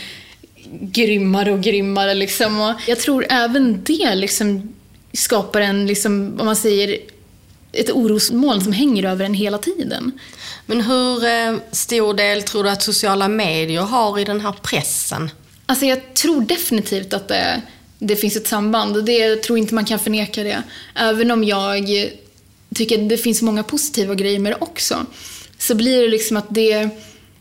grymmare 0.81 1.53
och 1.53 1.63
grymmare. 1.63 2.15
Liksom. 2.15 2.61
Och 2.61 2.75
jag 2.87 3.01
tror 3.01 3.27
även 3.29 3.85
det 3.85 4.15
liksom 4.15 4.75
skapar 5.13 5.61
en, 5.61 5.87
liksom, 5.87 6.37
om 6.41 6.47
man 6.47 6.57
säger, 6.57 6.99
ett 7.73 7.91
orosmoln 7.91 8.61
som 8.61 8.73
hänger 8.73 9.05
över 9.05 9.25
en 9.25 9.35
hela 9.35 9.59
tiden. 9.59 10.13
Men 10.67 10.81
hur 10.81 11.25
eh, 11.25 11.55
stor 11.73 12.15
del 12.15 12.43
tror 12.43 12.65
du 12.65 12.71
att 12.71 12.83
sociala 12.83 13.29
medier 13.29 13.83
har 13.83 14.19
i 14.19 14.25
den 14.25 14.41
här 14.41 14.55
pressen? 14.63 15.31
Alltså 15.73 15.87
jag 15.87 16.15
tror 16.15 16.41
definitivt 16.41 17.13
att 17.13 17.29
det 17.29 17.63
det 17.99 18.17
finns 18.17 18.37
ett 18.37 18.47
samband. 18.47 19.05
Det, 19.05 19.13
jag 19.13 19.43
tror 19.43 19.59
inte 19.59 19.75
man 19.75 19.85
kan 19.85 19.99
förneka 19.99 20.43
det. 20.43 20.63
Även 20.95 21.31
om 21.31 21.45
jag 21.45 21.89
tycker 22.75 23.03
att 23.03 23.09
det 23.09 23.17
finns 23.19 23.43
många 23.43 23.63
positiva 23.63 24.15
grejer 24.15 24.39
med 24.39 24.53
det 24.53 24.57
också. 24.61 25.07
Så 25.59 25.75
blir 25.75 26.03
det 26.03 26.09
liksom 26.09 26.37
att 26.37 26.47
det, 26.49 26.89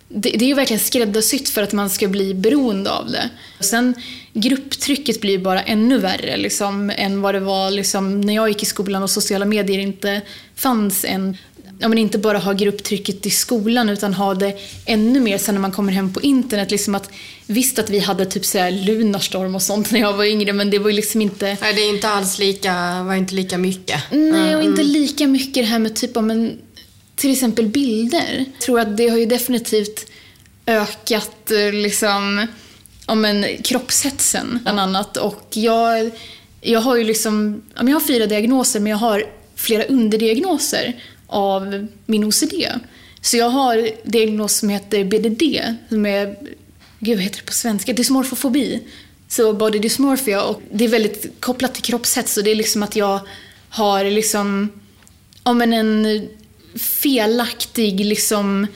det, 0.08 0.30
det 0.30 0.46
är 0.46 0.48
ju 0.48 0.54
verkligen 0.54 0.80
skräddarsytt 0.80 1.50
för 1.50 1.64
att 1.64 1.74
man 1.74 1.90
ska 1.90 2.08
bli 2.08 2.34
beroende 2.34 2.92
av 2.92 3.12
det. 3.12 3.30
Och 3.60 3.66
sen 3.66 3.96
grupptrycket 4.34 5.22
blir 5.22 5.38
bara 5.38 5.62
ännu 5.62 5.98
värre 5.98 6.38
liksom, 6.38 6.92
än 6.96 7.22
vad 7.22 7.36
det 7.36 7.40
var 7.40 7.72
liksom, 7.72 8.22
när 8.22 8.36
jag 8.36 8.50
gick 8.50 8.64
i 8.64 8.66
skolan 8.66 9.04
och 9.04 9.10
sociala 9.10 9.46
medier 9.46 9.80
inte 9.80 10.22
fanns 10.56 11.06
än 11.06 11.38
ja, 11.82 11.88
men 11.88 11.98
inte 11.98 12.18
bara 12.18 12.38
ha 12.38 12.54
grupptrycket 12.54 13.26
i 13.26 13.30
skolan 13.30 13.90
utan 13.90 14.14
ha 14.14 14.34
det 14.34 14.58
ännu 14.86 15.20
mer 15.20 15.38
sen 15.38 15.56
när 15.56 15.62
man 15.62 15.72
kommer 15.72 15.94
hem 15.94 16.14
på 16.14 16.22
internet. 16.22 16.72
Liksom 16.72 16.96
att, 16.96 17.10
visst 17.46 17.80
att 17.80 17.90
vi 17.90 18.00
hade 18.00 18.26
typ 18.26 18.46
så 18.46 18.58
här 18.58 18.72
Lunarstorm 18.72 19.56
och 19.56 19.62
sånt 19.62 19.92
när 19.92 20.00
jag 20.00 20.14
var 20.14 20.26
yngre 20.26 20.54
men 20.54 20.70
det 20.70 20.80
var 20.80 20.90
ju 20.90 20.96
liksom 20.96 21.22
inte... 21.22 21.58
Nej, 21.62 21.74
det 21.74 21.82
är 21.82 21.90
inte 21.90 22.10
alls 22.10 22.40
lika, 22.40 23.04
var 23.04 23.16
inte 23.16 23.36
lika 23.36 23.58
mycket. 23.58 24.00
Nej, 24.12 24.56
och 24.56 24.64
inte 24.64 24.84
lika 24.84 25.28
mycket 25.28 25.64
det 25.64 25.70
här 25.70 25.80
med 25.80 25.96
typ 25.96 26.18
om 26.18 26.32
en, 26.32 26.58
till 27.16 27.32
exempel 27.32 27.68
bilder. 27.68 28.46
Jag 28.52 28.62
tror 28.62 28.80
att 28.80 28.98
det 28.98 29.08
har 29.08 29.18
ju 29.18 29.26
definitivt 29.26 30.12
ökat 30.66 31.52
eh, 31.52 31.74
liksom 31.74 32.48
om 33.06 33.26
en 33.26 33.46
kroppshetsen 33.64 34.60
bland 34.64 34.80
annat. 34.80 35.18
Och 35.18 35.48
jag, 35.54 36.12
jag 36.62 36.80
har 36.80 36.96
ju 36.96 37.04
liksom, 37.04 37.62
jag 37.76 37.94
har 37.94 38.00
fyra 38.00 38.26
diagnoser 38.26 38.80
men 38.80 38.92
jag 38.92 38.98
har 38.98 39.24
flera 39.56 39.84
underdiagnoser 39.84 40.96
av 41.32 41.88
min 42.06 42.24
OCD. 42.24 42.54
Så 43.22 43.38
jag 43.38 43.50
har 43.50 43.90
diagnos 44.04 44.56
som 44.56 44.70
heter 44.70 45.04
BDD, 45.04 45.44
som 45.90 46.06
är, 46.06 46.36
gud 47.00 47.18
vad 47.18 47.24
heter 47.24 47.38
det 47.38 47.46
på 47.46 47.54
svenska, 47.54 47.94
dysmorfofobi. 47.94 48.84
Så 49.28 49.54
body 49.54 49.80
dysmorphia 49.80 50.44
och 50.44 50.62
det 50.72 50.86
är 50.86 50.90
väldigt 50.90 51.42
kopplat 51.42 51.74
till 51.74 51.84
kroppshets 51.84 52.34
så 52.34 52.42
det 52.42 52.52
är 52.52 52.56
liksom 52.56 52.84
att 52.84 52.96
jag 52.96 53.20
har 53.70 54.04
liksom, 54.04 54.70
ja 55.44 55.54
men 55.54 55.74
en 55.74 56.28
felaktig 56.80 58.06
liksom 58.06 58.68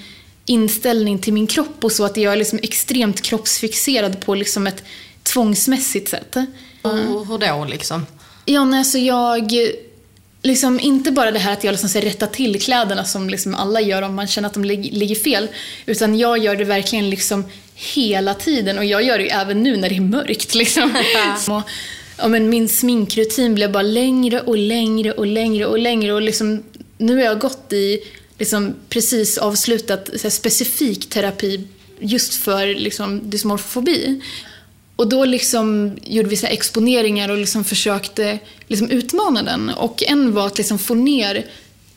inställning 0.46 1.20
till 1.20 1.34
min 1.34 1.48
kropp 1.48 1.84
och 1.84 1.92
så 1.92 2.06
att 2.06 2.18
jag 2.18 2.34
är 2.34 2.38
liksom 2.38 2.60
extremt 2.64 3.22
kroppsfixerad 3.22 4.26
på 4.26 4.36
liksom 4.36 4.68
ett 4.68 4.84
tvångsmässigt 5.24 6.10
sätt. 6.10 6.36
Och 6.82 7.28
hur 7.28 7.38
då 7.38 7.66
liksom? 7.66 8.06
Ja, 8.46 8.78
alltså 8.78 8.98
jag 8.98 9.52
liksom 10.46 10.80
inte 10.80 11.12
bara 11.12 11.32
det 11.32 11.40
här 11.40 11.54
att 11.54 11.64
jag 11.64 11.72
liksom 11.72 11.90
ska 11.90 12.02
rätta 12.02 12.28
till 12.28 12.62
kläderna 12.62 13.06
som 13.06 13.30
liksom 13.30 13.56
alla 13.56 13.82
gör 13.82 14.02
om 14.02 14.16
man 14.16 14.28
känner 14.28 14.48
att 14.48 14.54
de 14.54 14.64
ligger 14.66 15.16
fel. 15.16 15.48
Utan 15.86 16.18
jag 16.18 16.38
gör 16.38 16.56
det 16.56 16.64
verkligen 16.64 17.10
liksom 17.10 17.44
hela 17.76 18.34
tiden 18.34 18.78
och 18.78 18.86
jag 18.86 19.04
gör 19.04 19.18
det 19.18 19.30
även 19.30 19.64
nu 19.64 19.78
när 19.78 19.90
det 19.90 19.96
är 19.96 20.02
mörkt. 20.02 20.56
Liksom. 20.56 20.96
och, 21.50 21.62
ja, 22.18 22.28
men 22.28 22.50
min 22.50 22.70
sminkrutin 22.70 23.56
blev 23.56 23.72
bara 23.72 23.84
längre 23.84 24.42
och 24.42 24.58
längre 24.58 25.12
och 25.12 25.26
längre 25.26 25.66
och 25.66 25.80
längre. 25.80 26.14
Och 26.14 26.22
liksom, 26.22 26.64
nu 26.98 27.16
har 27.16 27.24
jag 27.24 27.40
gått 27.40 27.74
i 27.74 28.00
liksom 28.40 28.76
precis 28.90 29.38
avslutat 29.38 30.10
så 30.16 30.24
här, 30.24 30.30
specifik 30.30 31.10
terapi 31.10 31.68
just 32.00 32.34
för 32.34 32.68
liksom, 32.68 33.30
dysmorfofobi. 33.30 34.22
Och 34.96 35.10
då 35.10 35.26
liksom 35.26 35.98
gjorde 36.04 36.30
vi 36.30 36.38
så 36.38 36.48
exponeringar 36.48 37.30
och 37.30 37.38
liksom 37.38 37.64
försökte 37.64 38.40
liksom 38.68 38.90
utmana 38.90 39.44
den. 39.44 39.70
Och 39.70 40.04
en 40.04 40.34
var 40.34 40.48
att 40.48 40.58
liksom 40.58 40.80
få 40.80 40.94
ner 40.94 41.46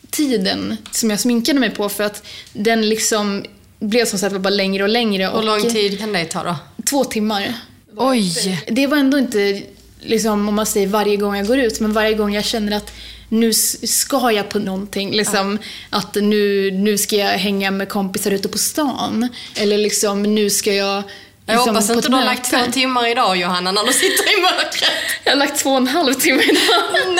tiden 0.09 0.77
som 0.91 1.09
jag 1.09 1.19
sminkade 1.19 1.59
mig 1.59 1.69
på 1.69 1.89
för 1.89 2.03
att 2.03 2.27
den 2.53 2.89
liksom 2.89 3.45
blev 3.79 4.05
som 4.05 4.19
sagt 4.19 4.39
bara 4.39 4.49
längre 4.49 4.83
och 4.83 4.89
längre. 4.89 5.23
Hur 5.23 5.33
och 5.33 5.43
lång 5.43 5.61
tid 5.61 5.99
kan 5.99 6.13
det 6.13 6.25
ta 6.25 6.43
då? 6.43 6.55
Två 6.89 7.03
timmar. 7.03 7.53
Oj! 7.97 8.63
Det 8.67 8.87
var 8.87 8.97
ändå 8.97 9.17
inte, 9.17 9.61
liksom, 10.01 10.47
om 10.47 10.55
man 10.55 10.65
säger 10.65 10.87
varje 10.87 11.17
gång 11.17 11.35
jag 11.35 11.47
går 11.47 11.59
ut, 11.59 11.79
men 11.79 11.93
varje 11.93 12.13
gång 12.13 12.33
jag 12.33 12.45
känner 12.45 12.77
att 12.77 12.91
nu 13.29 13.53
ska 13.53 14.31
jag 14.31 14.49
på 14.49 14.59
någonting. 14.59 15.11
Liksom, 15.11 15.57
Att 15.89 16.15
nu, 16.15 16.71
nu 16.71 16.97
ska 16.97 17.15
jag 17.15 17.29
hänga 17.29 17.71
med 17.71 17.89
kompisar 17.89 18.31
ute 18.31 18.49
på 18.49 18.57
stan. 18.57 19.29
Eller 19.55 19.77
liksom, 19.77 20.23
nu 20.23 20.49
ska 20.49 20.73
jag... 20.73 21.03
Jag 21.49 21.57
liksom, 21.57 21.75
hoppas 21.75 21.89
inte 21.89 22.09
du 22.09 22.15
har 22.15 22.25
lagt 22.25 22.49
två 22.51 22.71
timmar 22.71 23.07
idag 23.07 23.37
Johanna, 23.37 23.71
när 23.71 23.83
du 23.83 23.93
sitter 23.93 24.37
i 24.37 24.41
mörkret. 24.41 24.91
Jag 25.23 25.31
har 25.31 25.37
lagt 25.37 25.59
två 25.59 25.69
och 25.69 25.77
en 25.77 25.87
halv 25.87 26.13
timme 26.13 26.43
idag. 26.43 26.83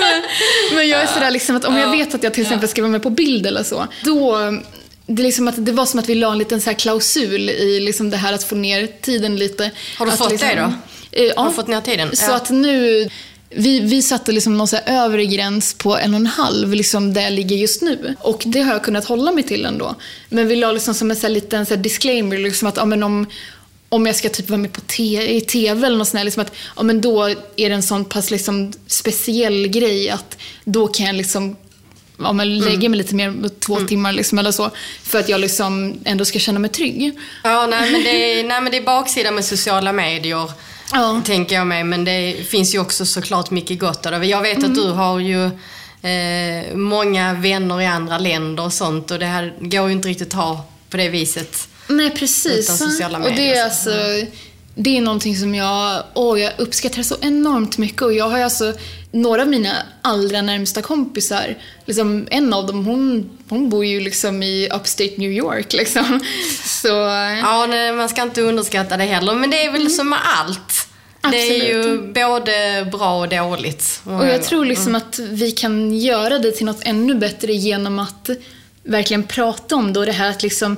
men, 0.00 0.22
men 0.74 0.88
jag 0.88 1.02
är 1.02 1.06
sådär 1.06 1.30
liksom 1.30 1.56
att 1.56 1.64
om 1.64 1.76
jag 1.76 1.90
vet 1.90 2.14
att 2.14 2.22
jag 2.22 2.34
till 2.34 2.42
exempel 2.42 2.68
ska 2.68 2.82
vara 2.82 2.92
med 2.92 3.02
på 3.02 3.10
bild 3.10 3.46
eller 3.46 3.62
så, 3.62 3.86
då 4.04 4.38
det, 5.06 5.22
är 5.22 5.24
liksom 5.24 5.48
att, 5.48 5.66
det 5.66 5.72
var 5.72 5.86
som 5.86 6.00
att 6.00 6.08
vi 6.08 6.14
la 6.14 6.32
en 6.32 6.38
liten 6.38 6.60
så 6.60 6.70
här 6.70 6.78
klausul 6.78 7.50
i 7.50 7.80
liksom 7.80 8.10
det 8.10 8.16
här 8.16 8.32
att 8.32 8.44
få 8.44 8.54
ner 8.54 8.86
tiden 9.02 9.36
lite. 9.36 9.70
Har 9.98 10.06
du 10.06 10.12
att 10.12 10.18
fått 10.18 10.30
liksom, 10.30 10.48
det 10.48 10.54
då? 10.54 10.72
Eh, 11.12 11.24
ja. 11.24 11.32
Har 11.36 11.48
du 11.48 11.54
fått 11.54 11.68
ner 11.68 11.80
tiden? 11.80 12.16
Så 12.16 12.30
Ja. 12.30 12.36
att 12.36 12.50
nu, 12.50 13.08
vi, 13.50 13.80
vi 13.80 14.02
satte 14.02 14.32
liksom 14.32 14.58
någon 14.58 14.68
så 14.68 14.76
här 14.76 15.04
övre 15.04 15.26
gräns 15.26 15.74
på 15.74 15.98
en 15.98 16.14
och 16.14 16.20
en 16.20 16.26
halv, 16.26 16.74
liksom 16.74 17.14
där 17.14 17.22
jag 17.22 17.32
ligger 17.32 17.56
just 17.56 17.82
nu. 17.82 18.14
Och 18.20 18.42
det 18.46 18.60
har 18.60 18.72
jag 18.72 18.84
kunnat 18.84 19.04
hålla 19.04 19.32
mig 19.32 19.44
till 19.44 19.64
ändå. 19.64 19.94
Men 20.28 20.48
vi 20.48 20.56
la 20.56 20.72
liksom 20.72 20.94
som 20.94 21.10
en 21.10 21.16
så 21.16 21.22
här 21.26 21.34
liten 21.34 21.66
så 21.66 21.74
här 21.74 21.82
disclaimer, 21.82 22.38
liksom 22.38 22.68
att 22.68 22.76
ja, 22.76 22.84
men 22.84 23.02
om, 23.02 23.26
om 23.88 24.06
jag 24.06 24.16
ska 24.16 24.28
typ 24.28 24.50
vara 24.50 24.58
med 24.58 24.72
på 24.72 24.80
te, 24.80 25.36
i 25.36 25.40
TV 25.40 25.86
eller 25.86 25.98
något 25.98 26.08
sånt 26.08 26.18
här, 26.18 26.24
liksom 26.24 26.42
att 26.42 26.52
ja, 26.76 26.82
men 26.82 27.00
då 27.00 27.24
är 27.56 27.68
det 27.68 27.74
en 27.74 27.82
sån 27.82 28.04
pass 28.04 28.30
liksom 28.30 28.72
speciell 28.86 29.68
grej 29.68 30.10
att 30.10 30.38
då 30.64 30.88
kan 30.88 31.06
jag 31.06 31.16
liksom 31.16 31.56
ja, 32.18 32.32
men 32.32 32.58
lägga 32.58 32.88
mig 32.88 32.98
lite 32.98 33.14
mer 33.14 33.60
två 33.60 33.80
timmar 33.80 34.12
liksom, 34.12 34.38
eller 34.38 34.52
så. 34.52 34.70
För 35.02 35.18
att 35.18 35.28
jag 35.28 35.40
liksom 35.40 36.00
ändå 36.04 36.24
ska 36.24 36.38
känna 36.38 36.58
mig 36.58 36.70
trygg. 36.70 37.18
Ja, 37.44 37.66
nej 37.66 37.92
men, 37.92 38.02
det 38.02 38.10
är, 38.10 38.44
nej 38.44 38.60
men 38.60 38.72
det 38.72 38.78
är 38.78 38.82
baksidan 38.84 39.34
med 39.34 39.44
sociala 39.44 39.92
medier. 39.92 40.50
Ja. 40.92 41.22
Tänker 41.24 41.56
jag 41.56 41.66
mig. 41.66 41.84
Men 41.84 42.04
det 42.04 42.36
finns 42.48 42.74
ju 42.74 42.78
också 42.78 43.06
såklart 43.06 43.50
mycket 43.50 43.78
gott 43.78 44.06
av 44.06 44.12
det. 44.12 44.26
Jag 44.26 44.42
vet 44.42 44.64
att 44.64 44.74
du 44.74 44.90
har 44.90 45.18
ju 45.18 45.44
eh, 46.02 46.76
många 46.76 47.34
vänner 47.34 47.80
i 47.80 47.86
andra 47.86 48.18
länder 48.18 48.64
och 48.64 48.72
sånt. 48.72 49.10
Och 49.10 49.18
det 49.18 49.26
här 49.26 49.54
går 49.60 49.86
ju 49.86 49.92
inte 49.92 50.08
riktigt 50.08 50.28
att 50.28 50.34
ha 50.34 50.64
på 50.90 50.96
det 50.96 51.08
viset. 51.08 51.68
Nej, 51.88 52.10
precis. 52.10 52.64
Utan 52.64 52.76
sociala 52.76 53.18
och 53.18 53.24
det 53.24 53.30
medier 53.30 53.56
är 53.56 53.64
alltså, 53.64 53.90
det 54.74 54.96
är 54.96 55.00
någonting 55.00 55.36
som 55.36 55.54
jag, 55.54 56.02
åh, 56.14 56.40
jag 56.40 56.52
uppskattar 56.56 57.02
så 57.02 57.16
enormt 57.20 57.78
mycket. 57.78 58.02
Och 58.02 58.14
jag 58.14 58.28
har 58.28 58.40
alltså 58.40 58.72
några 59.10 59.42
av 59.42 59.48
mina 59.48 59.72
allra 60.02 60.42
närmsta 60.42 60.82
kompisar, 60.82 61.54
liksom, 61.84 62.26
en 62.30 62.54
av 62.54 62.66
dem 62.66 62.86
hon, 62.86 63.30
hon 63.48 63.70
bor 63.70 63.84
ju 63.84 64.00
liksom 64.00 64.42
i 64.42 64.68
upstate 64.74 65.14
New 65.16 65.32
York. 65.32 65.72
Liksom. 65.72 66.20
Så, 66.64 66.88
Ja, 67.42 67.66
nej, 67.68 67.92
man 67.92 68.08
ska 68.08 68.22
inte 68.22 68.42
underskatta 68.42 68.96
det 68.96 69.04
heller. 69.04 69.34
Men 69.34 69.50
det 69.50 69.64
är 69.64 69.72
väl 69.72 69.90
som 69.90 70.08
med 70.08 70.18
allt. 70.22 70.88
Det 71.30 71.36
är 71.36 71.68
ju 71.68 71.98
både 72.12 72.88
bra 72.92 73.20
och 73.20 73.28
dåligt. 73.28 74.00
och 74.04 74.26
jag 74.26 74.42
tror 74.42 74.64
liksom 74.64 74.94
att 74.94 75.18
vi 75.18 75.50
kan 75.50 75.98
göra 75.98 76.38
det 76.38 76.52
till 76.52 76.66
något 76.66 76.80
ännu 76.82 77.14
bättre 77.14 77.52
genom 77.52 77.98
att 77.98 78.30
verkligen 78.82 79.22
prata 79.22 79.76
om 79.76 79.92
det 79.92 80.00
och 80.00 80.06
det 80.06 80.12
här 80.12 80.30
att 80.30 80.42
liksom 80.42 80.76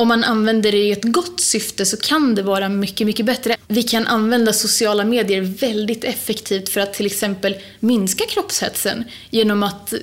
om 0.00 0.08
man 0.08 0.24
använder 0.24 0.72
det 0.72 0.78
i 0.78 0.92
ett 0.92 1.04
gott 1.04 1.40
syfte 1.40 1.86
så 1.86 1.96
kan 1.96 2.34
det 2.34 2.42
vara 2.42 2.68
mycket, 2.68 3.06
mycket 3.06 3.26
bättre. 3.26 3.56
Vi 3.68 3.82
kan 3.82 4.06
använda 4.06 4.52
sociala 4.52 5.04
medier 5.04 5.40
väldigt 5.40 6.04
effektivt 6.04 6.68
för 6.68 6.80
att 6.80 6.94
till 6.94 7.06
exempel 7.06 7.56
minska 7.80 8.24
kroppshetsen 8.28 9.04
genom 9.30 9.62
att 9.62 9.94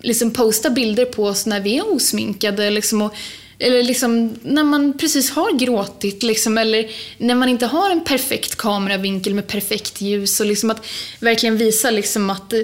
liksom 0.00 0.30
posta 0.30 0.70
bilder 0.70 1.04
på 1.04 1.24
oss 1.24 1.46
när 1.46 1.60
vi 1.60 1.78
är 1.78 1.94
osminkade 1.94 2.70
liksom 2.70 3.02
och, 3.02 3.14
eller 3.58 3.82
liksom 3.82 4.36
när 4.42 4.64
man 4.64 4.98
precis 4.98 5.30
har 5.30 5.58
gråtit 5.58 6.22
liksom, 6.22 6.58
eller 6.58 6.90
när 7.18 7.34
man 7.34 7.48
inte 7.48 7.66
har 7.66 7.90
en 7.90 8.04
perfekt 8.04 8.56
kameravinkel 8.56 9.34
med 9.34 9.46
perfekt 9.46 10.00
ljus 10.00 10.40
och 10.40 10.46
liksom 10.46 10.70
att 10.70 10.86
verkligen 11.20 11.56
visa 11.56 11.90
liksom 11.90 12.30
att 12.30 12.52
eh, 12.52 12.60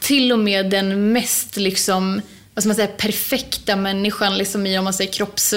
till 0.00 0.32
och 0.32 0.38
med 0.38 0.70
den 0.70 1.12
mest 1.12 1.56
liksom, 1.56 2.20
vad 2.54 2.62
ska 2.62 2.68
man 2.68 2.76
säga, 2.76 2.88
perfekta 2.88 3.76
människan 3.76 4.38
liksom 4.38 4.66
i 4.66 4.78
om 4.78 4.84
man 4.84 4.94
säger 4.94 5.12
kropps 5.12 5.54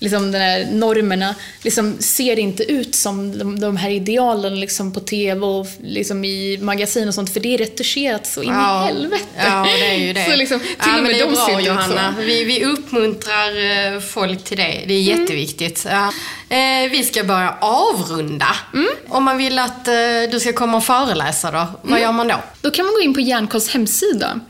liksom 0.00 0.32
den 0.32 0.40
här 0.42 0.66
normerna 0.72 1.34
liksom 1.62 1.96
ser 2.00 2.38
inte 2.38 2.62
ut 2.72 2.94
som 2.94 3.38
de, 3.38 3.60
de 3.60 3.76
här 3.76 3.90
idealen 3.90 4.60
liksom 4.60 4.92
på 4.92 5.00
TV 5.00 5.40
och 5.46 5.66
liksom 5.82 6.24
i 6.24 6.58
magasin 6.60 7.08
och 7.08 7.14
sånt 7.14 7.32
för 7.32 7.40
det 7.40 7.54
är 7.54 7.58
retuscherat 7.58 8.26
så 8.26 8.42
in 8.42 8.48
i 8.50 8.52
helvete. 8.52 9.24
Ja, 9.36 9.66
det 9.78 9.86
är 9.86 9.94
ju 9.94 10.12
det. 10.12 10.24
Så 10.30 10.36
liksom, 10.36 10.60
till 10.60 10.68
ja, 10.78 10.96
och 10.96 11.02
med 11.02 11.14
det 11.14 11.20
är 11.20 11.26
de 11.26 11.36
ser 11.36 11.44
bra 11.46 11.50
inte 11.60 11.62
ut 11.62 11.66
så. 11.66 11.72
Johanna. 11.92 12.14
Vi, 12.20 12.44
vi 12.44 12.64
uppmuntrar 12.64 13.92
eh, 13.94 14.00
folk 14.00 14.44
till 14.44 14.56
det. 14.56 14.82
Det 14.86 14.94
är 14.94 15.08
Mm. 15.12 15.20
jätteviktigt. 15.20 15.86
Ja. 15.90 16.12
Eh, 16.56 16.90
vi 16.90 17.02
ska 17.04 17.24
börja 17.24 17.54
avrunda. 17.60 18.56
Mm. 18.74 18.88
Om 19.08 19.24
man 19.24 19.38
vill 19.38 19.58
att 19.58 19.88
eh, 19.88 19.94
du 20.30 20.40
ska 20.40 20.52
komma 20.52 20.76
och 20.76 20.84
föreläsa 20.84 21.50
då, 21.50 21.66
vad 21.82 21.90
Mm. 21.90 22.02
gör 22.02 22.12
man 22.12 22.28
då? 22.28 22.34
Då 22.60 22.70
kan 22.70 22.84
man 22.84 22.94
gå 22.94 23.00
in 23.00 23.14
på 23.14 23.20
Järnkolls 23.20 23.68
hemsida. 23.70 24.40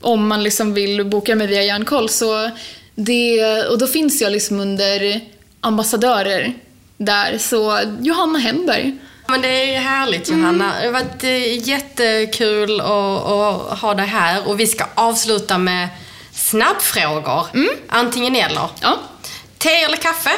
Om 0.00 0.28
man 0.28 0.42
liksom 0.42 0.74
vill 0.74 1.04
boka 1.04 1.34
mig 1.36 1.46
via 1.46 1.62
Järnkoll. 1.62 2.08
Så 2.08 2.50
det, 2.94 3.44
och 3.70 3.78
då 3.78 3.86
finns 3.86 4.20
jag 4.20 4.32
liksom 4.32 4.60
under 4.60 5.20
ambassadörer 5.60 6.54
där. 6.96 7.38
Så 7.38 7.80
Johanna 8.00 8.38
Henberg. 8.38 8.94
Men 9.26 9.42
det 9.42 9.74
är 9.74 9.80
härligt 9.80 10.28
Mm. 10.28 10.40
Johanna. 10.40 10.72
Det 10.80 10.86
har 10.86 10.92
varit 10.92 11.24
eh, 11.24 11.68
jättekul 11.68 12.80
att, 12.80 12.86
att 13.26 13.78
ha 13.78 13.94
dig 13.94 14.06
här. 14.06 14.48
Och 14.48 14.60
vi 14.60 14.66
ska 14.66 14.84
avsluta 14.94 15.58
med 15.58 15.88
snabbfrågor. 16.32 17.46
Mm. 17.54 17.68
Antingen 17.88 18.36
eller. 18.36 18.68
Ja, 18.80 18.98
Te 19.58 19.70
eller 19.82 19.96
kaffe? 19.96 20.30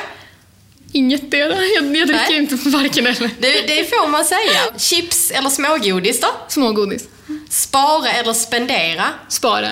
inget 0.93 1.31
det. 1.31 1.37
Jag, 1.39 1.97
jag 1.97 2.09
dricker 2.09 2.35
inte 2.35 2.55
varken 2.71 3.07
eller. 3.07 3.31
Det, 3.41 3.67
det 3.67 3.85
får 3.91 4.09
man 4.09 4.25
säga. 4.25 4.61
Chips 4.79 5.31
eller 5.31 5.49
smågodis 5.51 6.21
då? 6.21 6.29
Smågodis. 6.49 7.05
Spara 7.51 8.11
eller 8.13 8.33
spendera? 8.33 9.05
Spara. 9.29 9.69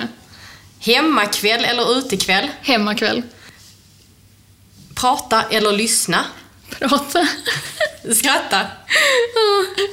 Hemmakväll 0.85 1.63
eller 1.65 1.97
utekväll? 1.97 2.47
Hemmakväll. 2.61 3.21
Prata 4.95 5.43
eller 5.51 5.71
lyssna? 5.71 6.25
Prata. 6.79 7.27
Skratta? 8.15 8.59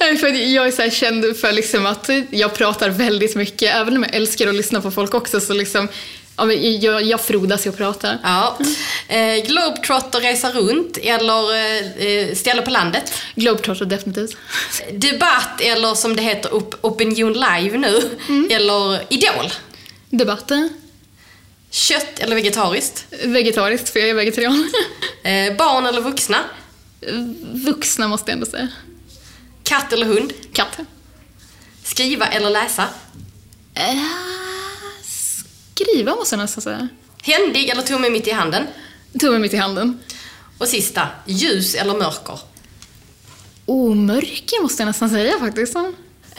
Ja, 0.01 0.17
för 0.21 0.27
att 0.27 0.39
jag 0.51 0.67
är 0.67 0.71
så 0.71 0.91
känd 0.97 1.37
för 1.37 1.53
liksom 1.53 1.87
att 1.87 2.11
jag 2.31 2.55
pratar 2.55 2.91
väldigt 2.91 3.37
mycket. 3.37 3.75
Även 3.75 3.97
om 3.97 4.03
jag 4.03 4.15
älskar 4.15 4.49
att 4.49 4.55
lyssna 4.55 4.81
på 4.81 4.91
folk 4.91 5.15
också 5.15 5.41
så 5.41 5.55
liksom, 5.55 5.89
ja, 6.37 6.53
jag, 6.53 7.03
jag 7.03 7.21
frodas 7.21 7.67
i 7.67 7.69
att 7.69 7.77
prata. 7.77 8.19
Ja. 8.23 8.59
Eh, 9.09 9.45
Globetrotter 9.47 10.21
resa 10.21 10.51
runt 10.53 10.97
eller 10.97 11.55
eh, 11.55 12.07
eh, 12.07 12.35
ställa 12.35 12.63
på 12.63 12.71
landet? 12.71 13.13
Globetrotter 13.35 13.85
definitivt. 13.85 14.37
Debatt 14.93 15.61
eller 15.61 15.95
som 15.95 16.17
det 16.17 16.23
heter 16.23 16.55
op- 16.55 16.79
Opinion 16.81 17.33
Live 17.33 17.79
nu, 17.79 18.03
eller 18.51 19.01
Idol? 19.13 19.53
Debatten. 20.11 20.71
Kött 21.71 22.19
eller 22.19 22.37
vegetariskt? 22.37 23.07
Vegetariskt, 23.25 23.89
för 23.89 24.01
jag 24.01 24.09
är 24.09 24.15
vegetarian. 24.15 24.71
Eh, 25.23 25.57
barn 25.57 25.87
eller 25.87 26.01
vuxna? 26.01 26.37
Vuxna 27.53 28.09
måste 28.09 28.31
jag 28.31 28.35
ändå 28.35 28.47
säga. 28.47 28.69
Katt 29.63 29.93
eller 29.93 30.07
hund? 30.07 30.33
Katt. 30.53 30.79
Skriva 31.85 32.27
eller 32.27 32.51
läsa? 32.51 32.89
Äh, 33.75 34.05
skriva 35.75 36.15
måste 36.15 36.35
jag 36.35 36.43
nästan 36.43 36.63
säga. 36.63 36.89
Händig 37.23 37.69
eller 37.69 37.83
tumme 37.83 38.11
mitt 38.11 38.27
i 38.27 38.31
handen? 38.31 38.67
Tummen 39.21 39.41
mitt 39.41 39.55
i 39.55 39.57
handen. 39.57 39.99
Och 40.59 40.69
sista, 40.69 41.09
ljus 41.27 41.75
eller 41.75 41.95
mörker? 41.95 42.39
Oh, 43.67 43.95
mörker 43.95 44.63
måste 44.63 44.83
jag 44.83 44.87
nästan 44.87 45.11
säga 45.11 45.39
faktiskt. 45.39 45.77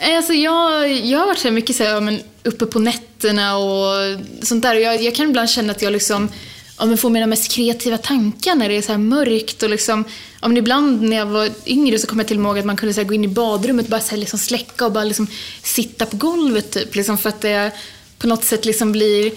Eh, 0.02 0.16
alltså 0.16 0.32
jag, 0.32 0.92
jag 0.92 1.18
har 1.18 1.26
varit 1.26 1.38
så 1.38 1.50
mycket 1.50 1.76
så 1.76 1.84
här, 1.84 1.90
ja, 1.90 2.00
men, 2.00 2.20
uppe 2.44 2.66
på 2.66 2.78
nätterna 2.78 3.56
och 3.56 4.18
sånt 4.42 4.62
där. 4.62 4.74
Och 4.74 4.80
jag, 4.80 5.02
jag 5.02 5.14
kan 5.14 5.28
ibland 5.28 5.50
känna 5.50 5.72
att 5.72 5.82
jag 5.82 5.92
liksom, 5.92 6.28
ja, 6.78 6.86
men 6.86 6.98
får 6.98 7.10
mina 7.10 7.26
mest 7.26 7.52
kreativa 7.52 7.98
tankar 7.98 8.54
när 8.54 8.68
det 8.68 8.76
är 8.76 8.82
så 8.82 8.92
här 8.92 8.98
mörkt. 8.98 9.62
Och 9.62 9.70
liksom, 9.70 10.04
ja, 10.40 10.48
men 10.48 10.56
ibland 10.56 11.02
när 11.02 11.16
jag 11.16 11.26
var 11.26 11.50
yngre 11.66 11.98
så 11.98 12.06
kom 12.06 12.18
jag 12.18 12.28
till 12.28 12.36
och 12.36 12.42
med 12.42 12.50
ihåg 12.50 12.58
att 12.58 12.64
man 12.64 12.76
kunde 12.76 12.94
så 12.94 13.00
här, 13.00 13.08
gå 13.08 13.14
in 13.14 13.24
i 13.24 13.28
badrummet 13.28 13.84
och 13.84 13.90
bara 13.90 14.00
så 14.00 14.10
här, 14.10 14.16
liksom, 14.16 14.38
släcka 14.38 14.86
och 14.86 14.92
bara 14.92 15.04
liksom, 15.04 15.26
sitta 15.62 16.06
på 16.06 16.16
golvet 16.16 16.70
typ. 16.70 16.94
Liksom, 16.94 17.18
för 17.18 17.28
att 17.28 17.40
det 17.40 17.72
på 18.18 18.26
något 18.26 18.44
sätt 18.44 18.64
liksom 18.64 18.92
blir 18.92 19.32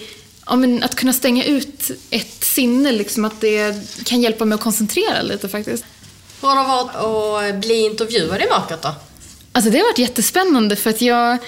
Ja, 0.48 0.56
men 0.56 0.82
att 0.82 0.94
kunna 0.94 1.12
stänga 1.12 1.44
ut 1.44 1.90
ett 2.10 2.44
sinne, 2.44 2.92
liksom, 2.92 3.24
att 3.24 3.40
det 3.40 3.74
kan 4.04 4.20
hjälpa 4.20 4.44
mig 4.44 4.54
att 4.56 4.60
koncentrera 4.60 5.22
lite 5.22 5.48
faktiskt. 5.48 5.84
Hur 6.40 6.48
har 6.48 6.56
det 6.56 6.68
varit 6.68 7.54
att 7.54 7.60
bli 7.60 7.84
intervjuad 7.84 8.42
i 8.42 8.46
mörkret 8.50 8.82
då? 8.82 8.94
Alltså 9.56 9.70
det 9.70 9.78
har 9.78 9.84
varit 9.84 9.98
jättespännande 9.98 10.76
för 10.76 10.90
att 10.90 11.02
jag, 11.02 11.38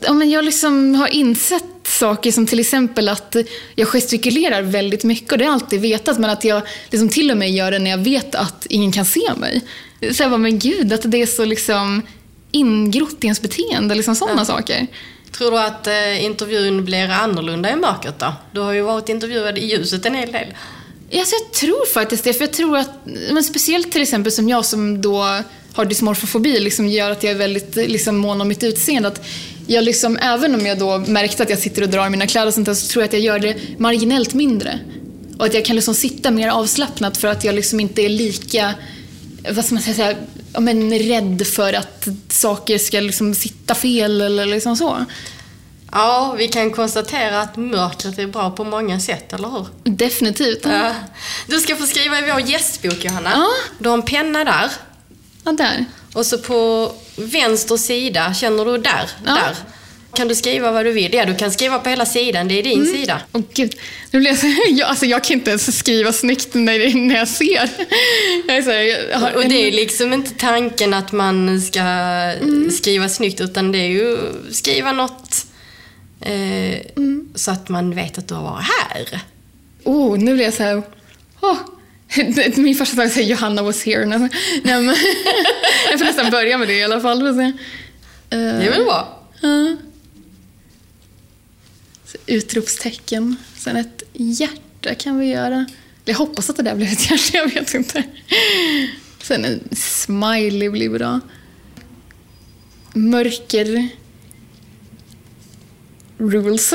ja, 0.00 0.12
men 0.12 0.30
jag 0.30 0.44
liksom 0.44 0.94
har 0.94 1.08
insett 1.08 1.64
saker 1.82 2.32
som 2.32 2.46
till 2.46 2.60
exempel 2.60 3.08
att 3.08 3.36
jag 3.74 3.88
gestikulerar 3.88 4.62
väldigt 4.62 5.04
mycket 5.04 5.32
och 5.32 5.38
det 5.38 5.44
har 5.44 5.52
jag 5.52 5.54
alltid 5.54 5.80
vetat 5.80 6.18
men 6.18 6.30
att 6.30 6.44
jag 6.44 6.62
liksom 6.90 7.08
till 7.08 7.30
och 7.30 7.36
med 7.36 7.50
gör 7.50 7.70
det 7.70 7.78
när 7.78 7.90
jag 7.90 7.98
vet 7.98 8.34
att 8.34 8.66
ingen 8.66 8.92
kan 8.92 9.04
se 9.04 9.34
mig. 9.36 9.60
Så 10.12 10.22
jag 10.22 10.30
bara, 10.30 10.38
men 10.38 10.58
gud, 10.58 10.92
att 10.92 11.00
det 11.04 11.22
är 11.22 11.26
så 11.26 11.44
liksom 11.44 12.02
ingrott 12.50 13.24
i 13.24 13.26
ens 13.26 13.42
beteende, 13.42 13.94
liksom 13.94 14.16
sådana 14.16 14.40
ja. 14.40 14.44
saker. 14.44 14.86
Tror 15.30 15.50
du 15.50 15.58
att 15.58 15.86
eh, 15.86 16.24
intervjun 16.24 16.84
blir 16.84 17.08
annorlunda 17.10 17.72
i 17.72 17.76
mörkret 17.76 18.18
då? 18.18 18.32
Du 18.52 18.60
har 18.60 18.72
ju 18.72 18.82
varit 18.82 19.08
intervjuad 19.08 19.58
i 19.58 19.66
ljuset 19.66 20.06
en 20.06 20.14
hel 20.14 20.32
del. 20.32 20.46
Alltså, 21.18 21.34
jag 21.42 21.52
tror 21.52 21.86
faktiskt 21.94 22.24
det, 22.24 22.32
för 22.32 22.40
jag 22.40 22.52
tror 22.52 22.76
att, 22.76 22.90
men 23.30 23.44
speciellt 23.44 23.92
till 23.92 24.02
exempel 24.02 24.32
som 24.32 24.48
jag 24.48 24.64
som 24.64 25.02
då 25.02 25.42
har 25.74 25.84
dysmorfofobi, 25.84 26.60
liksom 26.60 26.88
gör 26.88 27.10
att 27.10 27.22
jag 27.22 27.32
är 27.32 27.38
väldigt 27.38 27.76
liksom, 27.76 28.16
mån 28.16 28.40
om 28.40 28.48
mitt 28.48 28.62
utseende. 28.62 29.08
Att 29.08 29.26
jag 29.66 29.84
liksom, 29.84 30.16
även 30.16 30.54
om 30.54 30.66
jag 30.66 30.78
då 30.78 30.98
märkte 30.98 31.42
att 31.42 31.50
jag 31.50 31.58
sitter 31.58 31.82
och 31.82 31.88
drar 31.88 32.08
mina 32.08 32.26
kläder 32.26 32.46
och 32.46 32.54
sånt 32.54 32.66
där, 32.66 32.74
så 32.74 32.88
tror 32.88 33.02
jag 33.02 33.08
att 33.08 33.12
jag 33.12 33.22
gör 33.22 33.38
det 33.38 33.56
marginellt 33.78 34.34
mindre. 34.34 34.78
Och 35.38 35.46
att 35.46 35.54
jag 35.54 35.64
kan 35.64 35.76
liksom 35.76 35.94
sitta 35.94 36.30
mer 36.30 36.48
avslappnat 36.48 37.16
för 37.16 37.28
att 37.28 37.44
jag 37.44 37.54
liksom 37.54 37.80
inte 37.80 38.02
är 38.02 38.08
lika, 38.08 38.74
vad 39.50 39.64
ska 39.64 39.74
man 39.74 39.82
säga, 39.82 40.14
ja, 40.52 40.60
men 40.60 40.98
rädd 40.98 41.46
för 41.46 41.72
att 41.72 42.08
saker 42.28 42.78
ska 42.78 43.00
liksom 43.00 43.34
sitta 43.34 43.74
fel 43.74 44.20
eller 44.20 44.46
liksom 44.46 44.76
så. 44.76 45.04
Ja, 45.92 46.34
vi 46.38 46.48
kan 46.48 46.70
konstatera 46.70 47.40
att 47.40 47.56
mörkret 47.56 48.18
är 48.18 48.26
bra 48.26 48.50
på 48.50 48.64
många 48.64 49.00
sätt, 49.00 49.32
eller 49.32 49.48
hur? 49.48 49.66
Definitivt. 49.84 50.60
Ja. 50.62 50.94
Du 51.46 51.60
ska 51.60 51.76
få 51.76 51.86
skriva 51.86 52.18
i 52.18 52.22
vår 52.32 52.40
gästbok, 52.40 53.04
Johanna. 53.04 53.30
Ja. 53.34 53.48
Du 53.78 53.88
har 53.88 53.96
en 53.96 54.02
penna 54.02 54.44
där. 54.44 54.70
Ja, 55.44 55.52
där. 55.52 55.84
Och 56.12 56.26
så 56.26 56.38
på 56.38 56.92
vänster 57.16 57.76
sida, 57.76 58.34
känner 58.34 58.64
du 58.64 58.78
där? 58.78 59.10
Ja. 59.26 59.34
Där. 59.34 59.56
Kan 60.14 60.28
du 60.28 60.34
skriva 60.34 60.70
vad 60.70 60.84
du 60.84 60.92
vill? 60.92 61.14
Ja, 61.14 61.24
du 61.24 61.34
kan 61.34 61.52
skriva 61.52 61.78
på 61.78 61.88
hela 61.88 62.06
sidan. 62.06 62.48
Det 62.48 62.58
är 62.58 62.62
din 62.62 62.80
mm. 62.80 62.94
sida. 62.94 63.20
Åh 63.32 63.40
oh, 63.40 63.44
gud. 63.54 63.74
Nu 64.10 64.18
blir 64.18 64.30
jag, 64.30 64.38
så, 64.38 64.46
jag, 64.68 64.88
alltså, 64.88 65.06
jag 65.06 65.24
kan 65.24 65.34
inte 65.34 65.50
ens 65.50 65.78
skriva 65.78 66.12
snyggt 66.12 66.54
när, 66.54 66.94
när 66.94 67.16
jag 67.16 67.28
ser. 67.28 67.70
Jag 68.46 68.56
är 68.56 68.62
så 68.62 68.70
jag 68.70 69.18
har, 69.18 69.32
och 69.32 69.48
det 69.48 69.68
är 69.68 69.72
liksom 69.72 70.12
inte 70.12 70.30
tanken 70.30 70.94
att 70.94 71.12
man 71.12 71.60
ska 71.60 71.80
mm. 71.80 72.70
skriva 72.70 73.08
snyggt, 73.08 73.40
utan 73.40 73.72
det 73.72 73.78
är 73.78 73.88
ju 73.88 74.18
skriva 74.50 74.92
något 74.92 75.46
eh, 76.20 76.80
mm. 76.96 77.28
så 77.34 77.50
att 77.50 77.68
man 77.68 77.94
vet 77.94 78.18
att 78.18 78.28
du 78.28 78.34
har 78.34 78.42
varit 78.42 78.66
här. 78.66 79.20
Oh, 79.84 80.18
nu 80.18 80.34
blir 80.34 80.44
jag 80.44 80.54
så 80.54 80.62
här... 80.62 80.82
Oh. 81.40 81.58
Min 82.56 82.74
första 82.74 82.96
tanke 82.96 83.14
säger 83.14 83.28
Johanna 83.28 83.62
was 83.62 83.84
here. 83.84 84.06
Nej, 84.06 84.18
men, 84.62 84.86
jag 85.90 85.98
får 85.98 86.04
nästan 86.04 86.30
börja 86.30 86.58
med 86.58 86.68
det 86.68 86.74
i 86.74 86.84
alla 86.84 87.00
fall. 87.00 87.26
Uh, 87.26 87.50
det 88.28 88.36
är 88.36 88.70
väl 88.70 88.84
bra? 88.84 89.28
Uh, 89.44 89.74
utropstecken. 92.26 93.36
Sen 93.56 93.76
ett 93.76 94.02
hjärta 94.12 94.94
kan 94.94 95.18
vi 95.18 95.26
göra. 95.26 95.66
Jag 96.04 96.14
hoppas 96.14 96.50
att 96.50 96.56
det 96.56 96.62
där 96.62 96.74
blev 96.74 96.88
ett 96.88 97.10
hjärta, 97.10 97.30
jag 97.36 97.54
vet 97.54 97.74
inte. 97.74 98.02
Sen 99.22 99.44
en 99.44 99.60
smiley 99.76 100.68
blir 100.70 100.88
bra. 100.88 101.20
Mörker 102.92 103.88
rules. 106.18 106.72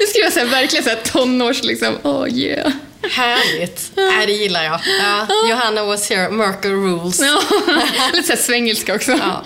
nu 0.00 0.06
skriver 0.06 0.24
jag 0.24 0.32
så 0.32 0.38
här, 0.38 0.46
verkligen 0.46 0.84
så 0.84 0.90
här 0.90 1.00
tonårs 1.04 1.62
liksom, 1.62 1.96
oh 2.02 2.28
yeah. 2.28 2.72
Härligt. 3.10 3.92
Ja, 3.94 4.26
det 4.26 4.32
gillar 4.32 4.64
jag. 4.64 4.80
Ja, 5.00 5.26
Johanna 5.50 5.84
was 5.84 6.10
here, 6.10 6.30
Merkel 6.30 6.72
rules. 6.72 7.20
Lite 8.12 8.26
såhär 8.26 8.42
svengelska 8.42 8.94
också. 8.94 9.12
Ja. 9.12 9.44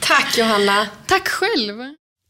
Tack 0.00 0.38
Johanna. 0.38 0.86
Tack 1.06 1.28
själv. 1.28 1.76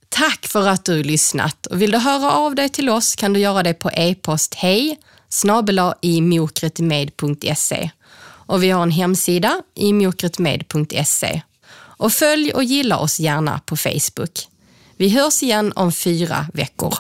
Tack 0.09 0.47
för 0.47 0.69
att 0.69 0.85
du 0.85 1.03
lyssnat. 1.03 1.67
vill 1.71 1.91
du 1.91 1.99
höra 1.99 2.33
av 2.33 2.55
dig 2.55 2.69
till 2.69 2.89
oss 2.91 3.17
kan 3.17 3.33
du 3.33 3.41
göra 3.41 3.63
det 3.63 3.75
på 3.75 3.91
e-post 3.91 4.55
hej 4.55 4.99
snabela 5.29 5.95
i 6.01 6.21
mokretmed.se 6.21 7.91
och 8.51 8.63
vi 8.63 8.71
har 8.71 8.83
en 8.83 8.91
hemsida 8.91 9.63
i 9.75 9.93
mokretmed.se. 9.93 11.43
Och 11.73 12.13
följ 12.13 12.53
och 12.53 12.65
gilla 12.65 12.99
oss 12.99 13.21
gärna 13.21 13.59
på 13.59 13.77
Facebook. 13.77 14.49
Vi 14.97 15.09
hörs 15.09 15.43
igen 15.43 15.73
om 15.77 15.93
fyra 15.93 16.47
veckor. 16.55 16.95